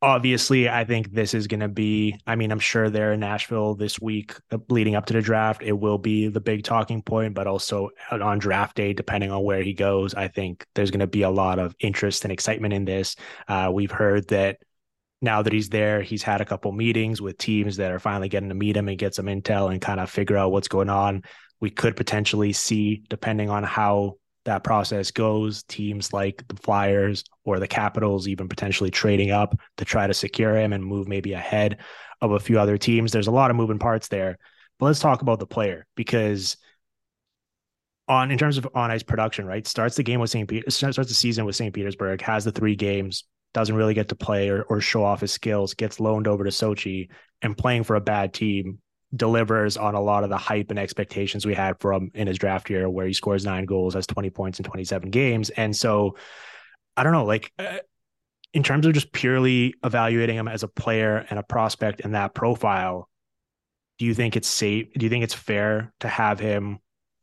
obviously, 0.00 0.68
I 0.68 0.84
think 0.84 1.12
this 1.12 1.34
is 1.34 1.46
going 1.46 1.60
to 1.60 1.68
be, 1.68 2.18
I 2.26 2.34
mean, 2.34 2.50
I'm 2.50 2.58
sure 2.58 2.90
they're 2.90 3.12
in 3.12 3.20
Nashville 3.20 3.76
this 3.76 4.00
week 4.00 4.34
uh, 4.50 4.58
leading 4.68 4.96
up 4.96 5.06
to 5.06 5.12
the 5.12 5.22
draft. 5.22 5.62
It 5.62 5.78
will 5.78 5.98
be 5.98 6.26
the 6.26 6.40
big 6.40 6.64
talking 6.64 7.00
point, 7.00 7.34
but 7.34 7.46
also 7.46 7.90
on 8.10 8.40
draft 8.40 8.76
day, 8.76 8.92
depending 8.92 9.30
on 9.30 9.44
where 9.44 9.62
he 9.62 9.72
goes, 9.72 10.14
I 10.14 10.26
think 10.26 10.66
there's 10.74 10.90
going 10.90 10.98
to 10.98 11.06
be 11.06 11.22
a 11.22 11.30
lot 11.30 11.60
of 11.60 11.76
interest 11.78 12.24
and 12.24 12.32
excitement 12.32 12.74
in 12.74 12.84
this. 12.84 13.14
Uh, 13.46 13.70
we've 13.72 13.92
heard 13.92 14.26
that 14.28 14.58
now 15.22 15.42
that 15.42 15.52
he's 15.52 15.68
there, 15.68 16.02
he's 16.02 16.22
had 16.22 16.40
a 16.40 16.44
couple 16.44 16.72
meetings 16.72 17.20
with 17.20 17.38
teams 17.38 17.76
that 17.76 17.92
are 17.92 17.98
finally 17.98 18.28
getting 18.28 18.48
to 18.48 18.54
meet 18.54 18.76
him 18.76 18.88
and 18.88 18.98
get 18.98 19.14
some 19.14 19.26
intel 19.26 19.70
and 19.70 19.80
kind 19.80 20.00
of 20.00 20.10
figure 20.10 20.36
out 20.36 20.52
what's 20.52 20.68
going 20.68 20.90
on. 20.90 21.22
We 21.60 21.70
could 21.70 21.96
potentially 21.96 22.52
see, 22.52 23.04
depending 23.08 23.48
on 23.48 23.62
how 23.62 24.16
that 24.44 24.64
process 24.64 25.12
goes, 25.12 25.62
teams 25.62 26.12
like 26.12 26.46
the 26.48 26.56
Flyers 26.56 27.22
or 27.44 27.60
the 27.60 27.68
Capitals 27.68 28.26
even 28.26 28.48
potentially 28.48 28.90
trading 28.90 29.30
up 29.30 29.58
to 29.76 29.84
try 29.84 30.06
to 30.06 30.14
secure 30.14 30.56
him 30.56 30.72
and 30.72 30.84
move 30.84 31.06
maybe 31.06 31.32
ahead 31.32 31.78
of 32.20 32.32
a 32.32 32.40
few 32.40 32.58
other 32.58 32.76
teams. 32.76 33.12
There's 33.12 33.28
a 33.28 33.32
lot 33.32 33.50
of 33.50 33.56
moving 33.56 33.78
parts 33.78 34.08
there. 34.08 34.38
But 34.78 34.86
let's 34.86 35.00
talk 35.00 35.22
about 35.22 35.38
the 35.38 35.46
player 35.46 35.86
because 35.94 36.56
on 38.08 38.32
in 38.32 38.38
terms 38.38 38.58
of 38.58 38.66
on 38.74 38.90
ice 38.90 39.04
production, 39.04 39.46
right? 39.46 39.66
Starts 39.66 39.96
the 39.96 40.02
game 40.02 40.18
with 40.18 40.30
St. 40.30 40.48
Peter 40.48 40.68
starts 40.70 40.96
the 40.96 41.14
season 41.14 41.44
with 41.44 41.54
St. 41.54 41.72
Petersburg, 41.72 42.20
has 42.22 42.44
the 42.44 42.50
three 42.50 42.74
games, 42.74 43.24
doesn't 43.54 43.74
really 43.74 43.94
get 43.94 44.08
to 44.08 44.14
play 44.14 44.48
or, 44.48 44.62
or 44.62 44.80
show 44.80 45.04
off 45.04 45.20
his 45.20 45.32
skills, 45.32 45.74
gets 45.74 46.00
loaned 46.00 46.26
over 46.26 46.44
to 46.44 46.50
Sochi 46.50 47.08
and 47.42 47.56
playing 47.56 47.84
for 47.84 47.96
a 47.96 48.00
bad 48.00 48.32
team 48.32 48.78
delivers 49.14 49.76
on 49.76 49.94
a 49.94 50.00
lot 50.00 50.24
of 50.24 50.30
the 50.30 50.38
hype 50.38 50.70
and 50.70 50.78
expectations 50.78 51.44
we 51.44 51.54
had 51.54 51.78
for 51.80 51.92
him 51.92 52.10
in 52.14 52.26
his 52.26 52.38
draft 52.38 52.70
year, 52.70 52.88
where 52.88 53.06
he 53.06 53.12
scores 53.12 53.44
nine 53.44 53.66
goals, 53.66 53.94
has 53.94 54.06
20 54.06 54.30
points 54.30 54.58
in 54.58 54.64
27 54.64 55.10
games. 55.10 55.50
And 55.50 55.76
so 55.76 56.16
I 56.96 57.02
don't 57.02 57.12
know, 57.12 57.24
like 57.24 57.52
uh, 57.58 57.78
in 58.54 58.62
terms 58.62 58.86
of 58.86 58.94
just 58.94 59.12
purely 59.12 59.74
evaluating 59.84 60.36
him 60.36 60.48
as 60.48 60.62
a 60.62 60.68
player 60.68 61.26
and 61.28 61.38
a 61.38 61.42
prospect 61.42 62.00
in 62.00 62.12
that 62.12 62.34
profile, 62.34 63.08
do 63.98 64.06
you 64.06 64.14
think 64.14 64.36
it's 64.36 64.48
safe? 64.48 64.92
Do 64.94 65.04
you 65.04 65.10
think 65.10 65.24
it's 65.24 65.34
fair 65.34 65.92
to 66.00 66.08
have 66.08 66.40
him 66.40 66.78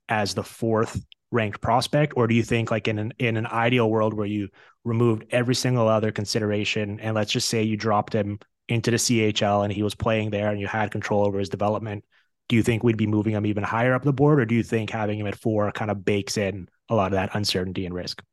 as 0.08 0.34
the 0.34 0.44
fourth 0.44 1.04
ranked 1.32 1.62
prospect, 1.62 2.14
or 2.16 2.28
do 2.28 2.34
you 2.34 2.44
think 2.44 2.72
like 2.72 2.88
in 2.88 2.98
an 2.98 3.14
in 3.20 3.38
an 3.38 3.46
ideal 3.46 3.90
world 3.90 4.14
where 4.14 4.26
you 4.26 4.50
removed 4.86 5.26
every 5.32 5.56
single 5.56 5.88
other 5.88 6.12
consideration 6.12 7.00
and 7.00 7.16
let's 7.16 7.32
just 7.32 7.50
say 7.50 7.64
you 7.64 7.78
dropped 7.78 8.14
him 8.14 8.40
into 8.68 8.92
the 8.92 8.98
CHL 8.98 9.64
and 9.64 9.74
he 9.74 9.84
was 9.84 9.96
playing 9.96 10.30
there 10.30 10.50
and 10.50 10.60
you 10.60 10.68
had 10.68 10.92
control 10.92 11.26
over 11.26 11.40
his 11.40 11.50
development, 11.50 12.06
do 12.48 12.56
you 12.56 12.64
think 12.64 12.84
we'd 12.84 12.98
be 12.98 13.08
moving 13.08 13.34
him 13.34 13.46
even 13.46 13.64
higher 13.64 13.94
up 13.94 14.04
the 14.04 14.14
board, 14.14 14.40
or 14.40 14.46
do 14.46 14.56
you 14.56 14.64
think 14.64 14.90
having 14.90 15.20
him 15.20 15.28
at 15.28 15.36
four 15.36 15.72
kind 15.72 15.92
of 15.92 16.04
bakes 16.04 16.38
in 16.38 16.68
a 16.90 16.96
lot 16.96 17.08
of 17.08 17.12
that 17.14 17.36
uncertainty 17.36 17.86
and 17.86 17.94
risk? 17.94 18.24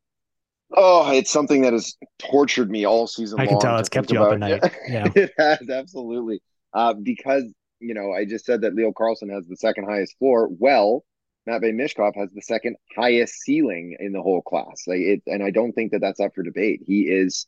Oh, 0.74 1.12
it's 1.12 1.30
something 1.30 1.62
that 1.62 1.72
has 1.72 1.96
tortured 2.18 2.70
me 2.70 2.86
all 2.86 3.06
season. 3.06 3.38
I 3.38 3.46
can 3.46 3.60
tell 3.60 3.78
it's 3.78 3.88
kept 3.88 4.10
you 4.10 4.18
about. 4.18 4.28
up 4.28 4.32
at 4.34 4.62
night. 4.62 4.72
Yeah, 4.88 5.08
it 5.14 5.32
has 5.38 5.68
absolutely. 5.70 6.42
Uh, 6.72 6.94
because 6.94 7.44
you 7.78 7.94
know, 7.94 8.12
I 8.12 8.24
just 8.24 8.46
said 8.46 8.62
that 8.62 8.74
Leo 8.74 8.90
Carlsson 8.90 9.32
has 9.32 9.46
the 9.46 9.56
second 9.56 9.84
highest 9.84 10.18
floor. 10.18 10.48
Well, 10.50 11.04
Matvei 11.48 11.72
Michkov 11.72 12.16
has 12.16 12.30
the 12.32 12.42
second 12.42 12.76
highest 12.96 13.34
ceiling 13.34 13.96
in 14.00 14.12
the 14.12 14.22
whole 14.22 14.42
class. 14.42 14.82
Like 14.86 14.98
it, 14.98 15.22
and 15.26 15.42
I 15.42 15.50
don't 15.50 15.72
think 15.72 15.92
that 15.92 16.00
that's 16.00 16.20
up 16.20 16.34
for 16.34 16.42
debate. 16.42 16.82
He 16.84 17.02
is, 17.02 17.46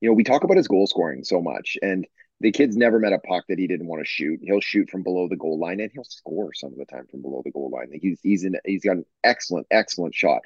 you 0.00 0.08
know, 0.08 0.14
we 0.14 0.24
talk 0.24 0.44
about 0.44 0.56
his 0.56 0.68
goal 0.68 0.86
scoring 0.86 1.24
so 1.24 1.42
much, 1.42 1.76
and 1.82 2.06
the 2.40 2.52
kid's 2.52 2.76
never 2.76 2.98
met 2.98 3.12
a 3.12 3.18
puck 3.18 3.44
that 3.48 3.58
he 3.58 3.66
didn't 3.66 3.86
want 3.86 4.00
to 4.00 4.08
shoot. 4.08 4.40
He'll 4.42 4.60
shoot 4.60 4.88
from 4.88 5.02
below 5.02 5.28
the 5.28 5.36
goal 5.36 5.58
line 5.58 5.80
and 5.80 5.90
he'll 5.92 6.04
score 6.04 6.54
some 6.54 6.72
of 6.72 6.78
the 6.78 6.86
time 6.86 7.06
from 7.10 7.20
below 7.20 7.42
the 7.44 7.50
goal 7.50 7.70
line. 7.70 7.90
He's 8.00 8.18
he's 8.22 8.44
in 8.44 8.56
he's 8.64 8.82
got 8.82 8.96
an 8.96 9.04
excellent, 9.22 9.66
excellent 9.70 10.14
shot. 10.14 10.40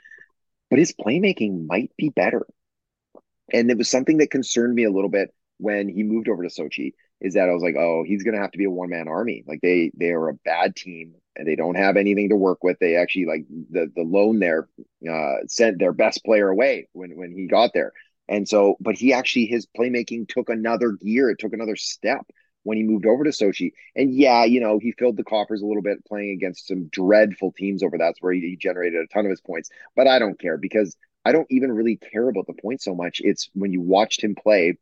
But 0.70 0.80
his 0.80 0.92
playmaking 0.92 1.66
might 1.66 1.92
be 1.96 2.08
better. 2.08 2.46
And 3.52 3.70
it 3.70 3.78
was 3.78 3.88
something 3.88 4.18
that 4.18 4.30
concerned 4.30 4.74
me 4.74 4.84
a 4.84 4.90
little 4.90 5.10
bit 5.10 5.32
when 5.58 5.88
he 5.88 6.02
moved 6.02 6.28
over 6.28 6.42
to 6.42 6.48
Sochi 6.48 6.94
is 7.20 7.34
that 7.34 7.48
I 7.48 7.52
was 7.52 7.62
like, 7.62 7.76
oh, 7.76 8.02
he's 8.04 8.24
going 8.24 8.34
to 8.34 8.40
have 8.40 8.50
to 8.52 8.58
be 8.58 8.64
a 8.64 8.70
one 8.70 8.90
man 8.90 9.06
army. 9.06 9.44
Like 9.46 9.60
they 9.60 9.92
they 9.96 10.10
are 10.10 10.30
a 10.30 10.34
bad 10.34 10.74
team 10.74 11.14
they 11.44 11.56
don't 11.56 11.76
have 11.76 11.96
anything 11.96 12.28
to 12.30 12.36
work 12.36 12.62
with. 12.62 12.78
They 12.78 12.96
actually 12.96 13.26
like 13.26 13.46
the 13.70 13.90
the 13.94 14.02
loan 14.02 14.38
there 14.38 14.68
uh, 15.10 15.36
sent 15.48 15.78
their 15.78 15.92
best 15.92 16.24
player 16.24 16.48
away 16.48 16.88
when 16.92 17.16
when 17.16 17.32
he 17.32 17.46
got 17.46 17.72
there. 17.74 17.92
And 18.28 18.48
so, 18.48 18.76
but 18.80 18.96
he 18.96 19.12
actually 19.12 19.46
his 19.46 19.66
playmaking 19.78 20.28
took 20.28 20.48
another 20.48 20.92
gear. 20.92 21.30
It 21.30 21.38
took 21.38 21.52
another 21.52 21.76
step 21.76 22.26
when 22.62 22.78
he 22.78 22.82
moved 22.82 23.06
over 23.06 23.24
to 23.24 23.30
Sochi. 23.30 23.72
And 23.94 24.14
yeah, 24.14 24.44
you 24.44 24.60
know, 24.60 24.78
he 24.78 24.92
filled 24.92 25.16
the 25.16 25.24
coffers 25.24 25.62
a 25.62 25.66
little 25.66 25.82
bit 25.82 26.04
playing 26.06 26.30
against 26.30 26.66
some 26.66 26.86
dreadful 26.86 27.52
teams 27.52 27.82
over 27.82 27.98
that's 27.98 28.20
where 28.22 28.32
he, 28.32 28.40
he 28.40 28.56
generated 28.56 29.00
a 29.00 29.06
ton 29.12 29.26
of 29.26 29.30
his 29.30 29.40
points. 29.40 29.70
But 29.94 30.08
I 30.08 30.18
don't 30.18 30.38
care 30.38 30.56
because 30.56 30.96
I 31.24 31.32
don't 31.32 31.46
even 31.50 31.72
really 31.72 31.96
care 31.96 32.28
about 32.28 32.46
the 32.46 32.54
points 32.54 32.84
so 32.84 32.94
much. 32.94 33.20
It's 33.22 33.50
when 33.54 33.72
you 33.72 33.80
watched 33.80 34.24
him 34.24 34.34
play, 34.34 34.78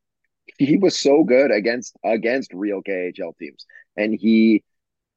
he 0.58 0.76
was 0.76 0.98
so 0.98 1.24
good 1.24 1.50
against 1.50 1.96
against 2.04 2.52
real 2.54 2.82
KHL 2.82 3.36
teams. 3.38 3.66
And 3.96 4.14
he 4.14 4.64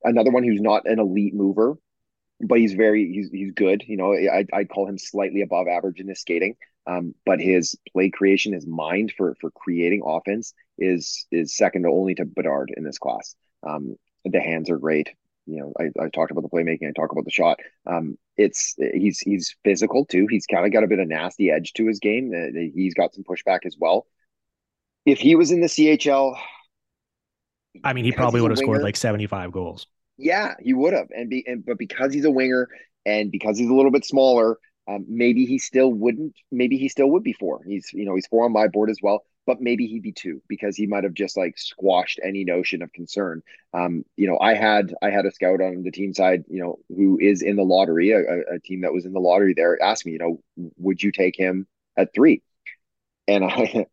another 0.06 0.32
one 0.32 0.44
who's 0.44 0.62
not 0.62 0.88
an 0.90 1.00
elite 1.00 1.34
mover, 1.34 1.78
but 2.40 2.60
he's 2.60 2.74
very 2.74 3.12
he's 3.12 3.30
he's 3.32 3.52
good. 3.52 3.84
You 3.88 3.98
know, 3.98 4.14
I 4.14 4.46
I'd 4.54 4.70
call 4.70 4.88
him 4.88 4.98
slightly 4.98 5.42
above 5.42 5.68
average 5.68 6.00
in 6.00 6.08
his 6.08 6.22
skating. 6.22 6.56
Um, 6.88 7.16
but 7.26 7.40
his 7.40 7.76
play 7.92 8.10
creation, 8.10 8.54
his 8.54 8.68
mind 8.68 9.14
for 9.18 9.36
for 9.42 9.52
creating 9.52 10.04
offense 10.06 10.54
is 10.78 11.26
is 11.32 11.58
second 11.58 11.86
only 11.86 12.16
to 12.16 12.26
Bedard 12.26 12.72
in 12.76 12.84
this 12.84 13.00
class. 13.00 13.36
Um, 13.64 13.96
the 14.24 14.40
hands 14.40 14.70
are 14.70 14.78
great. 14.78 15.10
You 15.48 15.58
know, 15.58 15.74
I, 15.80 16.06
I 16.06 16.10
talked 16.10 16.32
about 16.32 16.42
the 16.42 16.50
playmaking. 16.50 16.88
I 16.88 16.92
talk 16.92 17.12
about 17.12 17.26
the 17.26 17.32
shot. 17.32 17.60
Um, 17.86 18.18
it's 18.38 18.76
he's 18.78 19.20
he's 19.20 19.56
physical 19.64 20.06
too. 20.06 20.28
He's 20.30 20.46
kind 20.46 20.66
of 20.66 20.72
got 20.72 20.84
a 20.84 20.88
bit 20.88 21.00
of 21.00 21.08
nasty 21.08 21.52
edge 21.52 21.74
to 21.74 21.88
his 21.88 22.00
game. 22.00 22.32
Uh, 22.36 22.60
he's 22.74 22.94
got 22.94 23.14
some 23.14 23.24
pushback 23.24 23.60
as 23.66 23.76
well. 23.80 24.06
If 25.06 25.20
he 25.20 25.36
was 25.36 25.52
in 25.52 25.62
the 25.62 25.68
CHL, 25.68 26.38
I 27.84 27.94
mean, 27.94 28.06
he 28.06 28.12
probably 28.12 28.42
would 28.42 28.52
have 28.52 28.58
scored 28.58 28.82
like 28.82 28.96
seventy 28.96 29.28
five 29.28 29.52
goals. 29.52 29.88
Yeah, 30.18 30.54
he 30.60 30.74
would 30.74 30.94
have, 30.94 31.08
and 31.16 31.30
be 31.30 31.44
and 31.46 31.66
but 31.66 31.78
because 31.78 32.14
he's 32.14 32.26
a 32.26 32.32
winger 32.32 32.70
and 33.06 33.32
because 33.32 33.58
he's 33.58 33.70
a 33.70 33.74
little 33.74 33.92
bit 33.92 34.06
smaller, 34.06 34.58
um, 34.88 35.06
maybe 35.08 35.46
he 35.46 35.58
still 35.60 35.92
wouldn't. 35.92 36.36
Maybe 36.52 36.78
he 36.78 36.90
still 36.90 37.08
would 37.12 37.24
be 37.24 37.34
four. 37.34 37.62
He's 37.66 37.90
you 37.94 38.06
know 38.06 38.16
he's 38.16 38.28
four 38.28 38.46
on 38.46 38.54
my 38.54 38.68
board 38.68 38.90
as 38.90 39.00
well. 39.02 39.24
But 39.46 39.62
maybe 39.62 39.86
he'd 39.86 40.02
be 40.02 40.12
two 40.12 40.42
because 40.48 40.76
he 40.76 40.88
might 40.88 41.04
have 41.04 41.14
just 41.14 41.38
like 41.38 41.56
squashed 41.58 42.20
any 42.24 42.44
notion 42.44 42.82
of 42.82 42.92
concern. 42.94 43.44
Um, 43.74 44.04
you 44.18 44.28
know, 44.28 44.40
I 44.40 44.56
had 44.56 44.94
I 45.04 45.12
had 45.12 45.26
a 45.26 45.32
scout 45.32 45.62
on 45.62 45.84
the 45.84 45.92
team 45.92 46.14
side, 46.14 46.46
you 46.48 46.60
know, 46.64 46.80
who 46.90 47.20
is 47.22 47.44
in 47.44 47.56
the 47.56 47.64
lottery, 47.64 48.12
a, 48.12 48.56
a 48.56 48.60
team 48.60 48.82
that 48.82 48.94
was 48.94 49.06
in 49.06 49.14
the 49.14 49.20
lottery 49.20 49.54
there, 49.54 49.80
asked 49.82 50.06
me, 50.06 50.14
you 50.14 50.18
know, 50.18 50.42
would 50.78 51.04
you 51.04 51.12
take 51.12 51.38
him 51.38 51.68
at 51.96 52.14
three? 52.14 52.42
And 53.28 53.44
I 53.46 53.88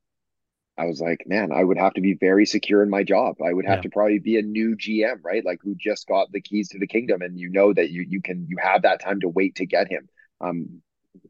I 0.83 0.87
was 0.87 1.01
like, 1.01 1.23
man, 1.27 1.53
I 1.53 1.63
would 1.63 1.79
have 1.79 1.95
to 1.95 2.01
be 2.01 2.15
very 2.15 2.45
secure 2.45 2.83
in 2.83 2.91
my 2.91 3.05
job. 3.05 3.37
I 3.41 3.53
would 3.53 3.67
have 3.67 3.79
yeah. 3.79 3.83
to 3.83 3.91
probably 3.91 4.19
be 4.19 4.37
a 4.37 4.43
new 4.43 4.77
GM, 4.77 5.21
right? 5.23 5.45
Like 5.45 5.61
who 5.63 5.77
just 5.77 6.09
got 6.09 6.33
the 6.33 6.41
keys 6.41 6.71
to 6.71 6.79
the 6.79 6.89
kingdom, 6.89 7.23
and 7.23 7.39
you 7.39 7.51
know 7.51 7.73
that 7.73 7.91
you 7.91 8.05
you 8.09 8.21
can 8.21 8.47
you 8.49 8.57
have 8.61 8.83
that 8.83 9.01
time 9.01 9.21
to 9.21 9.29
wait 9.29 9.55
to 9.57 9.67
get 9.67 9.89
him. 9.89 10.09
Um, 10.41 10.83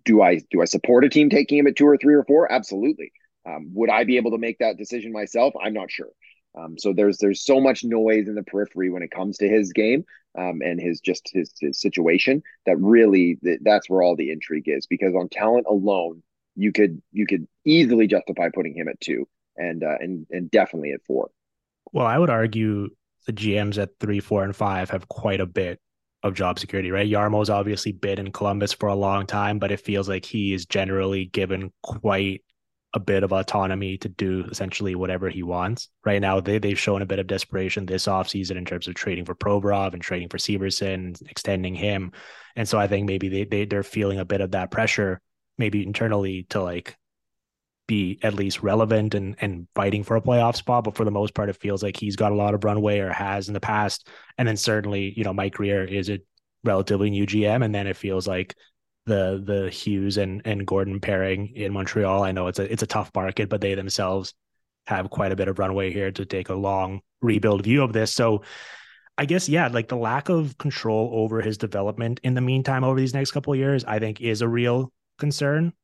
do 0.05 0.23
I 0.23 0.41
do 0.51 0.63
I 0.63 0.65
support 0.65 1.05
a 1.05 1.11
team 1.11 1.29
taking 1.29 1.59
him 1.59 1.67
at 1.67 1.77
two 1.77 1.87
or 1.87 1.99
three 1.99 2.15
or 2.15 2.25
four? 2.25 2.51
Absolutely. 2.51 3.13
Um, 3.45 3.73
would 3.75 3.91
I 3.91 4.05
be 4.05 4.17
able 4.17 4.31
to 4.31 4.39
make 4.39 4.59
that 4.59 4.79
decision 4.79 5.13
myself? 5.13 5.53
I'm 5.61 5.75
not 5.75 5.91
sure. 5.91 6.11
Um, 6.57 6.79
so 6.79 6.95
there's 6.95 7.19
there's 7.19 7.45
so 7.45 7.61
much 7.61 7.85
noise 7.85 8.29
in 8.29 8.35
the 8.35 8.43
periphery 8.43 8.91
when 8.91 9.03
it 9.03 9.11
comes 9.11 9.39
to 9.39 9.49
his 9.49 9.73
game 9.73 10.05
um, 10.39 10.61
and 10.63 10.81
his 10.81 11.01
just 11.01 11.31
his, 11.33 11.53
his 11.61 11.79
situation 11.81 12.43
that 12.65 12.79
really 12.79 13.39
that's 13.61 13.91
where 13.91 14.03
all 14.03 14.17
the 14.17 14.31
intrigue 14.31 14.69
is 14.69 14.87
because 14.87 15.15
on 15.15 15.29
talent 15.29 15.67
alone 15.69 16.23
you 16.55 16.73
could 16.73 17.01
you 17.11 17.27
could 17.27 17.47
easily 17.65 18.07
justify 18.07 18.49
putting 18.55 18.77
him 18.77 18.89
at 18.89 19.01
two 19.01 19.27
and 19.57 19.83
uh, 19.85 19.97
and 20.01 20.27
and 20.31 20.51
definitely 20.51 20.93
at 20.93 21.05
four. 21.07 21.31
Well, 21.93 22.07
I 22.07 22.19
would 22.19 22.31
argue 22.31 22.89
the 23.27 23.33
GMs 23.33 23.79
at 23.79 23.91
three, 24.01 24.21
four, 24.21 24.45
and 24.45 24.55
five 24.55 24.91
have 24.91 25.09
quite 25.09 25.41
a 25.41 25.47
bit 25.47 25.81
of 26.23 26.35
job 26.35 26.59
security, 26.59 26.91
right? 26.91 27.09
Jarmo's 27.09 27.51
obviously 27.51 27.93
been 27.93 28.19
in 28.19 28.33
Columbus 28.33 28.73
for 28.73 28.89
a 28.89 28.95
long 28.95 29.27
time, 29.27 29.59
but 29.59 29.73
it 29.73 29.81
feels 29.81 30.09
like 30.09 30.25
he 30.25 30.53
is 30.53 30.67
generally 30.67 31.27
given 31.27 31.73
quite 31.83 32.43
a 32.95 33.01
bit 33.01 33.23
of 33.23 33.33
autonomy 33.33 33.97
to 33.97 34.09
do 34.09 34.45
essentially 34.51 34.95
whatever 34.95 35.31
he 35.31 35.43
wants. 35.43 35.89
Right 36.05 36.21
now, 36.21 36.41
they, 36.41 36.59
they've 36.59 36.79
shown 36.79 37.03
a 37.03 37.07
bit 37.07 37.19
of 37.19 37.27
desperation 37.27 37.87
this 37.87 38.07
offseason 38.07 38.57
in 38.57 38.65
terms 38.65 38.87
of 38.87 38.95
trading 38.95 39.25
for 39.25 39.35
Provorov 39.35 39.95
and 39.95 40.03
trading 40.03 40.29
for 40.29 40.37
Severson, 40.37 41.21
extending 41.31 41.75
him. 41.75 42.13
And 42.55 42.69
so 42.69 42.79
I 42.79 42.87
think 42.87 43.07
maybe 43.07 43.29
they, 43.29 43.45
they 43.45 43.65
they're 43.65 43.83
feeling 43.83 44.19
a 44.19 44.25
bit 44.25 44.43
of 44.43 44.51
that 44.51 44.71
pressure, 44.71 45.21
maybe 45.57 45.85
internally 45.85 46.47
to 46.51 46.63
like 46.63 46.97
be 47.93 48.19
at 48.23 48.33
least 48.33 48.63
relevant 48.63 49.15
and 49.15 49.37
and 49.43 49.69
fighting 49.75 50.03
for 50.03 50.17
a 50.17 50.23
playoff 50.23 50.57
spot. 50.57 50.85
But 50.85 50.97
for 50.97 51.05
the 51.05 51.11
most 51.11 51.35
part, 51.35 51.51
it 51.51 51.61
feels 51.61 51.83
like 51.83 51.97
he's 51.97 52.17
got 52.17 52.33
a 52.33 52.35
lot 52.35 52.55
of 52.55 52.65
runway 52.65 53.01
or 53.01 53.13
has 53.13 53.49
in 53.49 53.55
the 53.55 53.61
past. 53.61 54.09
And 54.39 54.49
then 54.49 54.57
certainly, 54.57 55.13
you 55.15 55.25
know, 55.25 55.35
Mike 55.35 55.55
Grier 55.55 55.85
is 55.85 56.09
a 56.09 56.21
relatively 56.65 57.11
new 57.11 57.27
GM, 57.27 57.63
and 57.63 57.75
then 57.75 57.87
it 57.87 57.97
feels 57.97 58.27
like 58.27 58.55
the 59.05 59.43
the 59.45 59.69
Hughes 59.69 60.17
and 60.17 60.41
and 60.47 60.67
Gorton 60.67 61.01
pairing 61.01 61.53
in 61.55 61.75
Montreal. 61.75 62.23
I 62.23 62.33
know 62.33 62.47
it's 62.47 62.59
a 62.59 62.73
it's 62.73 62.83
a 62.83 62.87
tough 62.87 63.11
market, 63.15 63.51
but 63.51 63.61
they 63.61 63.75
themselves 63.75 64.33
have 64.87 65.11
quite 65.11 65.33
a 65.33 65.37
bit 65.37 65.49
of 65.49 65.59
runway 65.59 65.93
here 65.93 66.11
to 66.13 66.25
take 66.25 66.49
a 66.49 66.55
long 66.55 67.03
rebuild 67.21 67.63
view 67.63 67.83
of 67.83 67.93
this. 67.93 68.13
So 68.15 68.43
I 69.19 69.27
guess 69.27 69.51
yeah, 69.51 69.69
like 69.69 69.89
the 69.89 69.97
lack 69.97 70.31
of 70.31 70.57
control 70.57 71.11
over 71.13 71.43
his 71.43 71.59
development 71.59 72.21
in 72.23 72.33
the 72.33 72.41
meantime 72.41 72.85
over 72.85 72.99
these 72.99 73.13
next 73.13 73.33
couple 73.33 73.53
of 73.53 73.59
years, 73.59 73.85
I 73.85 73.99
think 73.99 74.23
is 74.23 74.41
a 74.41 74.49
real 74.49 74.93
concern 75.19 75.75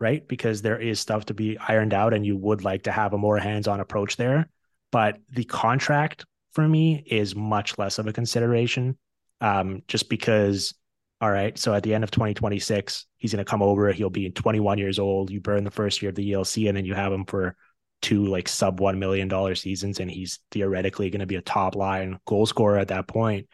right? 0.00 0.26
Because 0.26 0.62
there 0.62 0.78
is 0.78 1.00
stuff 1.00 1.26
to 1.26 1.34
be 1.34 1.58
ironed 1.58 1.94
out 1.94 2.14
and 2.14 2.26
you 2.26 2.36
would 2.36 2.64
like 2.64 2.84
to 2.84 2.92
have 2.92 3.12
a 3.12 3.18
more 3.18 3.38
hands 3.38 3.68
on 3.68 3.80
approach 3.80 4.16
there. 4.16 4.48
But 4.90 5.18
the 5.30 5.44
contract 5.44 6.24
for 6.52 6.66
me 6.66 7.02
is 7.06 7.34
much 7.34 7.78
less 7.78 7.98
of 7.98 8.06
a 8.06 8.12
consideration 8.12 8.96
um, 9.40 9.82
just 9.88 10.08
because, 10.08 10.74
all 11.20 11.30
right, 11.30 11.58
so 11.58 11.74
at 11.74 11.82
the 11.82 11.94
end 11.94 12.04
of 12.04 12.10
2026, 12.10 13.06
he's 13.18 13.32
going 13.32 13.44
to 13.44 13.50
come 13.50 13.62
over. 13.62 13.92
He'll 13.92 14.10
be 14.10 14.30
21 14.30 14.78
years 14.78 14.98
old. 14.98 15.30
You 15.30 15.40
burn 15.40 15.64
the 15.64 15.70
first 15.70 16.00
year 16.02 16.10
of 16.10 16.14
the 16.14 16.32
ELC 16.32 16.68
and 16.68 16.76
then 16.76 16.84
you 16.84 16.94
have 16.94 17.12
him 17.12 17.24
for 17.24 17.56
two 18.02 18.26
like 18.26 18.48
sub 18.48 18.80
$1 18.80 18.98
million 18.98 19.56
seasons 19.56 19.98
and 19.98 20.10
he's 20.10 20.40
theoretically 20.50 21.10
going 21.10 21.20
to 21.20 21.26
be 21.26 21.36
a 21.36 21.42
top 21.42 21.74
line 21.74 22.18
goal 22.26 22.46
scorer 22.46 22.78
at 22.78 22.88
that 22.88 23.06
point. 23.06 23.48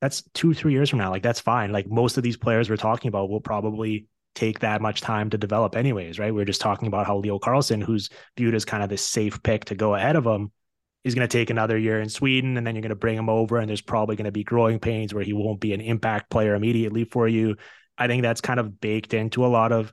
That's 0.00 0.22
two, 0.34 0.54
three 0.54 0.72
years 0.72 0.90
from 0.90 0.98
now. 0.98 1.10
Like, 1.10 1.22
that's 1.22 1.40
fine. 1.40 1.72
Like, 1.72 1.88
most 1.88 2.16
of 2.16 2.22
these 2.22 2.36
players 2.36 2.68
we're 2.68 2.76
talking 2.76 3.08
about 3.08 3.30
will 3.30 3.40
probably 3.40 4.06
take 4.36 4.60
that 4.60 4.82
much 4.82 5.00
time 5.00 5.30
to 5.30 5.38
develop 5.38 5.74
anyways, 5.74 6.18
right? 6.18 6.32
We 6.32 6.42
are 6.42 6.46
just 6.46 6.60
talking 6.60 6.86
about 6.86 7.06
how 7.06 7.16
Leo 7.16 7.38
Carlsson, 7.38 7.82
who's 7.82 8.10
viewed 8.36 8.54
as 8.54 8.64
kind 8.64 8.82
of 8.82 8.88
this 8.88 9.04
safe 9.04 9.42
pick 9.42 9.64
to 9.64 9.74
go 9.74 9.94
ahead 9.94 10.14
of 10.14 10.24
him, 10.24 10.52
is 11.02 11.14
going 11.14 11.26
to 11.26 11.38
take 11.38 11.50
another 11.50 11.78
year 11.78 12.00
in 12.00 12.08
Sweden 12.08 12.56
and 12.56 12.66
then 12.66 12.74
you're 12.74 12.82
going 12.82 12.90
to 12.90 12.96
bring 12.96 13.16
him 13.16 13.30
over 13.30 13.58
and 13.58 13.68
there's 13.68 13.80
probably 13.80 14.14
going 14.14 14.26
to 14.26 14.32
be 14.32 14.44
growing 14.44 14.78
pains 14.78 15.14
where 15.14 15.24
he 15.24 15.32
won't 15.32 15.60
be 15.60 15.72
an 15.72 15.80
impact 15.80 16.30
player 16.30 16.54
immediately 16.54 17.04
for 17.04 17.26
you. 17.26 17.56
I 17.96 18.06
think 18.06 18.22
that's 18.22 18.40
kind 18.40 18.60
of 18.60 18.80
baked 18.80 19.14
into 19.14 19.44
a 19.44 19.48
lot 19.48 19.72
of 19.72 19.92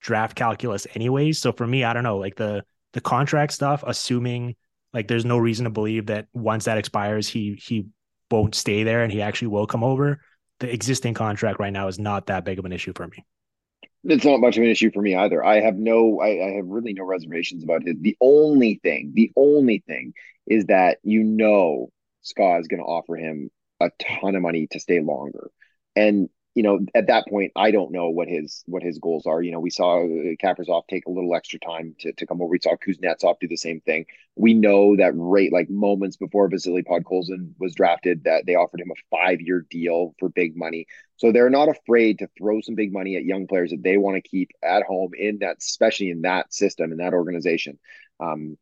draft 0.00 0.34
calculus 0.34 0.86
anyways. 0.94 1.38
So 1.38 1.52
for 1.52 1.66
me, 1.66 1.84
I 1.84 1.92
don't 1.92 2.04
know, 2.04 2.18
like 2.18 2.36
the 2.36 2.64
the 2.94 3.00
contract 3.00 3.52
stuff, 3.52 3.82
assuming 3.86 4.54
like 4.92 5.08
there's 5.08 5.24
no 5.24 5.36
reason 5.36 5.64
to 5.64 5.70
believe 5.70 6.06
that 6.06 6.28
once 6.32 6.64
that 6.64 6.78
expires, 6.78 7.28
he 7.28 7.60
he 7.60 7.86
won't 8.30 8.54
stay 8.54 8.84
there 8.84 9.02
and 9.02 9.12
he 9.12 9.20
actually 9.20 9.48
will 9.48 9.66
come 9.66 9.84
over. 9.84 10.20
The 10.60 10.72
existing 10.72 11.14
contract 11.14 11.58
right 11.58 11.72
now 11.72 11.88
is 11.88 11.98
not 11.98 12.26
that 12.26 12.44
big 12.44 12.58
of 12.58 12.64
an 12.64 12.72
issue 12.72 12.92
for 12.94 13.06
me 13.08 13.24
it's 14.04 14.24
not 14.24 14.40
much 14.40 14.56
of 14.56 14.62
an 14.62 14.68
issue 14.68 14.90
for 14.92 15.02
me 15.02 15.14
either. 15.14 15.44
I 15.44 15.60
have 15.60 15.76
no, 15.76 16.20
I, 16.20 16.46
I, 16.46 16.50
have 16.56 16.66
really 16.66 16.92
no 16.92 17.04
reservations 17.04 17.64
about 17.64 17.86
it. 17.86 18.02
The 18.02 18.16
only 18.20 18.80
thing, 18.82 19.12
the 19.14 19.32
only 19.36 19.82
thing 19.86 20.12
is 20.46 20.66
that 20.66 20.98
you 21.02 21.22
know 21.22 21.90
SKA 22.22 22.58
is 22.58 22.68
going 22.68 22.80
to 22.80 22.86
offer 22.86 23.16
him 23.16 23.50
a 23.80 23.90
ton 23.98 24.34
of 24.34 24.42
money 24.42 24.66
to 24.68 24.80
stay 24.80 25.00
longer, 25.00 25.50
and 25.96 26.28
you 26.54 26.62
know, 26.62 26.78
at 26.94 27.08
that 27.08 27.26
point, 27.28 27.50
I 27.56 27.72
don't 27.72 27.90
know 27.90 28.10
what 28.10 28.28
his 28.28 28.62
what 28.66 28.84
his 28.84 28.98
goals 28.98 29.26
are. 29.26 29.42
You 29.42 29.50
know, 29.50 29.58
we 29.58 29.70
saw 29.70 30.04
uh, 30.04 30.36
Kaprizov 30.40 30.86
take 30.88 31.06
a 31.06 31.10
little 31.10 31.34
extra 31.34 31.58
time 31.58 31.96
to, 32.00 32.12
to 32.12 32.26
come 32.26 32.40
over. 32.40 32.48
We 32.48 32.60
saw 32.60 32.76
Kuznetsov 32.76 33.40
do 33.40 33.48
the 33.48 33.56
same 33.56 33.80
thing. 33.80 34.06
We 34.36 34.54
know 34.54 34.96
that 34.96 35.12
right 35.16 35.52
like 35.52 35.68
moments 35.68 36.16
before 36.16 36.48
Vasily 36.48 36.84
Podkolzin 36.84 37.54
was 37.58 37.74
drafted, 37.74 38.24
that 38.24 38.46
they 38.46 38.54
offered 38.54 38.80
him 38.80 38.92
a 38.92 39.16
five 39.16 39.40
year 39.40 39.66
deal 39.68 40.14
for 40.20 40.28
big 40.28 40.56
money. 40.56 40.86
So 41.16 41.32
they're 41.32 41.50
not 41.50 41.68
afraid 41.68 42.20
to 42.20 42.28
throw 42.38 42.60
some 42.60 42.76
big 42.76 42.92
money 42.92 43.16
at 43.16 43.24
young 43.24 43.48
players 43.48 43.70
that 43.70 43.82
they 43.82 43.96
want 43.96 44.16
to 44.16 44.28
keep 44.28 44.50
at 44.62 44.84
home 44.84 45.10
in 45.18 45.38
that, 45.40 45.56
especially 45.58 46.10
in 46.10 46.22
that 46.22 46.54
system 46.54 46.92
in 46.92 46.98
that 46.98 47.14
organization. 47.14 47.80
Um, 48.20 48.58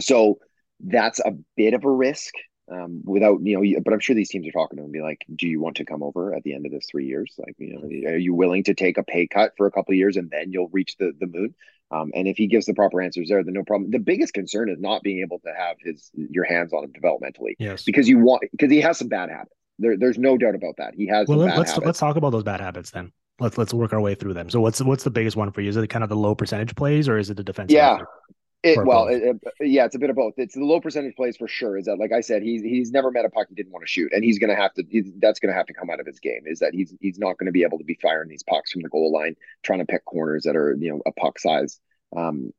so 0.00 0.38
that's 0.80 1.20
a 1.20 1.32
bit 1.56 1.74
of 1.74 1.84
a 1.84 1.90
risk 1.90 2.32
um, 2.70 3.02
without 3.04 3.40
you 3.42 3.58
know 3.58 3.80
but 3.82 3.92
i'm 3.92 4.00
sure 4.00 4.14
these 4.14 4.28
teams 4.28 4.46
are 4.46 4.52
talking 4.52 4.76
to 4.76 4.82
him 4.82 4.86
and 4.86 4.92
be 4.92 5.00
like 5.00 5.24
do 5.34 5.46
you 5.46 5.60
want 5.60 5.76
to 5.76 5.84
come 5.84 6.02
over 6.02 6.34
at 6.34 6.42
the 6.42 6.54
end 6.54 6.66
of 6.66 6.72
this 6.72 6.86
three 6.90 7.06
years? 7.06 7.34
Like 7.38 7.54
you 7.58 7.74
know 7.74 8.10
are 8.10 8.16
you 8.16 8.34
willing 8.34 8.64
to 8.64 8.74
take 8.74 8.98
a 8.98 9.02
pay 9.02 9.26
cut 9.26 9.52
for 9.56 9.66
a 9.66 9.70
couple 9.70 9.92
of 9.92 9.96
years 9.96 10.16
and 10.16 10.30
then 10.30 10.52
you'll 10.52 10.68
reach 10.68 10.96
the, 10.96 11.12
the 11.18 11.26
moon? 11.26 11.54
Um, 11.90 12.12
and 12.14 12.28
if 12.28 12.36
he 12.36 12.46
gives 12.46 12.66
the 12.66 12.74
proper 12.74 13.00
answers 13.00 13.28
there 13.30 13.42
then 13.42 13.54
no 13.54 13.64
problem. 13.64 13.90
The 13.90 13.98
biggest 13.98 14.34
concern 14.34 14.68
is 14.68 14.78
not 14.78 15.02
being 15.02 15.20
able 15.20 15.38
to 15.40 15.52
have 15.56 15.76
his 15.80 16.10
your 16.14 16.44
hands 16.44 16.72
on 16.72 16.84
him 16.84 16.92
developmentally 16.92 17.54
yes. 17.58 17.84
because 17.84 18.08
you 18.08 18.18
want 18.18 18.42
because 18.52 18.70
he 18.70 18.80
has 18.80 18.98
some 18.98 19.08
bad 19.08 19.30
habits. 19.30 19.54
There, 19.78 19.96
there's 19.96 20.18
no 20.18 20.36
doubt 20.36 20.54
about 20.54 20.76
that. 20.78 20.94
He 20.94 21.06
has 21.06 21.28
well 21.28 21.38
let's 21.38 21.70
habits. 21.70 21.86
let's 21.86 21.98
talk 21.98 22.16
about 22.16 22.30
those 22.30 22.42
bad 22.42 22.60
habits 22.60 22.90
then. 22.90 23.12
Let's 23.40 23.56
let's 23.56 23.72
work 23.72 23.92
our 23.92 24.00
way 24.00 24.14
through 24.14 24.34
them. 24.34 24.50
So 24.50 24.60
what's 24.60 24.82
what's 24.82 25.04
the 25.04 25.10
biggest 25.10 25.36
one 25.36 25.52
for 25.52 25.60
you? 25.60 25.70
Is 25.70 25.76
it 25.76 25.86
kind 25.86 26.02
of 26.02 26.10
the 26.10 26.16
low 26.16 26.34
percentage 26.34 26.74
plays 26.74 27.08
or 27.08 27.16
is 27.16 27.30
it 27.30 27.36
the 27.36 27.44
defense 27.44 27.72
yeah 27.72 27.98
It, 28.68 28.84
well, 28.84 29.08
it, 29.08 29.22
it, 29.22 29.40
yeah, 29.60 29.84
it's 29.84 29.94
a 29.94 29.98
bit 29.98 30.10
of 30.10 30.16
both. 30.16 30.34
It's 30.36 30.54
the 30.54 30.64
low 30.64 30.80
percentage 30.80 31.16
plays 31.16 31.36
for 31.36 31.48
sure. 31.48 31.76
Is 31.78 31.86
that 31.86 31.98
like 31.98 32.12
I 32.12 32.20
said, 32.20 32.42
he's 32.42 32.62
he's 32.62 32.90
never 32.90 33.10
met 33.10 33.24
a 33.24 33.30
puck 33.30 33.46
he 33.48 33.54
didn't 33.54 33.72
want 33.72 33.84
to 33.84 33.88
shoot, 33.88 34.12
and 34.12 34.22
he's 34.24 34.38
going 34.38 34.50
to 34.50 34.56
have 34.56 34.74
to. 34.74 34.84
That's 35.18 35.40
going 35.40 35.52
to 35.52 35.56
have 35.56 35.66
to 35.66 35.74
come 35.74 35.90
out 35.90 36.00
of 36.00 36.06
his 36.06 36.20
game. 36.20 36.42
Is 36.46 36.58
that 36.60 36.74
he's 36.74 36.94
he's 37.00 37.18
not 37.18 37.38
going 37.38 37.46
to 37.46 37.52
be 37.52 37.62
able 37.62 37.78
to 37.78 37.84
be 37.84 37.98
firing 38.00 38.28
these 38.28 38.42
pucks 38.42 38.72
from 38.72 38.82
the 38.82 38.88
goal 38.88 39.12
line, 39.12 39.36
trying 39.62 39.80
to 39.80 39.86
pick 39.86 40.04
corners 40.04 40.44
that 40.44 40.56
are 40.56 40.76
you 40.78 40.90
know 40.90 41.02
a 41.06 41.12
puck 41.12 41.38
size. 41.38 41.80
Um, 42.16 42.52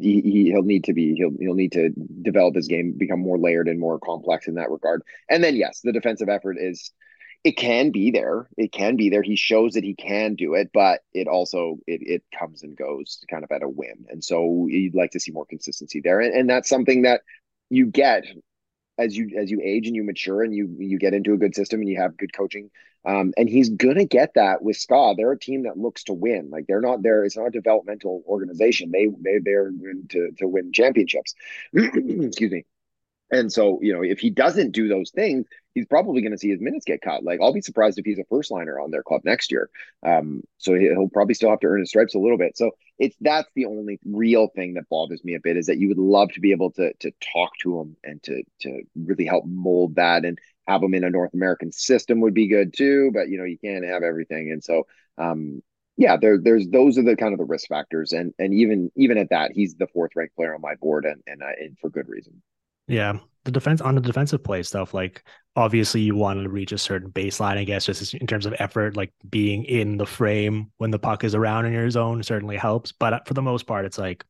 he, 0.00 0.20
he 0.20 0.52
will 0.52 0.62
need 0.62 0.84
to 0.84 0.92
be 0.92 1.14
he'll 1.14 1.36
he'll 1.38 1.54
need 1.54 1.72
to 1.72 1.90
develop 2.22 2.54
his 2.54 2.68
game, 2.68 2.94
become 2.96 3.20
more 3.20 3.38
layered 3.38 3.68
and 3.68 3.78
more 3.78 3.98
complex 3.98 4.48
in 4.48 4.54
that 4.54 4.70
regard. 4.70 5.02
And 5.30 5.42
then 5.42 5.56
yes, 5.56 5.80
the 5.82 5.92
defensive 5.92 6.28
effort 6.28 6.56
is 6.58 6.92
it 7.44 7.52
can 7.52 7.90
be 7.90 8.10
there. 8.10 8.48
It 8.56 8.72
can 8.72 8.96
be 8.96 9.10
there. 9.10 9.22
He 9.22 9.36
shows 9.36 9.74
that 9.74 9.84
he 9.84 9.94
can 9.94 10.34
do 10.34 10.54
it, 10.54 10.70
but 10.72 11.00
it 11.12 11.28
also 11.28 11.78
it 11.86 12.00
it 12.02 12.22
comes 12.36 12.62
and 12.62 12.76
goes 12.76 13.24
kind 13.30 13.44
of 13.44 13.52
at 13.52 13.62
a 13.62 13.68
whim. 13.68 14.06
And 14.08 14.22
so 14.22 14.66
you'd 14.68 14.94
like 14.94 15.12
to 15.12 15.20
see 15.20 15.32
more 15.32 15.46
consistency 15.46 16.00
there. 16.00 16.20
And, 16.20 16.34
and 16.34 16.50
that's 16.50 16.68
something 16.68 17.02
that 17.02 17.22
you 17.70 17.86
get 17.86 18.24
as 18.98 19.16
you 19.16 19.30
as 19.38 19.50
you 19.50 19.60
age 19.62 19.86
and 19.86 19.94
you 19.94 20.02
mature 20.02 20.42
and 20.42 20.54
you 20.54 20.76
you 20.78 20.98
get 20.98 21.14
into 21.14 21.32
a 21.32 21.38
good 21.38 21.54
system 21.54 21.80
and 21.80 21.88
you 21.88 22.00
have 22.00 22.16
good 22.16 22.32
coaching. 22.32 22.70
Um, 23.04 23.32
and 23.36 23.48
he's 23.48 23.70
gonna 23.70 24.04
get 24.04 24.34
that 24.34 24.60
with 24.60 24.76
Ska. 24.76 25.14
They're 25.16 25.32
a 25.32 25.38
team 25.38 25.62
that 25.62 25.78
looks 25.78 26.04
to 26.04 26.14
win. 26.14 26.50
Like 26.50 26.66
they're 26.66 26.80
not 26.80 27.02
there. 27.02 27.24
It's 27.24 27.36
not 27.36 27.46
a 27.46 27.50
developmental 27.50 28.24
organization. 28.26 28.90
They 28.90 29.06
they 29.06 29.38
they're 29.38 29.70
to 30.10 30.32
to 30.38 30.48
win 30.48 30.72
championships. 30.72 31.34
Excuse 31.72 32.50
me. 32.50 32.64
And 33.30 33.52
so, 33.52 33.78
you 33.82 33.92
know, 33.92 34.02
if 34.02 34.20
he 34.20 34.30
doesn't 34.30 34.72
do 34.72 34.88
those 34.88 35.10
things, 35.10 35.46
he's 35.78 35.86
probably 35.86 36.20
going 36.20 36.32
to 36.32 36.38
see 36.38 36.50
his 36.50 36.60
minutes 36.60 36.84
get 36.84 37.00
cut. 37.00 37.22
Like, 37.22 37.40
I'll 37.40 37.52
be 37.52 37.60
surprised 37.60 37.98
if 37.98 38.04
he's 38.04 38.18
a 38.18 38.24
first 38.24 38.50
liner 38.50 38.80
on 38.80 38.90
their 38.90 39.02
club 39.02 39.22
next 39.24 39.52
year. 39.52 39.70
Um, 40.04 40.42
so 40.58 40.74
he'll 40.74 41.08
probably 41.08 41.34
still 41.34 41.50
have 41.50 41.60
to 41.60 41.68
earn 41.68 41.80
his 41.80 41.90
stripes 41.90 42.14
a 42.14 42.18
little 42.18 42.38
bit. 42.38 42.56
So 42.56 42.72
it's 42.98 43.16
that's 43.20 43.48
the 43.54 43.66
only 43.66 44.00
real 44.04 44.48
thing 44.48 44.74
that 44.74 44.88
bothers 44.88 45.24
me 45.24 45.34
a 45.34 45.40
bit 45.40 45.56
is 45.56 45.66
that 45.66 45.78
you 45.78 45.88
would 45.88 45.98
love 45.98 46.32
to 46.32 46.40
be 46.40 46.50
able 46.50 46.72
to 46.72 46.92
to 46.94 47.12
talk 47.32 47.52
to 47.62 47.80
him 47.80 47.96
and 48.02 48.22
to 48.24 48.42
to 48.62 48.82
really 48.96 49.24
help 49.24 49.44
mold 49.46 49.94
that 49.94 50.24
and 50.24 50.38
have 50.66 50.82
him 50.82 50.94
in 50.94 51.04
a 51.04 51.10
North 51.10 51.32
American 51.32 51.70
system 51.70 52.20
would 52.20 52.34
be 52.34 52.48
good 52.48 52.74
too. 52.76 53.10
But 53.14 53.28
you 53.28 53.38
know, 53.38 53.44
you 53.44 53.58
can't 53.58 53.84
have 53.84 54.02
everything, 54.02 54.50
and 54.50 54.62
so 54.62 54.86
um, 55.16 55.62
yeah, 55.96 56.16
there, 56.16 56.38
there's 56.38 56.68
those 56.68 56.96
are 56.96 57.02
the 57.02 57.16
kind 57.16 57.32
of 57.32 57.38
the 57.38 57.44
risk 57.44 57.68
factors, 57.68 58.12
and 58.12 58.32
and 58.38 58.54
even 58.54 58.90
even 58.96 59.18
at 59.18 59.30
that, 59.30 59.52
he's 59.52 59.74
the 59.74 59.88
fourth 59.88 60.12
ranked 60.14 60.36
player 60.36 60.54
on 60.54 60.60
my 60.60 60.74
board, 60.76 61.04
and 61.04 61.22
and, 61.26 61.42
uh, 61.42 61.46
and 61.60 61.76
for 61.78 61.90
good 61.90 62.08
reason. 62.08 62.40
Yeah, 62.88 63.18
the 63.44 63.52
defense 63.52 63.80
on 63.80 63.94
the 63.94 64.00
defensive 64.00 64.42
play 64.42 64.62
stuff, 64.62 64.92
like 64.92 65.22
obviously 65.56 66.00
you 66.00 66.14
want 66.14 66.42
to 66.42 66.48
reach 66.48 66.72
a 66.72 66.78
certain 66.78 67.10
baseline, 67.10 67.56
I 67.56 67.64
guess, 67.64 67.86
just 67.86 68.14
in 68.14 68.26
terms 68.26 68.46
of 68.46 68.54
effort, 68.58 68.96
like 68.96 69.12
being 69.28 69.64
in 69.64 69.96
the 69.96 70.06
frame 70.06 70.72
when 70.78 70.90
the 70.90 70.98
puck 70.98 71.24
is 71.24 71.34
around 71.34 71.66
in 71.66 71.72
your 71.72 71.90
zone 71.90 72.22
certainly 72.22 72.56
helps. 72.56 72.92
But 72.92 73.12
uh, 73.12 73.20
for 73.26 73.34
the 73.34 73.42
most 73.42 73.66
part, 73.66 73.84
it's 73.84 73.98
like 73.98 74.24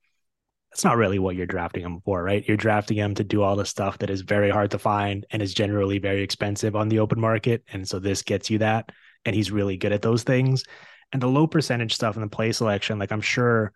that's 0.70 0.84
not 0.84 0.96
really 0.96 1.18
what 1.18 1.34
you're 1.34 1.46
drafting 1.46 1.82
him 1.82 2.00
for, 2.04 2.22
right? 2.22 2.46
You're 2.46 2.56
drafting 2.56 2.96
him 2.96 3.14
to 3.14 3.24
do 3.24 3.42
all 3.42 3.56
the 3.56 3.64
stuff 3.64 3.98
that 3.98 4.11
is 4.11 4.20
very 4.20 4.50
hard 4.50 4.70
to 4.72 4.78
find 4.78 5.24
and 5.30 5.40
is 5.40 5.54
generally 5.54 5.98
very 5.98 6.22
expensive 6.22 6.76
on 6.76 6.88
the 6.88 6.98
open 6.98 7.20
market. 7.20 7.64
And 7.72 7.88
so 7.88 7.98
this 7.98 8.22
gets 8.22 8.50
you 8.50 8.59
that. 8.59 8.90
And 9.24 9.34
he's 9.34 9.50
really 9.50 9.76
good 9.76 9.92
at 9.92 10.02
those 10.02 10.22
things. 10.22 10.64
And 11.12 11.22
the 11.22 11.26
low 11.26 11.46
percentage 11.46 11.94
stuff 11.94 12.16
in 12.16 12.22
the 12.22 12.28
play 12.28 12.52
selection, 12.52 12.98
like 12.98 13.12
I'm 13.12 13.20
sure 13.20 13.72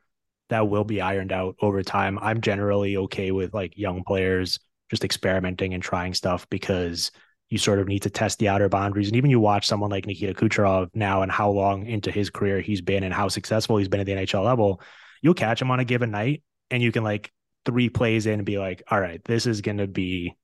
that 0.50 0.68
will 0.68 0.84
be 0.84 1.00
ironed 1.00 1.32
out 1.32 1.56
over 1.60 1.82
time. 1.82 2.18
I'm 2.20 2.42
generally 2.42 2.96
okay 2.98 3.30
with 3.30 3.54
like 3.54 3.76
young 3.76 4.04
players 4.04 4.60
just 4.92 5.04
experimenting 5.04 5.72
and 5.72 5.82
trying 5.82 6.12
stuff 6.12 6.46
because 6.50 7.10
you 7.48 7.56
sort 7.56 7.78
of 7.78 7.88
need 7.88 8.02
to 8.02 8.10
test 8.10 8.38
the 8.38 8.48
outer 8.48 8.68
boundaries. 8.68 9.08
And 9.08 9.16
even 9.16 9.30
you 9.30 9.40
watch 9.40 9.66
someone 9.66 9.88
like 9.88 10.06
Nikita 10.06 10.34
Kucherov 10.34 10.90
now 10.92 11.22
and 11.22 11.32
how 11.32 11.50
long 11.50 11.86
into 11.86 12.10
his 12.10 12.28
career 12.28 12.60
he's 12.60 12.82
been 12.82 13.02
and 13.02 13.12
how 13.12 13.28
successful 13.28 13.78
he's 13.78 13.88
been 13.88 14.00
at 14.00 14.06
the 14.06 14.12
NHL 14.12 14.44
level, 14.44 14.82
you'll 15.22 15.32
catch 15.32 15.62
him 15.62 15.70
on 15.70 15.80
a 15.80 15.84
given 15.86 16.10
night 16.10 16.42
and 16.70 16.82
you 16.82 16.92
can 16.92 17.04
like 17.04 17.32
three 17.64 17.88
plays 17.88 18.26
in 18.26 18.34
and 18.34 18.44
be 18.44 18.58
like, 18.58 18.82
all 18.90 19.00
right, 19.00 19.24
this 19.24 19.46
is 19.46 19.62
going 19.62 19.78
to 19.78 19.86
be 19.86 20.36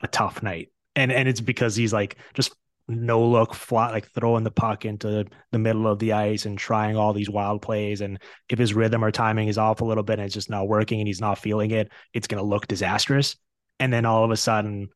a 0.00 0.08
tough 0.08 0.42
night. 0.42 0.70
And 0.96 1.12
and 1.12 1.28
it's 1.28 1.42
because 1.42 1.76
he's 1.76 1.92
like 1.92 2.16
just 2.32 2.56
no 2.88 3.22
look 3.22 3.52
flat, 3.52 3.92
like 3.92 4.10
throwing 4.12 4.44
the 4.44 4.50
puck 4.50 4.86
into 4.86 5.26
the 5.52 5.58
middle 5.58 5.86
of 5.86 5.98
the 5.98 6.14
ice 6.14 6.46
and 6.46 6.56
trying 6.56 6.96
all 6.96 7.12
these 7.12 7.28
wild 7.28 7.60
plays. 7.60 8.00
And 8.00 8.18
if 8.48 8.58
his 8.58 8.72
rhythm 8.72 9.04
or 9.04 9.10
timing 9.10 9.48
is 9.48 9.58
off 9.58 9.82
a 9.82 9.84
little 9.84 10.02
bit 10.02 10.18
and 10.18 10.24
it's 10.24 10.34
just 10.34 10.48
not 10.48 10.68
working 10.68 11.00
and 11.00 11.06
he's 11.06 11.20
not 11.20 11.38
feeling 11.38 11.70
it, 11.70 11.92
it's 12.14 12.28
going 12.28 12.42
to 12.42 12.48
look 12.48 12.66
disastrous 12.66 13.36
and 13.80 13.92
then 13.92 14.04
all 14.04 14.24
of 14.24 14.30
a 14.30 14.36
sudden 14.36 14.88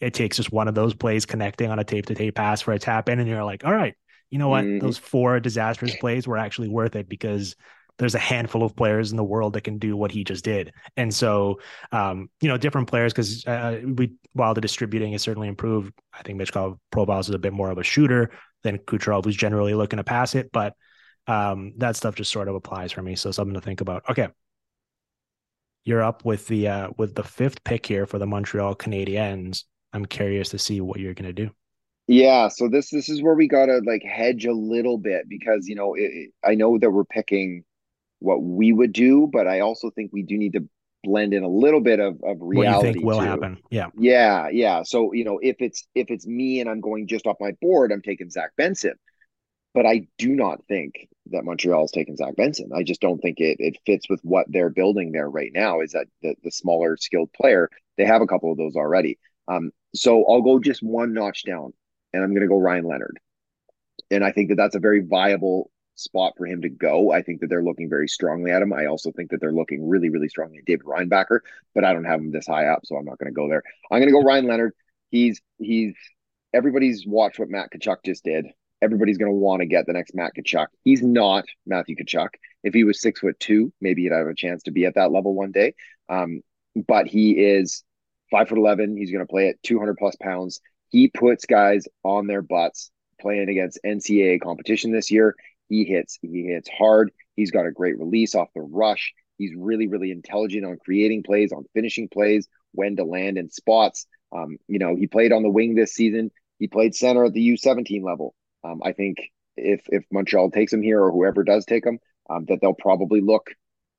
it 0.00 0.14
takes 0.14 0.36
just 0.36 0.52
one 0.52 0.68
of 0.68 0.74
those 0.74 0.94
plays 0.94 1.26
connecting 1.26 1.70
on 1.70 1.78
a 1.78 1.84
tape 1.84 2.06
to 2.06 2.14
tape 2.14 2.34
pass 2.34 2.60
for 2.60 2.72
a 2.72 2.78
tap 2.78 3.08
in 3.08 3.18
and 3.18 3.28
you're 3.28 3.44
like 3.44 3.64
all 3.64 3.74
right 3.74 3.94
you 4.30 4.38
know 4.38 4.48
what? 4.48 4.64
Mm-hmm. 4.64 4.84
those 4.84 4.98
four 4.98 5.40
disastrous 5.40 5.96
plays 5.96 6.26
were 6.26 6.36
actually 6.36 6.68
worth 6.68 6.96
it 6.96 7.08
because 7.08 7.56
there's 7.98 8.14
a 8.14 8.18
handful 8.18 8.62
of 8.62 8.76
players 8.76 9.10
in 9.10 9.16
the 9.16 9.24
world 9.24 9.54
that 9.54 9.62
can 9.62 9.78
do 9.78 9.96
what 9.96 10.12
he 10.12 10.22
just 10.22 10.44
did. 10.44 10.72
And 10.96 11.12
so 11.12 11.60
um, 11.92 12.30
you 12.40 12.48
know 12.48 12.56
different 12.56 12.88
players 12.88 13.12
because 13.12 13.44
uh, 13.46 13.80
we 13.84 14.12
while 14.34 14.54
the 14.54 14.60
distributing 14.60 15.14
is 15.14 15.22
certainly 15.22 15.48
improved 15.48 15.92
i 16.12 16.22
think 16.22 16.40
Michkov 16.40 16.78
profiles 16.92 17.28
is 17.28 17.34
a 17.34 17.38
bit 17.38 17.52
more 17.52 17.70
of 17.70 17.78
a 17.78 17.82
shooter 17.82 18.30
than 18.62 18.78
Kucherov 18.78 19.24
who's 19.24 19.36
generally 19.36 19.74
looking 19.74 19.96
to 19.96 20.04
pass 20.04 20.34
it 20.34 20.50
but 20.52 20.74
um, 21.26 21.72
that 21.78 21.96
stuff 21.96 22.14
just 22.14 22.30
sort 22.30 22.48
of 22.48 22.54
applies 22.54 22.92
for 22.92 23.02
me. 23.02 23.14
So 23.14 23.30
something 23.30 23.54
to 23.54 23.60
think 23.60 23.80
about. 23.80 24.04
Okay 24.08 24.28
you're 25.84 26.02
up 26.02 26.24
with 26.24 26.46
the 26.48 26.68
uh, 26.68 26.90
with 26.96 27.14
the 27.14 27.22
fifth 27.22 27.62
pick 27.64 27.86
here 27.86 28.06
for 28.06 28.18
the 28.18 28.26
Montreal 28.26 28.74
Canadiens. 28.74 29.64
I'm 29.92 30.04
curious 30.04 30.50
to 30.50 30.58
see 30.58 30.80
what 30.80 31.00
you're 31.00 31.14
going 31.14 31.26
to 31.26 31.32
do. 31.32 31.50
Yeah, 32.06 32.48
so 32.48 32.68
this 32.68 32.90
this 32.90 33.08
is 33.08 33.22
where 33.22 33.34
we 33.34 33.48
got 33.48 33.66
to 33.66 33.78
like 33.86 34.02
hedge 34.02 34.46
a 34.46 34.52
little 34.52 34.98
bit 34.98 35.28
because 35.28 35.66
you 35.66 35.74
know 35.74 35.94
it, 35.94 36.30
I 36.44 36.54
know 36.54 36.78
that 36.78 36.90
we're 36.90 37.04
picking 37.04 37.64
what 38.20 38.42
we 38.42 38.72
would 38.72 38.92
do, 38.92 39.28
but 39.32 39.46
I 39.46 39.60
also 39.60 39.90
think 39.90 40.10
we 40.12 40.22
do 40.22 40.36
need 40.36 40.54
to 40.54 40.66
blend 41.04 41.32
in 41.32 41.42
a 41.42 41.48
little 41.48 41.80
bit 41.80 42.00
of, 42.00 42.20
of 42.24 42.38
reality. 42.40 42.76
What 42.76 42.86
you 42.86 42.92
think 42.92 43.04
will 43.04 43.18
too. 43.18 43.24
happen? 43.24 43.58
Yeah, 43.70 43.86
yeah, 43.96 44.48
yeah. 44.48 44.82
So 44.82 45.12
you 45.12 45.24
know, 45.24 45.38
if 45.42 45.56
it's 45.60 45.86
if 45.94 46.10
it's 46.10 46.26
me 46.26 46.60
and 46.60 46.68
I'm 46.68 46.80
going 46.80 47.06
just 47.06 47.26
off 47.26 47.36
my 47.40 47.52
board, 47.60 47.92
I'm 47.92 48.02
taking 48.02 48.30
Zach 48.30 48.50
Benson 48.56 48.94
but 49.74 49.86
I 49.86 50.08
do 50.18 50.30
not 50.30 50.64
think 50.66 51.08
that 51.30 51.44
Montreal 51.44 51.82
has 51.82 51.90
taken 51.90 52.16
Zach 52.16 52.36
Benson. 52.36 52.70
I 52.74 52.82
just 52.82 53.00
don't 53.00 53.18
think 53.18 53.40
it 53.40 53.58
it 53.60 53.78
fits 53.86 54.08
with 54.08 54.20
what 54.22 54.46
they're 54.48 54.70
building 54.70 55.12
there 55.12 55.28
right 55.28 55.52
now. 55.52 55.80
Is 55.80 55.92
that 55.92 56.06
the, 56.22 56.34
the 56.42 56.50
smaller 56.50 56.96
skilled 56.96 57.32
player? 57.32 57.68
They 57.96 58.04
have 58.04 58.22
a 58.22 58.26
couple 58.26 58.50
of 58.50 58.58
those 58.58 58.76
already. 58.76 59.18
Um, 59.46 59.70
so 59.94 60.24
I'll 60.26 60.42
go 60.42 60.58
just 60.58 60.82
one 60.82 61.12
notch 61.12 61.44
down, 61.44 61.72
and 62.12 62.22
I'm 62.22 62.30
going 62.30 62.42
to 62.42 62.48
go 62.48 62.58
Ryan 62.58 62.84
Leonard. 62.84 63.18
And 64.10 64.24
I 64.24 64.32
think 64.32 64.48
that 64.48 64.56
that's 64.56 64.74
a 64.74 64.80
very 64.80 65.00
viable 65.00 65.70
spot 65.96 66.34
for 66.36 66.46
him 66.46 66.62
to 66.62 66.68
go. 66.68 67.12
I 67.12 67.22
think 67.22 67.40
that 67.40 67.48
they're 67.48 67.62
looking 67.62 67.90
very 67.90 68.08
strongly 68.08 68.50
at 68.50 68.62
him. 68.62 68.72
I 68.72 68.86
also 68.86 69.10
think 69.12 69.30
that 69.30 69.40
they're 69.40 69.52
looking 69.52 69.86
really, 69.88 70.08
really 70.10 70.28
strongly 70.28 70.58
at 70.58 70.64
David 70.64 70.86
Reinbacher, 70.86 71.40
but 71.74 71.84
I 71.84 71.92
don't 71.92 72.04
have 72.04 72.20
him 72.20 72.30
this 72.30 72.46
high 72.46 72.68
up, 72.68 72.86
so 72.86 72.96
I'm 72.96 73.04
not 73.04 73.18
going 73.18 73.32
to 73.32 73.36
go 73.36 73.48
there. 73.48 73.62
I'm 73.90 73.98
going 73.98 74.08
to 74.08 74.12
go 74.12 74.22
Ryan 74.22 74.46
Leonard. 74.46 74.72
He's 75.10 75.40
he's 75.58 75.94
everybody's 76.52 77.06
watched 77.06 77.38
what 77.38 77.48
Matt 77.48 77.70
Tkachuk 77.72 77.98
just 78.04 78.24
did 78.24 78.46
everybody's 78.82 79.18
going 79.18 79.30
to 79.30 79.36
want 79.36 79.60
to 79.60 79.66
get 79.66 79.86
the 79.86 79.92
next 79.92 80.14
Matt 80.14 80.32
Tkachuk. 80.36 80.66
He's 80.84 81.02
not 81.02 81.44
Matthew 81.66 81.96
Tkachuk. 81.96 82.28
If 82.62 82.74
he 82.74 82.84
was 82.84 83.00
six 83.00 83.20
foot 83.20 83.38
two, 83.38 83.72
maybe 83.80 84.02
he'd 84.02 84.12
have 84.12 84.26
a 84.26 84.34
chance 84.34 84.62
to 84.64 84.70
be 84.70 84.84
at 84.84 84.94
that 84.94 85.12
level 85.12 85.34
one 85.34 85.52
day. 85.52 85.74
Um, 86.08 86.42
but 86.86 87.06
he 87.06 87.32
is 87.32 87.84
five 88.30 88.48
foot 88.48 88.58
eleven. 88.58 88.96
He's 88.96 89.10
going 89.10 89.24
to 89.24 89.30
play 89.30 89.48
at 89.48 89.62
two 89.62 89.78
hundred 89.78 89.96
plus 89.96 90.16
pounds. 90.16 90.60
He 90.90 91.08
puts 91.08 91.44
guys 91.46 91.84
on 92.02 92.26
their 92.26 92.42
butts 92.42 92.90
playing 93.20 93.48
against 93.48 93.80
NCAA 93.84 94.40
competition 94.40 94.92
this 94.92 95.10
year. 95.10 95.34
He 95.68 95.84
hits. 95.84 96.18
He 96.22 96.44
hits 96.44 96.68
hard. 96.68 97.10
He's 97.36 97.50
got 97.50 97.66
a 97.66 97.72
great 97.72 97.98
release 97.98 98.34
off 98.34 98.48
the 98.54 98.62
rush. 98.62 99.12
He's 99.36 99.54
really, 99.56 99.86
really 99.86 100.10
intelligent 100.10 100.64
on 100.64 100.78
creating 100.78 101.22
plays, 101.22 101.52
on 101.52 101.64
finishing 101.74 102.08
plays, 102.08 102.48
when 102.72 102.96
to 102.96 103.04
land 103.04 103.38
in 103.38 103.50
spots. 103.50 104.06
Um, 104.32 104.58
you 104.66 104.78
know, 104.78 104.96
he 104.96 105.06
played 105.06 105.32
on 105.32 105.42
the 105.42 105.50
wing 105.50 105.74
this 105.74 105.94
season. 105.94 106.30
He 106.58 106.66
played 106.66 106.94
center 106.94 107.24
at 107.24 107.32
the 107.32 107.50
U17 107.50 108.02
level. 108.02 108.34
Um, 108.64 108.80
I 108.84 108.92
think 108.92 109.18
if 109.56 109.82
if 109.88 110.04
Montreal 110.10 110.50
takes 110.50 110.72
him 110.72 110.82
here 110.82 111.02
or 111.02 111.10
whoever 111.10 111.44
does 111.44 111.64
take 111.64 111.84
him, 111.84 111.98
um, 112.30 112.44
that 112.46 112.60
they'll 112.60 112.74
probably 112.74 113.20
look 113.20 113.50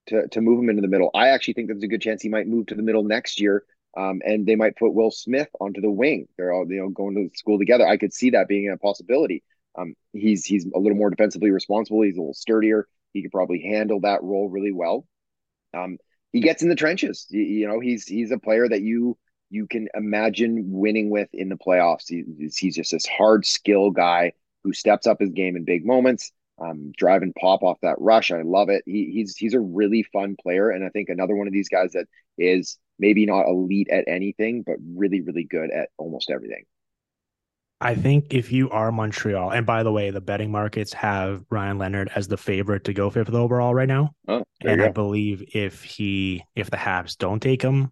to 0.08 0.28
to 0.30 0.42
move 0.42 0.60
him 0.60 0.70
into 0.70 0.82
the 0.82 0.88
middle. 0.88 1.12
I 1.14 1.30
actually 1.30 1.56
think 1.56 1.68
there's 1.68 1.84
a 1.84 1.88
good 1.88 2.02
chance 2.02 2.22
he 2.22 2.30
might 2.30 2.48
move 2.48 2.68
to 2.68 2.76
the 2.76 2.84
middle 2.84 3.04
next 3.04 3.40
year, 3.40 3.64
um, 3.98 4.22
and 4.26 4.46
they 4.46 4.56
might 4.56 4.78
put 4.78 4.94
Will 4.94 5.12
Smith 5.12 5.50
onto 5.60 5.82
the 5.82 5.92
wing. 5.92 6.28
They're 6.38 6.52
all 6.52 6.70
you 6.70 6.82
know 6.82 6.90
going 6.90 7.16
to 7.16 7.38
school 7.38 7.60
together. 7.60 7.88
I 7.88 7.98
could 7.98 8.14
see 8.14 8.32
that 8.32 8.48
being 8.48 8.70
a 8.70 8.78
possibility. 8.78 9.44
Um, 9.78 9.94
he's 10.14 10.46
he's 10.46 10.66
a 10.66 10.80
little 10.80 10.98
more 10.98 11.10
defensively 11.10 11.52
responsible. 11.52 12.02
He's 12.02 12.18
a 12.18 12.22
little 12.22 12.34
sturdier. 12.34 12.88
He 13.14 13.22
could 13.22 13.32
probably 13.32 13.62
handle 13.62 14.02
that 14.02 14.24
role 14.24 14.50
really 14.50 14.72
well. 14.72 15.06
Um, 15.74 15.98
he 16.32 16.42
gets 16.42 16.62
in 16.62 16.70
the 16.70 16.76
trenches. 16.76 17.26
You, 17.30 17.42
you 17.42 17.68
know, 17.68 17.80
he's 17.80 18.06
he's 18.06 18.32
a 18.32 18.38
player 18.38 18.68
that 18.68 18.82
you 18.82 19.18
you 19.50 19.68
can 19.68 19.88
imagine 19.96 20.64
winning 20.66 21.10
with 21.10 21.30
in 21.34 21.50
the 21.50 21.56
playoffs. 21.56 22.08
He, 22.08 22.24
he's 22.56 22.76
just 22.76 22.92
this 22.92 23.08
hard 23.08 23.46
skill 23.46 23.90
guy 23.90 24.34
who 24.64 24.74
steps 24.74 25.08
up 25.08 25.20
his 25.20 25.32
game 25.32 25.56
in 25.56 25.64
big 25.64 25.86
moments, 25.86 26.32
um, 26.60 26.92
driving 26.98 27.34
pop 27.40 27.64
off 27.64 27.78
that 27.82 28.00
rush. 28.00 28.32
I 28.32 28.42
love 28.42 28.70
it. 28.70 28.84
He, 28.86 29.12
he's 29.14 29.36
he's 29.38 29.54
a 29.54 29.60
really 29.60 30.04
fun 30.04 30.36
player, 30.42 30.70
and 30.70 30.84
I 30.84 30.90
think 30.90 31.10
another 31.10 31.36
one 31.36 31.48
of 31.48 31.54
these 31.54 31.70
guys 31.70 31.94
that 31.94 32.06
is 32.38 32.78
maybe 32.98 33.26
not 33.26 33.48
elite 33.48 33.90
at 33.90 34.06
anything, 34.08 34.64
but 34.66 34.76
really 34.96 35.22
really 35.22 35.44
good 35.44 35.72
at 35.72 35.90
almost 35.98 36.30
everything. 36.30 36.66
I 37.82 37.96
think 37.96 38.34
if 38.34 38.52
you 38.52 38.70
are 38.72 38.92
Montreal, 38.92 39.52
and 39.52 39.66
by 39.66 39.84
the 39.84 39.92
way, 39.92 40.12
the 40.12 40.20
betting 40.20 40.52
markets 40.52 40.92
have 40.94 41.46
Ryan 41.50 41.78
Leonard 41.78 42.12
as 42.14 42.28
the 42.28 42.36
favorite 42.36 42.84
to 42.86 42.94
go 42.94 43.10
fifth 43.10 43.34
overall 43.34 43.74
right 43.74 43.88
now. 43.88 44.12
Oh, 44.28 44.44
and 44.62 44.82
I 44.82 44.90
believe 44.90 45.44
if 45.54 45.82
he 45.84 46.44
if 46.56 46.70
the 46.70 46.78
Habs 46.78 47.18
don't 47.18 47.42
take 47.42 47.62
him, 47.62 47.90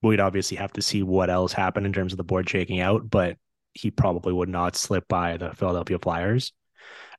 we'd 0.00 0.20
obviously 0.20 0.56
have 0.56 0.72
to 0.74 0.82
see 0.82 1.02
what 1.02 1.28
else 1.28 1.52
happened 1.52 1.84
in 1.84 1.92
terms 1.92 2.14
of 2.14 2.16
the 2.16 2.24
board 2.24 2.48
shaking 2.48 2.80
out, 2.80 3.10
but 3.10 3.36
he 3.74 3.90
probably 3.90 4.32
would 4.32 4.48
not 4.48 4.76
slip 4.76 5.06
by 5.08 5.36
the 5.36 5.52
Philadelphia 5.54 5.98
Flyers. 5.98 6.52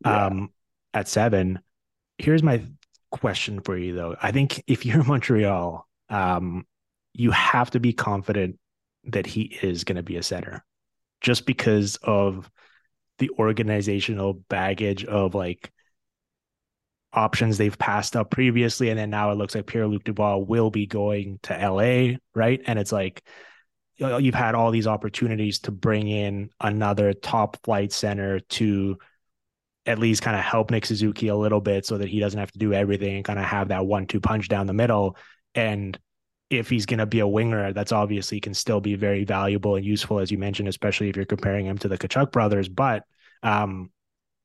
Yeah. 0.03 0.27
Um, 0.27 0.49
at 0.93 1.07
seven, 1.07 1.59
here's 2.17 2.43
my 2.43 2.63
question 3.11 3.61
for 3.61 3.77
you 3.77 3.93
though. 3.93 4.15
I 4.21 4.31
think 4.31 4.63
if 4.67 4.85
you're 4.85 5.03
Montreal, 5.05 5.87
um, 6.09 6.65
you 7.13 7.31
have 7.31 7.71
to 7.71 7.79
be 7.79 7.93
confident 7.93 8.57
that 9.05 9.25
he 9.25 9.57
is 9.61 9.83
going 9.83 9.97
to 9.97 10.03
be 10.03 10.17
a 10.17 10.23
center 10.23 10.63
just 11.21 11.45
because 11.45 11.97
of 12.01 12.49
the 13.19 13.29
organizational 13.39 14.33
baggage 14.33 15.05
of 15.05 15.35
like 15.35 15.71
options 17.13 17.57
they've 17.57 17.77
passed 17.77 18.15
up 18.15 18.29
previously. 18.29 18.89
And 18.89 18.99
then 18.99 19.09
now 19.09 19.31
it 19.31 19.35
looks 19.35 19.55
like 19.55 19.67
Pierre 19.67 19.87
Luc 19.87 20.03
Dubois 20.03 20.37
will 20.37 20.69
be 20.69 20.85
going 20.85 21.39
to 21.43 21.53
LA, 21.53 22.17
right? 22.33 22.61
And 22.65 22.77
it's 22.77 22.91
like 22.91 23.23
you've 23.97 24.35
had 24.35 24.55
all 24.55 24.71
these 24.71 24.87
opportunities 24.87 25.59
to 25.59 25.71
bring 25.71 26.07
in 26.07 26.49
another 26.59 27.13
top 27.13 27.57
flight 27.63 27.91
center 27.91 28.39
to 28.39 28.97
at 29.85 29.99
least 29.99 30.21
kind 30.21 30.35
of 30.35 30.43
help 30.43 30.71
Nick 30.71 30.85
Suzuki 30.85 31.27
a 31.27 31.35
little 31.35 31.61
bit 31.61 31.85
so 31.85 31.97
that 31.97 32.09
he 32.09 32.19
doesn't 32.19 32.39
have 32.39 32.51
to 32.51 32.59
do 32.59 32.73
everything 32.73 33.17
and 33.17 33.25
kind 33.25 33.39
of 33.39 33.45
have 33.45 33.69
that 33.69 33.85
one 33.85 34.07
two 34.07 34.19
punch 34.19 34.47
down 34.47 34.67
the 34.67 34.73
middle. 34.73 35.15
And 35.53 35.97
if 36.49 36.69
he's 36.69 36.85
going 36.85 36.99
to 36.99 37.05
be 37.05 37.19
a 37.19 37.27
winger, 37.27 37.71
that's 37.73 37.91
obviously 37.91 38.39
can 38.39 38.53
still 38.53 38.81
be 38.81 38.95
very 38.95 39.23
valuable 39.23 39.75
and 39.75 39.85
useful, 39.85 40.19
as 40.19 40.31
you 40.31 40.37
mentioned, 40.37 40.67
especially 40.67 41.09
if 41.09 41.15
you're 41.15 41.25
comparing 41.25 41.65
him 41.65 41.77
to 41.79 41.87
the 41.87 41.97
Tkachuk 41.97 42.31
brothers. 42.31 42.67
But 42.67 43.03
um, 43.43 43.91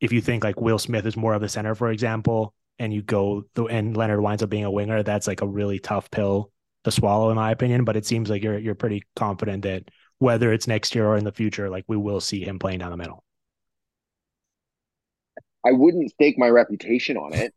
if 0.00 0.12
you 0.12 0.20
think 0.20 0.44
like 0.44 0.60
Will 0.60 0.78
Smith 0.78 1.06
is 1.06 1.16
more 1.16 1.34
of 1.34 1.40
the 1.40 1.48
center, 1.48 1.74
for 1.74 1.90
example, 1.90 2.54
and 2.78 2.92
you 2.92 3.02
go 3.02 3.44
and 3.68 3.96
Leonard 3.96 4.20
winds 4.20 4.42
up 4.42 4.50
being 4.50 4.64
a 4.64 4.70
winger, 4.70 5.02
that's 5.02 5.26
like 5.26 5.42
a 5.42 5.46
really 5.46 5.78
tough 5.78 6.10
pill 6.10 6.50
to 6.84 6.90
swallow, 6.90 7.30
in 7.30 7.36
my 7.36 7.50
opinion. 7.50 7.84
But 7.84 7.96
it 7.96 8.06
seems 8.06 8.30
like 8.30 8.42
you're 8.42 8.58
you're 8.58 8.74
pretty 8.74 9.04
confident 9.16 9.62
that 9.62 9.84
whether 10.18 10.52
it's 10.52 10.66
next 10.66 10.94
year 10.94 11.06
or 11.06 11.16
in 11.16 11.24
the 11.24 11.32
future, 11.32 11.70
like 11.70 11.84
we 11.88 11.96
will 11.96 12.20
see 12.20 12.44
him 12.44 12.58
playing 12.58 12.78
down 12.78 12.90
the 12.90 12.96
middle. 12.96 13.24
I 15.64 15.72
wouldn't 15.72 16.10
stake 16.10 16.38
my 16.38 16.48
reputation 16.48 17.16
on 17.16 17.32
it. 17.34 17.52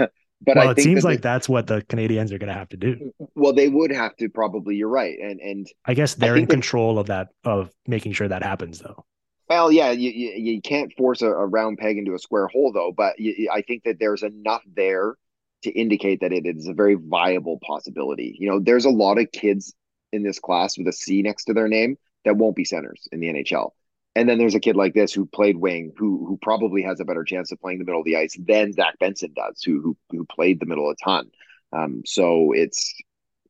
Uh, 0.00 0.06
But 0.40 0.56
well, 0.56 0.70
it 0.70 0.80
seems 0.80 1.02
that 1.02 1.08
like 1.08 1.22
that's 1.22 1.48
what 1.48 1.66
the 1.66 1.82
Canadiens 1.82 2.32
are 2.32 2.38
going 2.38 2.48
to 2.48 2.54
have 2.54 2.68
to 2.68 2.76
do. 2.76 3.12
Well, 3.34 3.52
they 3.52 3.68
would 3.68 3.90
have 3.90 4.16
to 4.16 4.28
probably. 4.28 4.76
You're 4.76 4.88
right, 4.88 5.18
and 5.18 5.40
and 5.40 5.66
I 5.84 5.94
guess 5.94 6.14
they're 6.14 6.36
I 6.36 6.38
in 6.38 6.46
control 6.46 6.94
that, 6.94 7.00
of 7.00 7.06
that 7.08 7.28
of 7.44 7.70
making 7.86 8.12
sure 8.12 8.28
that 8.28 8.42
happens, 8.42 8.78
though. 8.78 9.04
Well, 9.48 9.72
yeah, 9.72 9.90
you 9.90 10.10
you, 10.10 10.52
you 10.54 10.60
can't 10.60 10.92
force 10.96 11.22
a, 11.22 11.28
a, 11.28 11.46
round 11.46 11.78
peg 11.78 11.98
into 11.98 12.14
a 12.14 12.18
square 12.18 12.46
hole, 12.46 12.70
though. 12.72 12.92
But 12.96 13.18
you, 13.18 13.50
I 13.52 13.62
think 13.62 13.82
that 13.84 13.96
there's 13.98 14.22
enough 14.22 14.62
there 14.76 15.14
to 15.62 15.70
indicate 15.70 16.20
that 16.20 16.32
it 16.32 16.46
is 16.46 16.68
a 16.68 16.74
very 16.74 16.94
viable 16.94 17.58
possibility. 17.64 18.36
You 18.38 18.50
know, 18.50 18.60
there's 18.60 18.84
a 18.84 18.90
lot 18.90 19.18
of 19.18 19.32
kids 19.32 19.74
in 20.12 20.22
this 20.22 20.38
class 20.38 20.78
with 20.78 20.88
a 20.88 20.92
C 20.92 21.22
next 21.22 21.44
to 21.46 21.54
their 21.54 21.68
name 21.68 21.96
that 22.24 22.36
won't 22.36 22.56
be 22.56 22.64
centers 22.64 23.08
in 23.12 23.20
the 23.20 23.28
NHL. 23.28 23.70
And 24.14 24.28
then 24.28 24.38
there's 24.38 24.54
a 24.54 24.60
kid 24.60 24.76
like 24.76 24.94
this 24.94 25.12
who 25.12 25.26
played 25.26 25.56
wing, 25.56 25.92
who 25.96 26.26
who 26.26 26.38
probably 26.42 26.82
has 26.82 26.98
a 26.98 27.04
better 27.04 27.24
chance 27.24 27.52
of 27.52 27.60
playing 27.60 27.78
the 27.78 27.84
middle 27.84 28.00
of 28.00 28.04
the 28.04 28.16
ice 28.16 28.36
than 28.38 28.72
Zach 28.72 28.98
Benson 28.98 29.32
does, 29.34 29.62
who 29.62 29.80
who, 29.80 29.96
who 30.10 30.24
played 30.24 30.58
the 30.58 30.66
middle 30.66 30.90
a 30.90 30.96
ton. 30.96 31.30
Um, 31.72 32.02
so 32.04 32.52
it's 32.52 32.94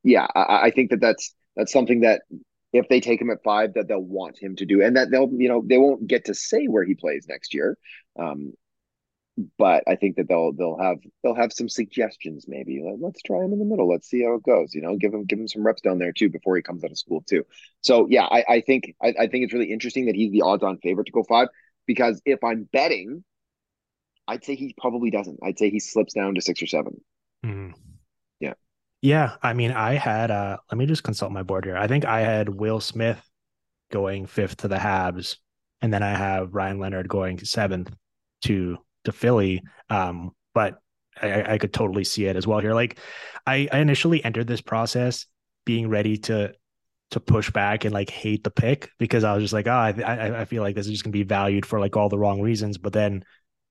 yeah, 0.02 0.26
I, 0.34 0.66
I 0.66 0.70
think 0.70 0.90
that 0.90 1.00
that's 1.00 1.34
that's 1.56 1.72
something 1.72 2.00
that 2.00 2.22
if 2.72 2.88
they 2.88 3.00
take 3.00 3.20
him 3.20 3.30
at 3.30 3.42
five, 3.42 3.74
that 3.74 3.88
they'll 3.88 4.00
want 4.00 4.38
him 4.38 4.56
to 4.56 4.66
do, 4.66 4.82
and 4.82 4.96
that 4.96 5.11
they'll 5.11 5.30
you 5.32 5.48
know 5.48 5.62
they 5.64 5.78
won't 5.78 6.06
get 6.06 6.26
to 6.26 6.34
say 6.34 6.66
where 6.66 6.84
he 6.84 6.94
plays 6.94 7.26
next 7.28 7.54
year. 7.54 7.78
Um, 8.18 8.52
but 9.59 9.84
I 9.86 9.95
think 9.95 10.16
that 10.16 10.28
they'll 10.28 10.53
they'll 10.53 10.78
have 10.78 10.99
they'll 11.22 11.34
have 11.34 11.53
some 11.53 11.68
suggestions 11.68 12.47
maybe. 12.49 12.82
Let's 13.01 13.22
try 13.22 13.39
him 13.39 13.53
in 13.53 13.59
the 13.59 13.64
middle. 13.64 13.89
Let's 13.89 14.09
see 14.09 14.24
how 14.24 14.34
it 14.34 14.43
goes. 14.43 14.74
You 14.74 14.82
know, 14.82 14.97
give 14.97 15.14
him 15.14 15.24
give 15.24 15.39
him 15.39 15.49
some 15.49 15.64
reps 15.64 15.80
down 15.80 15.99
there 15.99 16.12
too 16.12 16.28
before 16.28 16.57
he 16.57 16.62
comes 16.62 16.84
out 16.84 16.91
of 16.91 16.99
school 16.99 17.22
too. 17.28 17.45
So 17.80 18.07
yeah, 18.11 18.24
I, 18.24 18.45
I 18.49 18.61
think 18.61 18.95
I, 19.03 19.14
I 19.20 19.26
think 19.28 19.45
it's 19.45 19.53
really 19.53 19.72
interesting 19.72 20.07
that 20.07 20.16
he's 20.16 20.32
the 20.32 20.43
odds-on 20.43 20.78
favorite 20.78 21.05
to 21.07 21.12
go 21.12 21.22
five 21.22 21.49
because 21.86 22.20
if 22.24 22.43
I'm 22.43 22.68
betting, 22.72 23.22
I'd 24.26 24.45
say 24.45 24.57
he 24.57 24.74
probably 24.76 25.11
doesn't. 25.11 25.39
I'd 25.43 25.59
say 25.59 25.70
he 25.70 25.80
slips 25.80 26.14
down 26.14 26.34
to 26.34 26.41
six 26.41 26.61
or 26.62 26.66
7 26.66 27.01
mm-hmm. 27.45 27.70
Yeah. 28.41 28.55
Yeah. 29.03 29.36
I 29.43 29.53
mean, 29.53 29.70
I 29.70 29.95
had 29.95 30.32
uh 30.32 30.57
let 30.70 30.78
me 30.78 30.86
just 30.86 31.05
consult 31.05 31.30
my 31.30 31.45
board 31.45 31.64
here. 31.64 31.76
I 31.76 31.86
think 31.86 32.05
I 32.05 32.20
had 32.20 32.49
Will 32.49 32.80
Smith 32.80 33.22
going 33.93 34.26
fifth 34.26 34.57
to 34.59 34.68
the 34.68 34.76
Habs, 34.76 35.36
and 35.80 35.93
then 35.93 36.03
I 36.03 36.11
have 36.11 36.55
Ryan 36.55 36.80
Leonard 36.80 37.09
going 37.09 37.39
seventh 37.39 37.95
to 38.43 38.78
to 39.05 39.12
Philly. 39.12 39.62
Um, 39.90 40.32
but 40.55 40.78
I, 41.20 41.55
I, 41.55 41.59
could 41.59 41.72
totally 41.72 42.05
see 42.05 42.26
it 42.26 42.36
as 42.36 42.46
well 42.46 42.61
here. 42.61 42.74
Like 42.74 42.99
I, 43.46 43.68
I 43.72 43.78
initially 43.78 44.22
entered 44.24 44.46
this 44.46 44.61
process 44.61 45.26
being 45.64 45.88
ready 45.88 46.16
to 46.18 46.53
to 47.11 47.20
push 47.20 47.51
back 47.51 47.84
and 47.84 47.94
like 47.94 48.11
hate 48.11 48.44
the 48.44 48.51
pick 48.51 48.90
because 48.99 49.24
I 49.24 49.32
was 49.32 49.42
just 49.42 49.55
like, 49.55 49.66
oh, 49.66 49.70
I, 49.70 50.40
I 50.40 50.44
feel 50.44 50.62
like 50.62 50.74
this 50.74 50.86
is 50.86 50.92
just 50.92 51.05
gonna 51.05 51.12
be 51.12 51.22
valued 51.22 51.64
for 51.64 51.80
like 51.80 51.96
all 51.96 52.09
the 52.09 52.18
wrong 52.18 52.40
reasons. 52.40 52.76
But 52.76 52.92
then 52.92 53.24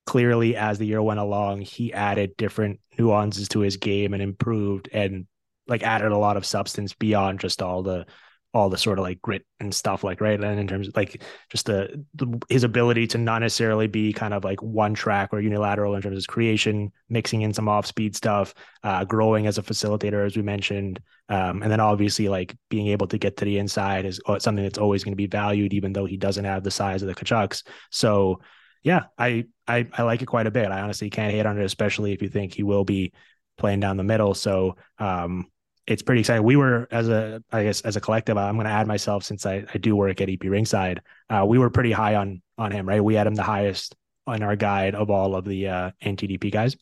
clearly, 0.06 0.56
as 0.56 0.80
the 0.80 0.88
year 0.88 1.02
went 1.02 1.20
along, 1.20 1.62
he 1.62 1.94
added 1.94 2.36
different 2.38 2.80
nuances 2.98 3.48
to 3.50 3.60
his 3.60 3.78
game 3.78 4.14
and 4.14 4.24
improved 4.24 4.90
and 4.92 5.28
like 5.68 5.84
added 5.84 6.12
a 6.12 6.18
lot 6.18 6.38
of 6.38 6.46
substance 6.46 6.94
beyond 6.94 7.40
just 7.40 7.62
all 7.62 7.84
the 7.84 8.06
all 8.54 8.70
the 8.70 8.78
sort 8.78 8.98
of 8.98 9.04
like 9.04 9.22
grit 9.22 9.46
and 9.60 9.74
stuff 9.76 10.04
like 10.04 10.22
right 10.22 10.42
and 10.42 10.60
in 10.60 10.68
terms 10.68 10.88
of 10.88 10.96
like 10.96 11.22
just 11.50 11.66
the, 11.66 12.04
the, 12.16 12.42
his 12.50 12.64
ability 12.64 13.06
to 13.06 13.18
not 13.18 13.40
necessarily 13.40 13.88
be 13.88 14.14
kind 14.14 14.34
of 14.34 14.44
like 14.44 14.62
one 14.64 14.94
track 14.94 15.30
or 15.32 15.42
unilateral 15.42 15.96
in 15.96 16.02
terms 16.02 16.14
of 16.14 16.18
his 16.18 16.26
creation 16.26 16.92
mixing 17.10 17.42
in 17.42 17.54
some 17.54 17.68
off 17.68 17.86
speed 17.86 18.16
stuff 18.16 18.54
uh, 18.84 19.04
growing 19.04 19.48
as 19.48 19.58
a 19.58 19.62
facilitator 19.62 20.26
as 20.26 20.36
we 20.36 20.42
mentioned 20.42 21.00
um, 21.30 21.62
and 21.62 21.72
then 21.72 21.80
obviously 21.80 22.30
like 22.30 22.56
being 22.70 22.88
able 22.88 23.08
to 23.08 23.18
get 23.18 23.38
to 23.38 23.46
the 23.46 23.58
inside 23.58 24.06
is 24.06 24.22
uh, 24.28 24.40
something 24.40 24.64
that's 24.64 24.80
always 24.80 25.04
going 25.04 25.12
to 25.12 25.18
be 25.18 25.28
valued 25.28 25.74
even 25.74 25.92
though 25.92 26.06
he 26.06 26.18
doesn't 26.18 26.46
have 26.46 26.64
the 26.64 26.72
size 26.72 27.02
of 27.04 27.08
the 27.08 27.16
Tkachuks. 27.16 27.64
So 27.92 28.40
yeah 28.84 29.06
I, 29.18 29.46
I 29.68 29.88
I 29.94 30.04
like 30.04 30.22
it 30.22 30.28
quite 30.28 30.48
a 30.48 30.52
bit. 30.52 30.72
I 30.72 30.82
honestly 30.82 31.10
can't 31.10 31.34
hate 31.34 31.46
on 31.46 31.60
it 31.60 31.66
especially 31.66 32.14
if 32.14 32.22
you 32.22 32.30
think 32.30 32.54
he 32.54 32.64
will 32.64 32.86
be 32.86 33.12
playing 33.58 33.82
down 33.82 33.98
the 33.98 34.04
middle. 34.04 34.34
So 34.34 34.78
um 35.00 35.48
it's 35.88 36.02
pretty 36.02 36.20
exciting. 36.20 36.44
We 36.44 36.58
were 36.58 36.88
as 36.92 37.08
a, 37.08 37.42
I 37.52 37.64
guess, 37.64 37.82
as 37.82 37.96
a 37.96 38.02
collective. 38.02 38.38
I'm 38.38 38.56
going 38.56 38.66
to 38.66 38.72
add 38.72 38.88
myself 38.88 39.24
since 39.24 39.46
I, 39.46 39.64
I 39.74 39.78
do 39.78 39.96
work 39.96 40.20
at 40.20 40.30
EP 40.30 40.40
Rinkside. 40.40 41.00
Uh, 41.30 41.46
we 41.48 41.58
were 41.58 41.70
pretty 41.70 41.92
high 41.92 42.16
on 42.16 42.42
on 42.58 42.72
him, 42.72 42.88
right? 42.88 43.04
We 43.04 43.16
had 43.16 43.26
him 43.26 43.36
the 43.36 43.44
highest 43.44 43.96
on 44.26 44.44
our 44.44 44.56
guide 44.56 44.96
of 44.96 45.10
all 45.10 45.36
of 45.36 45.46
the 45.46 45.68
uh, 45.68 45.92
NTDP 46.04 46.52
guys. 46.52 46.76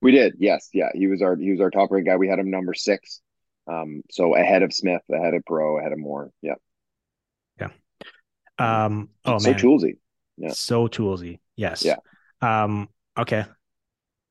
We 0.00 0.12
did, 0.12 0.36
yes, 0.38 0.70
yeah. 0.72 0.88
He 0.94 1.06
was 1.06 1.20
our 1.20 1.36
he 1.36 1.50
was 1.50 1.60
our 1.60 1.70
top 1.70 1.90
ranked 1.90 2.08
guy. 2.08 2.16
We 2.16 2.28
had 2.28 2.38
him 2.38 2.50
number 2.50 2.72
six, 2.72 3.20
um, 3.66 4.02
so 4.10 4.34
ahead 4.34 4.62
of 4.62 4.72
Smith, 4.72 5.02
ahead 5.12 5.34
of 5.34 5.44
Pro, 5.44 5.78
ahead 5.78 5.92
of 5.92 5.98
Moore. 5.98 6.30
Yeah, 6.40 6.54
yeah. 7.60 7.68
Um, 8.58 9.10
oh 9.26 9.36
so 9.36 9.50
man, 9.50 9.60
toolsy, 9.60 9.98
yeah, 10.38 10.52
so 10.52 10.88
toolsy. 10.88 11.40
Yes, 11.56 11.84
yeah. 11.84 11.96
Um, 12.40 12.88
okay, 13.18 13.44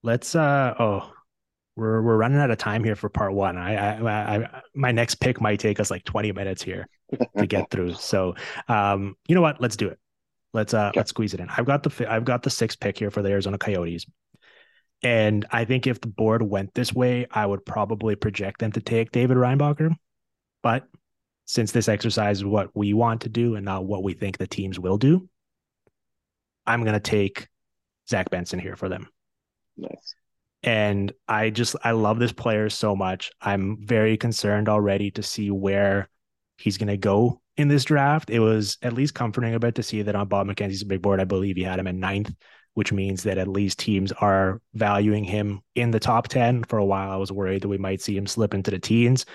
let's. 0.02 0.34
Uh, 0.34 0.74
oh, 0.80 1.14
we're 1.80 2.02
we're 2.02 2.18
running 2.18 2.40
out 2.40 2.52
of 2.52 2.58
time 2.58 2.84
here 2.84 2.96
for 2.96 3.10
part 3.10 3.34
one. 3.34 3.58
I, 3.58 3.76
I, 3.76 4.38
I 4.38 4.62
my 4.76 4.92
next 4.92 5.16
pick 5.16 5.40
might 5.42 5.60
take 5.60 5.80
us 5.80 5.90
like 5.90 6.04
20 6.04 6.32
minutes 6.34 6.62
here 6.62 6.88
to 7.38 7.48
get 7.48 7.70
through. 7.72 7.94
So, 7.94 8.36
um, 8.68 9.16
you 9.28 9.36
know 9.36 9.42
what? 9.42 9.62
Let's 9.62 9.78
do 9.78 9.88
it. 9.88 10.00
Let's 10.54 10.74
uh 10.74 10.90
okay. 10.90 11.00
let's 11.00 11.10
squeeze 11.10 11.34
it 11.34 11.40
in. 11.40 11.50
I've 11.50 11.66
got 11.66 11.84
the 11.84 12.12
I've 12.12 12.26
got 12.26 12.44
the 12.44 12.50
sixth 12.50 12.80
pick 12.80 12.98
here 12.98 13.12
for 13.12 13.22
the 13.22 13.30
Arizona 13.30 13.58
Coyotes. 13.58 14.06
And 15.02 15.46
I 15.52 15.64
think 15.64 15.88
if 15.88 16.02
the 16.02 16.08
board 16.08 16.42
went 16.42 16.74
this 16.74 16.92
way, 16.94 17.26
I 17.32 17.46
would 17.46 17.66
probably 17.66 18.16
project 18.16 18.60
them 18.60 18.74
to 18.74 18.82
take 18.82 19.12
David 19.12 19.38
Reinbacher. 19.38 19.96
But 20.62 20.88
since 21.46 21.72
this 21.72 21.88
exercise 21.88 22.40
is 22.40 22.46
what 22.46 22.70
we 22.76 22.94
want 22.94 23.22
to 23.22 23.30
do 23.30 23.56
and 23.56 23.64
not 23.64 23.86
what 23.86 24.04
we 24.04 24.14
think 24.14 24.38
the 24.38 24.48
teams 24.48 24.78
will 24.78 24.98
do, 24.98 25.30
I'm 26.66 26.84
going 26.84 26.94
to 26.96 27.00
take 27.00 27.48
Zach 28.10 28.30
Benson 28.30 28.60
here 28.60 28.76
for 28.76 28.90
them. 28.90 29.08
Nice. 29.78 30.16
And 30.64 31.14
I 31.28 31.50
just 31.52 31.76
I 31.84 31.92
love 31.92 32.20
this 32.20 32.34
player 32.34 32.70
so 32.70 32.96
much. 32.96 33.32
I'm 33.42 33.78
very 33.86 34.18
concerned 34.18 34.68
already 34.68 35.12
to 35.12 35.24
see 35.24 35.52
where 35.52 36.10
he's 36.58 36.78
going 36.78 36.88
to 36.90 36.98
go 36.98 37.42
in 37.56 37.70
this 37.70 37.86
draft. 37.86 38.30
It 38.30 38.40
was 38.40 38.78
at 38.82 38.94
least 38.94 39.14
comforting 39.14 39.54
a 39.54 39.60
bit 39.60 39.76
to 39.76 39.84
see 39.84 40.02
that 40.02 40.16
on 40.16 40.28
Bob 40.28 40.48
McKenzie's 40.48 40.84
big 40.84 41.02
board, 41.02 41.22
I 41.22 41.26
believe 41.26 41.56
he 41.56 41.64
had 41.64 41.80
him 41.80 41.88
in 41.88 42.00
ninth, 42.00 42.34
which 42.74 42.92
means 42.92 43.24
that 43.24 43.38
at 43.38 43.48
least 43.48 43.80
teams 43.80 44.12
are 44.12 44.62
valuing 44.74 45.24
him 45.24 45.62
in 45.76 45.92
the 45.92 46.00
top 46.00 46.28
10. 46.28 46.66
For 46.66 46.78
a 46.78 46.86
while, 46.86 47.10
I 47.10 47.16
was 47.16 47.32
worried 47.32 47.62
that 47.62 47.70
we 47.70 47.78
might 47.78 48.02
see 48.02 48.18
him 48.18 48.28
slip 48.28 48.54
into 48.54 48.72
the 48.72 48.80
teens. 48.80 49.26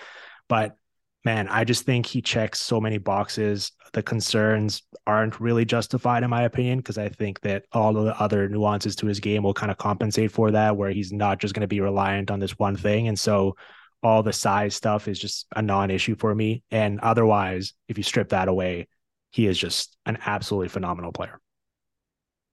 But 0.48 0.76
man, 1.24 1.48
I 1.48 1.64
just 1.64 1.84
think 1.84 2.06
he 2.06 2.20
checks 2.20 2.60
so 2.60 2.80
many 2.80 2.98
boxes. 2.98 3.72
The 3.92 4.02
concerns 4.02 4.82
aren't 5.06 5.40
really 5.40 5.64
justified, 5.64 6.22
in 6.22 6.30
my 6.30 6.42
opinion, 6.42 6.78
because 6.78 6.98
I 6.98 7.08
think 7.08 7.40
that 7.40 7.64
all 7.72 7.96
of 7.96 8.04
the 8.04 8.20
other 8.20 8.48
nuances 8.48 8.94
to 8.96 9.06
his 9.06 9.20
game 9.20 9.42
will 9.42 9.54
kind 9.54 9.72
of 9.72 9.78
compensate 9.78 10.30
for 10.30 10.50
that, 10.50 10.76
where 10.76 10.90
he's 10.90 11.12
not 11.12 11.38
just 11.38 11.54
going 11.54 11.62
to 11.62 11.66
be 11.66 11.80
reliant 11.80 12.30
on 12.30 12.40
this 12.40 12.58
one 12.58 12.76
thing. 12.76 13.08
And 13.08 13.18
so 13.18 13.56
all 14.02 14.22
the 14.22 14.32
size 14.32 14.74
stuff 14.74 15.08
is 15.08 15.18
just 15.18 15.46
a 15.56 15.62
non 15.62 15.90
issue 15.90 16.14
for 16.14 16.34
me. 16.34 16.62
And 16.70 17.00
otherwise, 17.00 17.72
if 17.88 17.96
you 17.96 18.04
strip 18.04 18.28
that 18.30 18.48
away, 18.48 18.88
he 19.30 19.46
is 19.46 19.58
just 19.58 19.96
an 20.04 20.18
absolutely 20.26 20.68
phenomenal 20.68 21.12
player. 21.12 21.40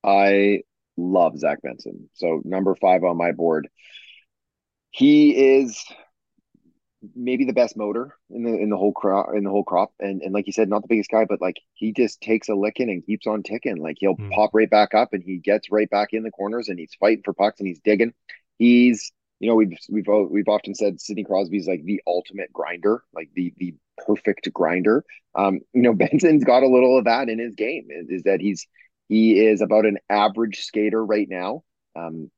I 0.04 0.62
love 0.98 1.38
Zach 1.38 1.62
Benson. 1.62 2.10
So 2.14 2.42
number 2.46 2.76
five 2.76 3.04
on 3.04 3.18
my 3.18 3.34
board. 3.34 3.68
He 4.92 5.60
is 5.60 5.84
maybe 7.16 7.46
the 7.46 7.54
best 7.54 7.76
motor 7.76 8.16
in 8.30 8.44
the 8.44 8.54
in 8.54 8.70
the 8.70 8.78
whole 8.78 8.94
crop 8.94 9.30
in 9.36 9.44
the 9.44 9.50
whole 9.50 9.64
crop. 9.64 9.92
And 10.00 10.22
and 10.22 10.34
like 10.34 10.48
you 10.48 10.54
said, 10.54 10.70
not 10.70 10.82
the 10.82 10.88
biggest 10.88 11.10
guy, 11.10 11.26
but 11.26 11.42
like 11.42 11.60
he 11.74 11.94
just 11.94 12.22
takes 12.22 12.50
a 12.50 12.56
licking 12.56 12.90
and 12.90 13.06
keeps 13.06 13.28
on 13.28 13.44
ticking. 13.44 13.78
Like 13.78 13.98
he'll 14.00 14.16
mm. 14.16 14.32
pop 14.32 14.52
right 14.54 14.70
back 14.70 14.94
up 14.94 15.14
and 15.14 15.24
he 15.24 15.38
gets 15.38 15.72
right 15.72 15.90
back 15.90 16.10
in 16.14 16.24
the 16.24 16.32
corners 16.32 16.70
and 16.70 16.80
he's 16.80 16.96
fighting 17.00 17.24
for 17.24 17.34
pucks 17.34 17.60
and 17.60 17.68
he's 17.68 17.80
digging. 17.80 18.14
He's 18.58 19.12
you 19.40 19.50
know 19.50 19.56
we've 19.56 19.78
we've 19.90 20.08
we've 20.30 20.48
often 20.48 20.76
said 20.76 21.02
Sidney 21.02 21.24
Crosby's 21.24 21.68
like 21.68 21.84
the 21.84 22.02
ultimate 22.06 22.54
grinder, 22.54 23.04
like 23.14 23.30
the 23.36 23.54
the 23.58 23.76
perfect 24.06 24.52
grinder. 24.54 25.04
Um, 25.36 25.60
you 25.74 25.82
know 25.82 25.94
Benson's 25.96 26.44
got 26.44 26.64
a 26.64 26.68
little 26.68 26.98
of 26.98 27.06
that 27.06 27.30
in 27.30 27.40
his 27.40 27.56
game. 27.56 27.88
Is, 27.90 28.10
is 28.10 28.24
that 28.24 28.42
he's 28.42 28.68
he 29.10 29.40
is 29.40 29.62
about 29.62 29.86
an 29.86 29.98
average 30.10 30.62
skater 30.62 31.04
right 31.04 31.28
now. 31.28 31.64
Um, 31.96 32.30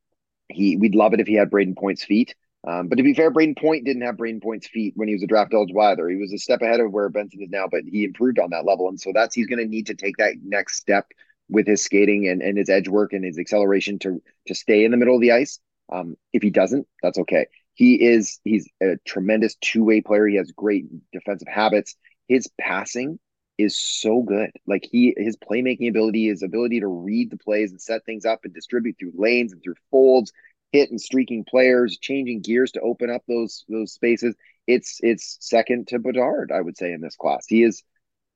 he 0.50 0.78
we'd 0.78 0.96
love 0.96 1.14
it 1.14 1.20
if 1.20 1.28
he 1.28 1.36
had 1.36 1.52
Brayden 1.52 1.78
Point's 1.78 2.04
feet. 2.04 2.36
Um, 2.66 2.88
but 2.88 2.96
to 2.96 3.04
be 3.04 3.14
fair, 3.14 3.30
Brayden 3.30 3.58
Point 3.58 3.84
didn't 3.84 4.04
have 4.04 4.16
Brayden 4.16 4.42
Point's 4.42 4.68
feet 4.68 4.94
when 4.96 5.10
he 5.10 5.14
was 5.14 5.24
a 5.24 5.28
draft 5.28 5.54
eligible 5.54 5.82
either. 5.82 6.08
He 6.08 6.16
was 6.16 6.32
a 6.32 6.38
step 6.38 6.62
ahead 6.62 6.80
of 6.80 6.92
where 6.92 7.10
Benson 7.10 7.42
is 7.42 7.50
now, 7.50 7.68
but 7.70 7.84
he 7.84 8.06
improved 8.06 8.40
on 8.40 8.52
that 8.52 8.66
level. 8.66 8.88
And 8.88 9.00
so 9.00 9.12
that's 9.14 9.36
he's 9.36 9.48
going 9.48 9.60
to 9.60 9.66
need 9.66 9.88
to 9.88 9.96
take 9.96 10.18
that 10.18 10.36
next 10.44 10.78
step 10.78 11.08
with 11.50 11.68
his 11.68 11.84
skating 11.84 12.28
and, 12.28 12.42
and 12.42 12.58
his 12.58 12.70
edge 12.70 12.88
work 12.88 13.12
and 13.12 13.26
his 13.26 13.38
acceleration 13.38 14.00
to 14.00 14.22
to 14.48 14.56
stay 14.56 14.86
in 14.86 14.92
the 14.92 14.98
middle 14.98 15.16
of 15.16 15.22
the 15.22 15.34
ice. 15.34 15.60
Um, 15.92 16.16
if 16.32 16.42
he 16.42 16.50
doesn't, 16.50 16.88
that's 17.02 17.20
okay. 17.20 17.48
He 17.74 17.96
is 17.96 18.40
he's 18.46 18.70
a 18.82 18.96
tremendous 19.06 19.56
two 19.56 19.84
way 19.84 20.00
player. 20.00 20.26
He 20.28 20.38
has 20.38 20.52
great 20.52 20.86
defensive 21.12 21.50
habits. 21.50 21.96
His 22.30 22.48
passing 22.60 23.20
is 23.58 23.78
so 23.78 24.22
good. 24.22 24.52
Like 24.66 24.88
he 24.90 25.14
his 25.18 25.36
playmaking 25.36 25.90
ability, 25.90 26.28
his 26.28 26.44
ability 26.44 26.80
to 26.80 26.88
read 26.88 27.30
the 27.30 27.38
plays 27.38 27.72
and 27.72 27.82
set 27.82 28.06
things 28.06 28.26
up 28.26 28.42
and 28.46 28.54
distribute 28.54 28.96
through 28.98 29.14
lanes 29.16 29.52
and 29.52 29.62
through 29.62 29.76
folds 29.92 30.32
hit 30.74 30.90
and 30.90 31.00
streaking 31.00 31.46
players, 31.46 32.00
changing 32.00 32.42
gears 32.42 32.72
to 32.72 32.82
open 32.82 33.10
up 33.10 33.22
those 33.28 33.64
those 33.70 33.94
spaces. 33.94 34.36
It's 34.68 35.00
it's 35.02 35.38
second 35.40 35.88
to 35.90 36.00
Bedard, 36.00 36.52
I 36.52 36.60
would 36.60 36.78
say, 36.78 36.92
in 36.92 37.00
this 37.00 37.16
class. 37.16 37.46
He 37.48 37.64
is 37.64 37.84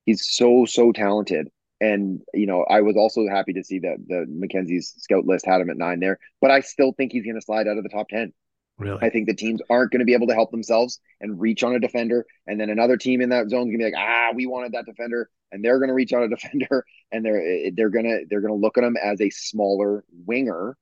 he's 0.05 0.25
so 0.25 0.65
so 0.65 0.93
talented. 0.93 1.49
And 1.81 2.21
you 2.33 2.47
know, 2.47 2.63
I 2.63 2.81
was 2.81 2.95
also 2.95 3.27
happy 3.27 3.53
to 3.53 3.63
see 3.63 3.79
that 3.79 3.97
the 4.07 4.25
McKenzie's 4.29 4.93
scout 4.97 5.25
list 5.25 5.45
had 5.45 5.61
him 5.61 5.69
at 5.69 5.77
nine 5.77 5.99
there, 5.99 6.19
but 6.39 6.51
I 6.51 6.61
still 6.61 6.93
think 6.93 7.11
he's 7.11 7.25
going 7.25 7.35
to 7.35 7.41
slide 7.41 7.67
out 7.67 7.77
of 7.77 7.83
the 7.83 7.89
top 7.89 8.07
ten. 8.07 8.33
Really, 8.79 8.99
I 9.01 9.09
think 9.09 9.27
the 9.27 9.35
teams 9.35 9.61
aren't 9.69 9.91
going 9.91 9.99
to 9.99 10.05
be 10.05 10.13
able 10.13 10.27
to 10.27 10.33
help 10.33 10.51
themselves 10.51 10.99
and 11.19 11.39
reach 11.39 11.63
on 11.63 11.75
a 11.75 11.79
defender, 11.79 12.25
and 12.45 12.59
then 12.59 12.69
another 12.69 12.97
team 12.97 13.21
in 13.21 13.29
that 13.29 13.49
zone 13.49 13.67
is 13.67 13.71
going 13.71 13.71
to 13.73 13.77
be 13.77 13.83
like, 13.85 13.95
ah, 13.95 14.29
we 14.35 14.45
wanted 14.45 14.73
that 14.73 14.85
defender, 14.85 15.29
and 15.51 15.63
they're 15.63 15.79
going 15.79 15.89
to 15.89 15.95
reach 15.95 16.13
on 16.13 16.23
a 16.23 16.29
defender, 16.35 16.85
and 17.11 17.25
they're 17.25 17.71
they're 17.75 17.89
gonna 17.89 18.19
they're 18.29 18.41
gonna 18.41 18.55
look 18.55 18.77
at 18.77 18.83
him 18.83 18.97
as 18.97 19.21
a 19.21 19.29
smaller 19.31 20.03
winger 20.25 20.77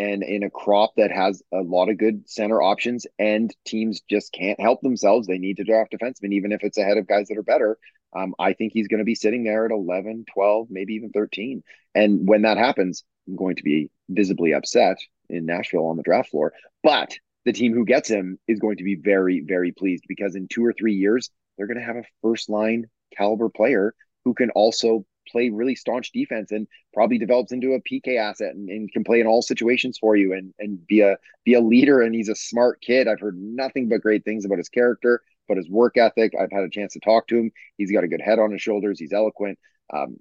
and 0.00 0.22
in 0.22 0.42
a 0.42 0.50
crop 0.50 0.92
that 0.96 1.12
has 1.12 1.42
a 1.52 1.60
lot 1.60 1.90
of 1.90 1.98
good 1.98 2.28
center 2.28 2.62
options 2.62 3.06
and 3.18 3.54
teams 3.66 4.00
just 4.08 4.32
can't 4.32 4.58
help 4.58 4.80
themselves 4.80 5.26
they 5.26 5.38
need 5.38 5.58
to 5.58 5.64
draft 5.64 5.92
defensemen 5.92 6.32
even 6.32 6.52
if 6.52 6.64
it's 6.64 6.78
ahead 6.78 6.96
of 6.96 7.06
guys 7.06 7.28
that 7.28 7.36
are 7.36 7.42
better 7.42 7.78
um, 8.16 8.34
i 8.38 8.52
think 8.54 8.72
he's 8.72 8.88
going 8.88 8.98
to 8.98 9.04
be 9.04 9.14
sitting 9.14 9.44
there 9.44 9.66
at 9.66 9.70
11 9.70 10.24
12 10.32 10.68
maybe 10.70 10.94
even 10.94 11.10
13 11.10 11.62
and 11.94 12.26
when 12.26 12.42
that 12.42 12.56
happens 12.56 13.04
i'm 13.28 13.36
going 13.36 13.56
to 13.56 13.62
be 13.62 13.90
visibly 14.08 14.54
upset 14.54 14.96
in 15.28 15.44
nashville 15.44 15.86
on 15.86 15.96
the 15.96 16.02
draft 16.02 16.30
floor 16.30 16.52
but 16.82 17.16
the 17.44 17.52
team 17.52 17.74
who 17.74 17.84
gets 17.84 18.08
him 18.08 18.38
is 18.48 18.58
going 18.58 18.78
to 18.78 18.84
be 18.84 18.96
very 18.96 19.44
very 19.46 19.70
pleased 19.70 20.04
because 20.08 20.34
in 20.34 20.48
two 20.48 20.64
or 20.64 20.72
three 20.72 20.94
years 20.94 21.30
they're 21.56 21.66
going 21.66 21.78
to 21.78 21.84
have 21.84 21.96
a 21.96 22.04
first 22.22 22.48
line 22.48 22.86
caliber 23.16 23.50
player 23.50 23.94
who 24.24 24.32
can 24.34 24.50
also 24.50 25.04
play 25.30 25.50
really 25.50 25.74
staunch 25.74 26.12
defense 26.12 26.50
and 26.50 26.66
probably 26.92 27.18
develops 27.18 27.52
into 27.52 27.72
a 27.74 27.80
PK 27.80 28.18
asset 28.18 28.54
and, 28.54 28.68
and, 28.68 28.92
can 28.92 29.04
play 29.04 29.20
in 29.20 29.26
all 29.26 29.42
situations 29.42 29.98
for 29.98 30.16
you 30.16 30.32
and 30.32 30.52
and 30.58 30.86
be 30.86 31.00
a 31.00 31.16
be 31.44 31.54
a 31.54 31.60
leader. 31.60 32.02
And 32.02 32.14
he's 32.14 32.28
a 32.28 32.34
smart 32.34 32.80
kid. 32.80 33.08
I've 33.08 33.20
heard 33.20 33.38
nothing 33.38 33.88
but 33.88 34.00
great 34.00 34.24
things 34.24 34.44
about 34.44 34.58
his 34.58 34.68
character, 34.68 35.22
but 35.48 35.56
his 35.56 35.68
work 35.68 35.96
ethic. 35.96 36.32
I've 36.38 36.52
had 36.52 36.64
a 36.64 36.70
chance 36.70 36.94
to 36.94 37.00
talk 37.00 37.28
to 37.28 37.36
him. 37.36 37.52
He's 37.76 37.92
got 37.92 38.04
a 38.04 38.08
good 38.08 38.20
head 38.20 38.38
on 38.38 38.52
his 38.52 38.62
shoulders. 38.62 38.98
He's 38.98 39.12
eloquent. 39.12 39.58
Um, 39.92 40.16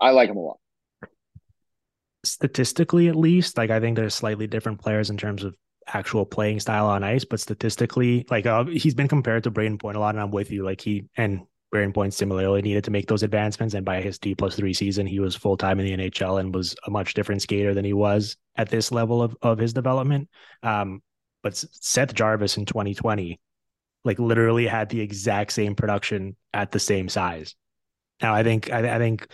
I 0.00 0.10
like 0.10 0.30
him 0.30 0.36
a 0.36 0.40
lot. 0.40 0.58
Statistically, 2.24 3.08
at 3.08 3.16
least, 3.16 3.56
like 3.58 3.70
I 3.70 3.80
think 3.80 3.96
there's 3.96 4.14
slightly 4.14 4.46
different 4.46 4.80
players 4.80 5.10
in 5.10 5.16
terms 5.16 5.42
of 5.42 5.54
actual 5.86 6.24
playing 6.24 6.60
style 6.60 6.86
on 6.86 7.02
ice, 7.02 7.24
but 7.24 7.40
statistically, 7.40 8.26
like 8.30 8.46
uh, 8.46 8.64
he's 8.64 8.94
been 8.94 9.08
compared 9.08 9.44
to 9.44 9.50
Brayden 9.50 9.80
Point 9.80 9.96
a 9.96 10.00
lot, 10.00 10.14
and 10.14 10.20
I'm 10.22 10.30
with 10.30 10.50
you. 10.50 10.64
Like 10.64 10.80
he 10.80 11.08
and 11.16 11.46
Brayden 11.72 11.94
Point 11.94 12.12
similarly 12.12 12.60
needed 12.60 12.84
to 12.84 12.90
make 12.90 13.06
those 13.06 13.22
advancements. 13.22 13.74
And 13.74 13.84
by 13.84 14.00
his 14.00 14.18
D 14.18 14.34
plus 14.34 14.56
three 14.56 14.74
season, 14.74 15.06
he 15.06 15.20
was 15.20 15.34
full 15.34 15.56
time 15.56 15.80
in 15.80 15.86
the 15.86 16.10
NHL 16.10 16.38
and 16.38 16.54
was 16.54 16.76
a 16.86 16.90
much 16.90 17.14
different 17.14 17.42
skater 17.42 17.72
than 17.72 17.84
he 17.84 17.94
was 17.94 18.36
at 18.56 18.68
this 18.68 18.92
level 18.92 19.22
of, 19.22 19.36
of 19.40 19.58
his 19.58 19.72
development. 19.72 20.28
Um, 20.62 21.02
but 21.42 21.56
Seth 21.56 22.14
Jarvis 22.14 22.56
in 22.56 22.66
2020, 22.66 23.40
like 24.04 24.18
literally 24.18 24.66
had 24.66 24.90
the 24.90 25.00
exact 25.00 25.52
same 25.52 25.74
production 25.74 26.36
at 26.52 26.70
the 26.70 26.78
same 26.78 27.08
size. 27.08 27.54
Now 28.20 28.34
I 28.34 28.42
think 28.42 28.70
I, 28.70 28.96
I 28.96 28.98
think 28.98 29.26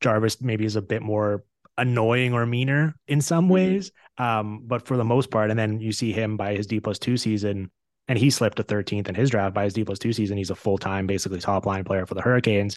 Jarvis 0.00 0.40
maybe 0.40 0.64
is 0.64 0.76
a 0.76 0.82
bit 0.82 1.02
more 1.02 1.44
annoying 1.76 2.32
or 2.32 2.46
meaner 2.46 2.94
in 3.06 3.20
some 3.20 3.44
mm-hmm. 3.44 3.54
ways. 3.54 3.92
Um, 4.18 4.62
but 4.64 4.86
for 4.86 4.96
the 4.96 5.04
most 5.04 5.30
part, 5.30 5.50
and 5.50 5.58
then 5.58 5.80
you 5.80 5.92
see 5.92 6.12
him 6.12 6.36
by 6.36 6.54
his 6.54 6.66
D 6.66 6.80
plus 6.80 6.98
two 6.98 7.16
season 7.16 7.70
and 8.08 8.18
he 8.18 8.30
slipped 8.30 8.56
to 8.56 8.64
13th 8.64 9.08
in 9.08 9.14
his 9.14 9.30
draft 9.30 9.54
by 9.54 9.64
his 9.64 9.74
D 9.74 9.84
plus 9.84 9.98
two 9.98 10.12
season. 10.12 10.36
He's 10.36 10.50
a 10.50 10.54
full 10.54 10.78
time, 10.78 11.06
basically 11.06 11.40
top 11.40 11.66
line 11.66 11.84
player 11.84 12.06
for 12.06 12.14
the 12.14 12.22
Hurricanes. 12.22 12.76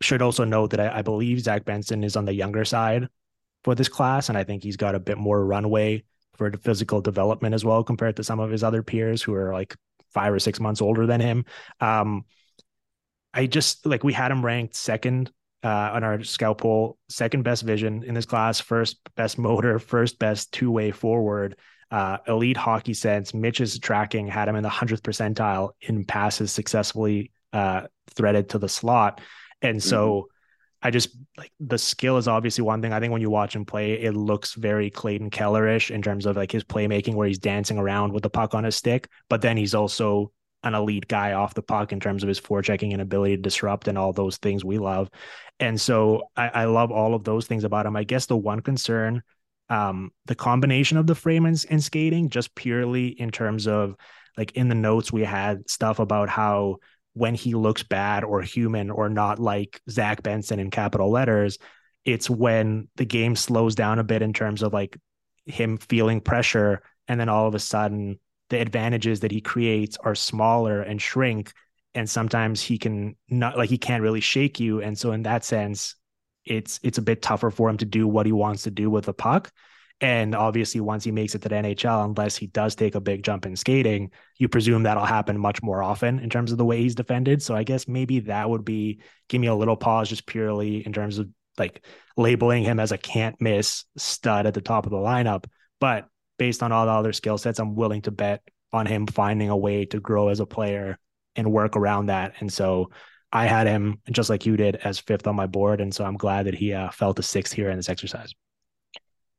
Should 0.00 0.22
also 0.22 0.44
note 0.44 0.70
that 0.70 0.80
I, 0.80 0.98
I, 0.98 1.02
believe 1.02 1.40
Zach 1.40 1.64
Benson 1.64 2.02
is 2.02 2.16
on 2.16 2.24
the 2.24 2.34
younger 2.34 2.64
side 2.64 3.08
for 3.62 3.74
this 3.74 3.88
class, 3.88 4.28
and 4.28 4.36
I 4.36 4.44
think 4.44 4.62
he's 4.62 4.76
got 4.76 4.94
a 4.94 5.00
bit 5.00 5.16
more 5.16 5.44
runway 5.44 6.02
for 6.36 6.50
physical 6.52 7.00
development 7.00 7.54
as 7.54 7.64
well 7.64 7.84
compared 7.84 8.16
to 8.16 8.24
some 8.24 8.40
of 8.40 8.50
his 8.50 8.64
other 8.64 8.82
peers 8.82 9.22
who 9.22 9.34
are 9.34 9.52
like 9.52 9.76
five 10.12 10.32
or 10.32 10.40
six 10.40 10.58
months 10.58 10.82
older 10.82 11.06
than 11.06 11.20
him. 11.20 11.44
Um, 11.80 12.24
I 13.32 13.46
just 13.46 13.86
like 13.86 14.04
we 14.04 14.12
had 14.12 14.32
him 14.32 14.44
ranked 14.44 14.74
second 14.74 15.30
uh, 15.62 15.90
on 15.92 16.04
our 16.04 16.22
scout 16.24 16.58
poll, 16.58 16.98
second 17.08 17.42
best 17.42 17.62
vision 17.62 18.02
in 18.02 18.14
this 18.14 18.26
class, 18.26 18.60
first 18.60 18.98
best 19.14 19.38
motor, 19.38 19.78
first 19.78 20.18
best 20.18 20.52
two 20.52 20.70
way 20.70 20.90
forward 20.90 21.56
uh, 21.90 22.18
elite 22.26 22.56
hockey 22.56 22.94
sense. 22.94 23.34
Mitch's 23.34 23.78
tracking 23.78 24.26
had 24.26 24.48
him 24.48 24.56
in 24.56 24.62
the 24.62 24.68
100th 24.68 25.00
percentile 25.00 25.70
in 25.80 26.04
passes 26.04 26.52
successfully 26.52 27.30
uh, 27.52 27.82
threaded 28.14 28.50
to 28.50 28.58
the 28.58 28.68
slot. 28.68 29.20
And 29.62 29.82
so 29.82 30.12
mm-hmm. 30.12 30.86
I 30.86 30.90
just 30.90 31.16
like 31.38 31.52
the 31.60 31.78
skill 31.78 32.18
is 32.18 32.28
obviously 32.28 32.62
one 32.62 32.82
thing. 32.82 32.92
I 32.92 33.00
think 33.00 33.12
when 33.12 33.22
you 33.22 33.30
watch 33.30 33.56
him 33.56 33.64
play, 33.64 33.92
it 33.92 34.12
looks 34.12 34.54
very 34.54 34.90
Clayton 34.90 35.30
Kellerish 35.30 35.90
in 35.90 36.02
terms 36.02 36.26
of 36.26 36.36
like 36.36 36.52
his 36.52 36.64
playmaking, 36.64 37.14
where 37.14 37.26
he's 37.26 37.38
dancing 37.38 37.78
around 37.78 38.12
with 38.12 38.22
the 38.22 38.30
puck 38.30 38.54
on 38.54 38.64
his 38.64 38.76
stick. 38.76 39.08
But 39.30 39.40
then 39.40 39.56
he's 39.56 39.74
also 39.74 40.30
an 40.62 40.74
elite 40.74 41.08
guy 41.08 41.32
off 41.32 41.54
the 41.54 41.62
puck 41.62 41.92
in 41.92 42.00
terms 42.00 42.22
of 42.22 42.28
his 42.28 42.40
forechecking 42.40 42.92
and 42.92 43.02
ability 43.02 43.36
to 43.36 43.42
disrupt 43.42 43.88
and 43.88 43.96
all 43.96 44.12
those 44.12 44.38
things 44.38 44.64
we 44.64 44.78
love. 44.78 45.10
And 45.60 45.80
so 45.80 46.24
I, 46.36 46.48
I 46.48 46.64
love 46.64 46.90
all 46.90 47.14
of 47.14 47.24
those 47.24 47.46
things 47.46 47.64
about 47.64 47.86
him. 47.86 47.96
I 47.96 48.04
guess 48.04 48.26
the 48.26 48.36
one 48.36 48.60
concern 48.60 49.22
um, 49.68 50.10
the 50.26 50.34
combination 50.34 50.98
of 50.98 51.06
the 51.06 51.14
frame 51.14 51.46
and, 51.46 51.64
and 51.70 51.82
skating, 51.82 52.28
just 52.28 52.54
purely 52.54 53.08
in 53.08 53.30
terms 53.30 53.66
of 53.66 53.96
like 54.36 54.52
in 54.52 54.68
the 54.68 54.74
notes, 54.74 55.12
we 55.12 55.22
had 55.22 55.68
stuff 55.68 55.98
about 55.98 56.28
how 56.28 56.76
when 57.14 57.34
he 57.34 57.54
looks 57.54 57.82
bad 57.82 58.24
or 58.24 58.42
human 58.42 58.90
or 58.90 59.08
not 59.08 59.38
like 59.38 59.80
Zach 59.88 60.22
Benson 60.22 60.58
in 60.58 60.70
capital 60.70 61.10
letters, 61.10 61.58
it's 62.04 62.28
when 62.28 62.88
the 62.96 63.04
game 63.04 63.36
slows 63.36 63.74
down 63.74 63.98
a 63.98 64.04
bit 64.04 64.22
in 64.22 64.32
terms 64.32 64.62
of 64.62 64.72
like 64.72 64.96
him 65.46 65.78
feeling 65.78 66.20
pressure. 66.20 66.82
And 67.06 67.18
then 67.18 67.28
all 67.28 67.46
of 67.46 67.54
a 67.54 67.60
sudden, 67.60 68.18
the 68.50 68.60
advantages 68.60 69.20
that 69.20 69.30
he 69.30 69.40
creates 69.40 69.96
are 69.98 70.14
smaller 70.14 70.82
and 70.82 71.00
shrink. 71.00 71.52
And 71.94 72.10
sometimes 72.10 72.60
he 72.60 72.76
can 72.76 73.16
not 73.28 73.56
like 73.56 73.70
he 73.70 73.78
can't 73.78 74.02
really 74.02 74.20
shake 74.20 74.58
you. 74.58 74.82
And 74.82 74.98
so, 74.98 75.12
in 75.12 75.22
that 75.22 75.44
sense, 75.44 75.94
it's 76.44 76.80
it's 76.82 76.98
a 76.98 77.02
bit 77.02 77.22
tougher 77.22 77.50
for 77.50 77.68
him 77.68 77.76
to 77.78 77.84
do 77.84 78.06
what 78.06 78.26
he 78.26 78.32
wants 78.32 78.64
to 78.64 78.70
do 78.70 78.90
with 78.90 79.06
the 79.06 79.14
puck. 79.14 79.52
And 80.00 80.34
obviously, 80.34 80.80
once 80.80 81.04
he 81.04 81.12
makes 81.12 81.34
it 81.34 81.42
to 81.42 81.48
the 81.48 81.54
NHL, 81.54 82.04
unless 82.04 82.36
he 82.36 82.46
does 82.48 82.74
take 82.74 82.94
a 82.94 83.00
big 83.00 83.22
jump 83.22 83.46
in 83.46 83.54
skating, 83.56 84.10
you 84.38 84.48
presume 84.48 84.82
that'll 84.82 85.04
happen 85.04 85.38
much 85.38 85.62
more 85.62 85.82
often 85.82 86.18
in 86.18 86.28
terms 86.28 86.52
of 86.52 86.58
the 86.58 86.64
way 86.64 86.80
he's 86.80 86.96
defended. 86.96 87.42
So 87.42 87.54
I 87.54 87.62
guess 87.62 87.86
maybe 87.86 88.20
that 88.20 88.50
would 88.50 88.64
be 88.64 89.00
give 89.28 89.40
me 89.40 89.46
a 89.46 89.54
little 89.54 89.76
pause 89.76 90.08
just 90.08 90.26
purely 90.26 90.84
in 90.84 90.92
terms 90.92 91.18
of 91.18 91.28
like 91.58 91.84
labeling 92.16 92.64
him 92.64 92.80
as 92.80 92.92
a 92.92 92.98
can't 92.98 93.40
miss 93.40 93.84
stud 93.96 94.46
at 94.46 94.54
the 94.54 94.60
top 94.60 94.84
of 94.84 94.90
the 94.90 94.98
lineup. 94.98 95.44
But 95.80 96.08
based 96.38 96.62
on 96.62 96.72
all 96.72 96.86
the 96.86 96.92
other 96.92 97.12
skill 97.12 97.38
sets, 97.38 97.60
I'm 97.60 97.76
willing 97.76 98.02
to 98.02 98.10
bet 98.10 98.42
on 98.72 98.86
him 98.86 99.06
finding 99.06 99.50
a 99.50 99.56
way 99.56 99.84
to 99.86 100.00
grow 100.00 100.28
as 100.28 100.40
a 100.40 100.46
player 100.46 100.98
and 101.36 101.52
work 101.52 101.76
around 101.76 102.06
that. 102.06 102.34
And 102.40 102.52
so 102.52 102.90
I 103.34 103.46
had 103.46 103.66
him 103.66 104.00
just 104.12 104.30
like 104.30 104.46
you 104.46 104.56
did 104.56 104.76
as 104.76 105.00
fifth 105.00 105.26
on 105.26 105.34
my 105.34 105.46
board, 105.46 105.80
and 105.80 105.92
so 105.92 106.04
I'm 106.04 106.16
glad 106.16 106.46
that 106.46 106.54
he 106.54 106.72
uh, 106.72 106.90
fell 106.90 107.12
to 107.14 107.22
sixth 107.22 107.52
here 107.52 107.68
in 107.68 107.76
this 107.76 107.88
exercise. 107.88 108.32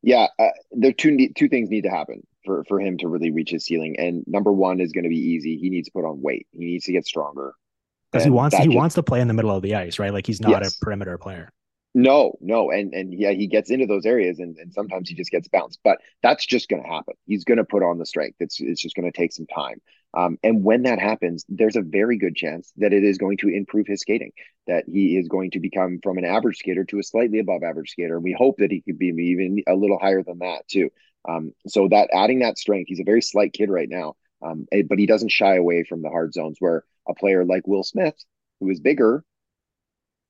Yeah, 0.01 0.27
uh, 0.37 0.49
there 0.71 0.91
two 0.91 1.29
two 1.35 1.47
things 1.47 1.69
need 1.69 1.85
to 1.85 1.89
happen 1.89 2.21
for 2.43 2.65
for 2.65 2.79
him 2.79 2.97
to 2.99 3.07
really 3.07 3.31
reach 3.31 3.51
his 3.51 3.65
ceiling, 3.65 3.95
and 3.97 4.23
number 4.27 4.51
one 4.51 4.81
is 4.81 4.91
going 4.91 5.05
to 5.05 5.09
be 5.09 5.17
easy. 5.17 5.57
He 5.57 5.69
needs 5.69 5.87
to 5.87 5.93
put 5.93 6.05
on 6.05 6.21
weight. 6.21 6.45
He 6.51 6.65
needs 6.65 6.85
to 6.85 6.91
get 6.91 7.07
stronger. 7.07 7.53
because 8.11 8.25
he 8.25 8.29
wants 8.29 8.57
he 8.57 8.65
just, 8.65 8.75
wants 8.75 8.95
to 8.95 9.03
play 9.03 9.21
in 9.21 9.27
the 9.27 9.33
middle 9.33 9.55
of 9.55 9.61
the 9.63 9.75
ice, 9.75 9.97
right? 9.97 10.13
Like 10.13 10.27
he's 10.27 10.41
not 10.41 10.51
yes. 10.51 10.75
a 10.75 10.85
perimeter 10.85 11.17
player. 11.17 11.49
No, 11.97 12.37
no, 12.41 12.71
and 12.71 12.93
and 12.93 13.13
yeah, 13.13 13.31
he 13.31 13.47
gets 13.47 13.71
into 13.71 13.85
those 13.85 14.05
areas, 14.05 14.39
and, 14.39 14.57
and 14.57 14.73
sometimes 14.73 15.07
he 15.07 15.15
just 15.15 15.31
gets 15.31 15.47
bounced. 15.47 15.79
But 15.83 15.99
that's 16.21 16.45
just 16.45 16.67
going 16.67 16.83
to 16.83 16.89
happen. 16.89 17.13
He's 17.25 17.45
going 17.45 17.57
to 17.57 17.63
put 17.63 17.83
on 17.83 17.97
the 17.97 18.05
strength. 18.05 18.35
It's 18.41 18.59
it's 18.59 18.81
just 18.81 18.95
going 18.95 19.09
to 19.09 19.17
take 19.17 19.31
some 19.31 19.47
time. 19.47 19.81
Um, 20.15 20.37
and 20.43 20.63
when 20.63 20.83
that 20.83 20.99
happens, 20.99 21.45
there's 21.49 21.75
a 21.75 21.81
very 21.81 22.17
good 22.17 22.35
chance 22.35 22.71
that 22.77 22.93
it 22.93 23.03
is 23.03 23.17
going 23.17 23.37
to 23.37 23.49
improve 23.49 23.85
his 23.85 24.01
skating. 24.01 24.31
That 24.67 24.85
he 24.87 25.17
is 25.17 25.27
going 25.27 25.51
to 25.51 25.59
become 25.59 25.99
from 26.01 26.17
an 26.17 26.25
average 26.25 26.57
skater 26.57 26.85
to 26.85 26.99
a 26.99 27.03
slightly 27.03 27.39
above 27.39 27.63
average 27.63 27.91
skater. 27.91 28.15
And 28.15 28.23
we 28.23 28.33
hope 28.33 28.57
that 28.57 28.71
he 28.71 28.81
could 28.81 28.97
be 28.97 29.07
even 29.07 29.61
a 29.67 29.75
little 29.75 29.99
higher 29.99 30.23
than 30.23 30.39
that 30.39 30.67
too. 30.67 30.89
Um, 31.27 31.53
so 31.67 31.87
that 31.89 32.09
adding 32.13 32.39
that 32.39 32.57
strength, 32.57 32.87
he's 32.87 32.99
a 32.99 33.05
very 33.05 33.21
slight 33.21 33.51
kid 33.53 33.69
right 33.69 33.89
now, 33.89 34.15
um, 34.41 34.67
eh, 34.71 34.83
but 34.87 34.99
he 34.99 35.05
doesn't 35.05 35.31
shy 35.31 35.55
away 35.55 35.83
from 35.83 36.01
the 36.01 36.09
hard 36.09 36.33
zones. 36.33 36.57
Where 36.59 36.83
a 37.07 37.13
player 37.13 37.43
like 37.43 37.67
Will 37.67 37.83
Smith, 37.83 38.15
who 38.59 38.69
is 38.69 38.79
bigger 38.79 39.23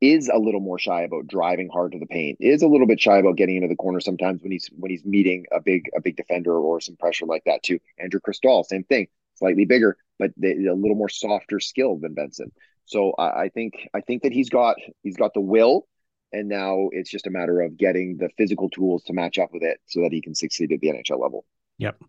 is 0.01 0.29
a 0.29 0.37
little 0.37 0.59
more 0.59 0.77
shy 0.77 1.03
about 1.03 1.27
driving 1.27 1.69
hard 1.69 1.93
to 1.93 1.99
the 1.99 2.05
paint, 2.05 2.37
is 2.41 2.61
a 2.61 2.67
little 2.67 2.87
bit 2.87 2.99
shy 2.99 3.17
about 3.17 3.37
getting 3.37 3.57
into 3.57 3.67
the 3.67 3.75
corner 3.75 3.99
sometimes 3.99 4.41
when 4.41 4.51
he's 4.51 4.69
when 4.77 4.91
he's 4.91 5.05
meeting 5.05 5.45
a 5.51 5.61
big 5.61 5.89
a 5.95 6.01
big 6.01 6.15
defender 6.15 6.57
or 6.57 6.81
some 6.81 6.95
pressure 6.97 7.25
like 7.25 7.43
that 7.45 7.63
too. 7.63 7.79
Andrew 7.97 8.19
Cristall, 8.19 8.65
same 8.65 8.83
thing, 8.83 9.07
slightly 9.35 9.65
bigger, 9.65 9.97
but 10.19 10.31
a 10.43 10.55
little 10.73 10.95
more 10.95 11.09
softer 11.09 11.59
skill 11.59 11.97
than 11.97 12.13
Benson. 12.13 12.51
So 12.85 13.13
I, 13.17 13.43
I 13.43 13.49
think 13.49 13.89
I 13.93 14.01
think 14.01 14.23
that 14.23 14.31
he's 14.31 14.49
got 14.49 14.75
he's 15.01 15.17
got 15.17 15.33
the 15.33 15.41
will, 15.41 15.87
and 16.31 16.47
now 16.47 16.89
it's 16.91 17.09
just 17.09 17.27
a 17.27 17.31
matter 17.31 17.61
of 17.61 17.77
getting 17.77 18.17
the 18.17 18.29
physical 18.37 18.69
tools 18.69 19.03
to 19.03 19.13
match 19.13 19.39
up 19.39 19.49
with 19.53 19.63
it 19.63 19.79
so 19.85 20.01
that 20.01 20.11
he 20.11 20.21
can 20.21 20.35
succeed 20.35 20.71
at 20.71 20.79
the 20.79 20.89
NHL 20.89 21.19
level. 21.19 21.45
Yep. 21.77 22.01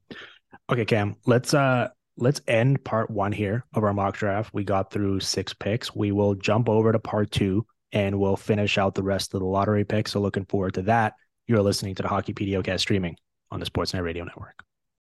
Okay, 0.70 0.84
Cam. 0.84 1.16
Let's 1.26 1.54
uh 1.54 1.88
let's 2.16 2.40
end 2.46 2.82
part 2.84 3.10
one 3.10 3.32
here 3.32 3.64
of 3.74 3.84
our 3.84 3.92
mock 3.92 4.16
draft. 4.16 4.52
We 4.54 4.64
got 4.64 4.90
through 4.90 5.20
six 5.20 5.52
picks. 5.52 5.94
We 5.94 6.12
will 6.12 6.34
jump 6.34 6.68
over 6.68 6.92
to 6.92 6.98
part 6.98 7.30
two 7.30 7.66
and 7.92 8.18
we'll 8.18 8.36
finish 8.36 8.78
out 8.78 8.94
the 8.94 9.02
rest 9.02 9.34
of 9.34 9.40
the 9.40 9.46
lottery 9.46 9.84
picks. 9.84 10.12
So 10.12 10.20
looking 10.20 10.46
forward 10.46 10.74
to 10.74 10.82
that. 10.82 11.14
You're 11.46 11.62
listening 11.62 11.94
to 11.96 12.02
the 12.02 12.08
Hockey 12.08 12.34
PDOcast 12.34 12.80
streaming 12.80 13.16
on 13.50 13.60
the 13.60 13.66
Sportsnet 13.66 14.02
Radio 14.02 14.24
Network. 14.24 14.62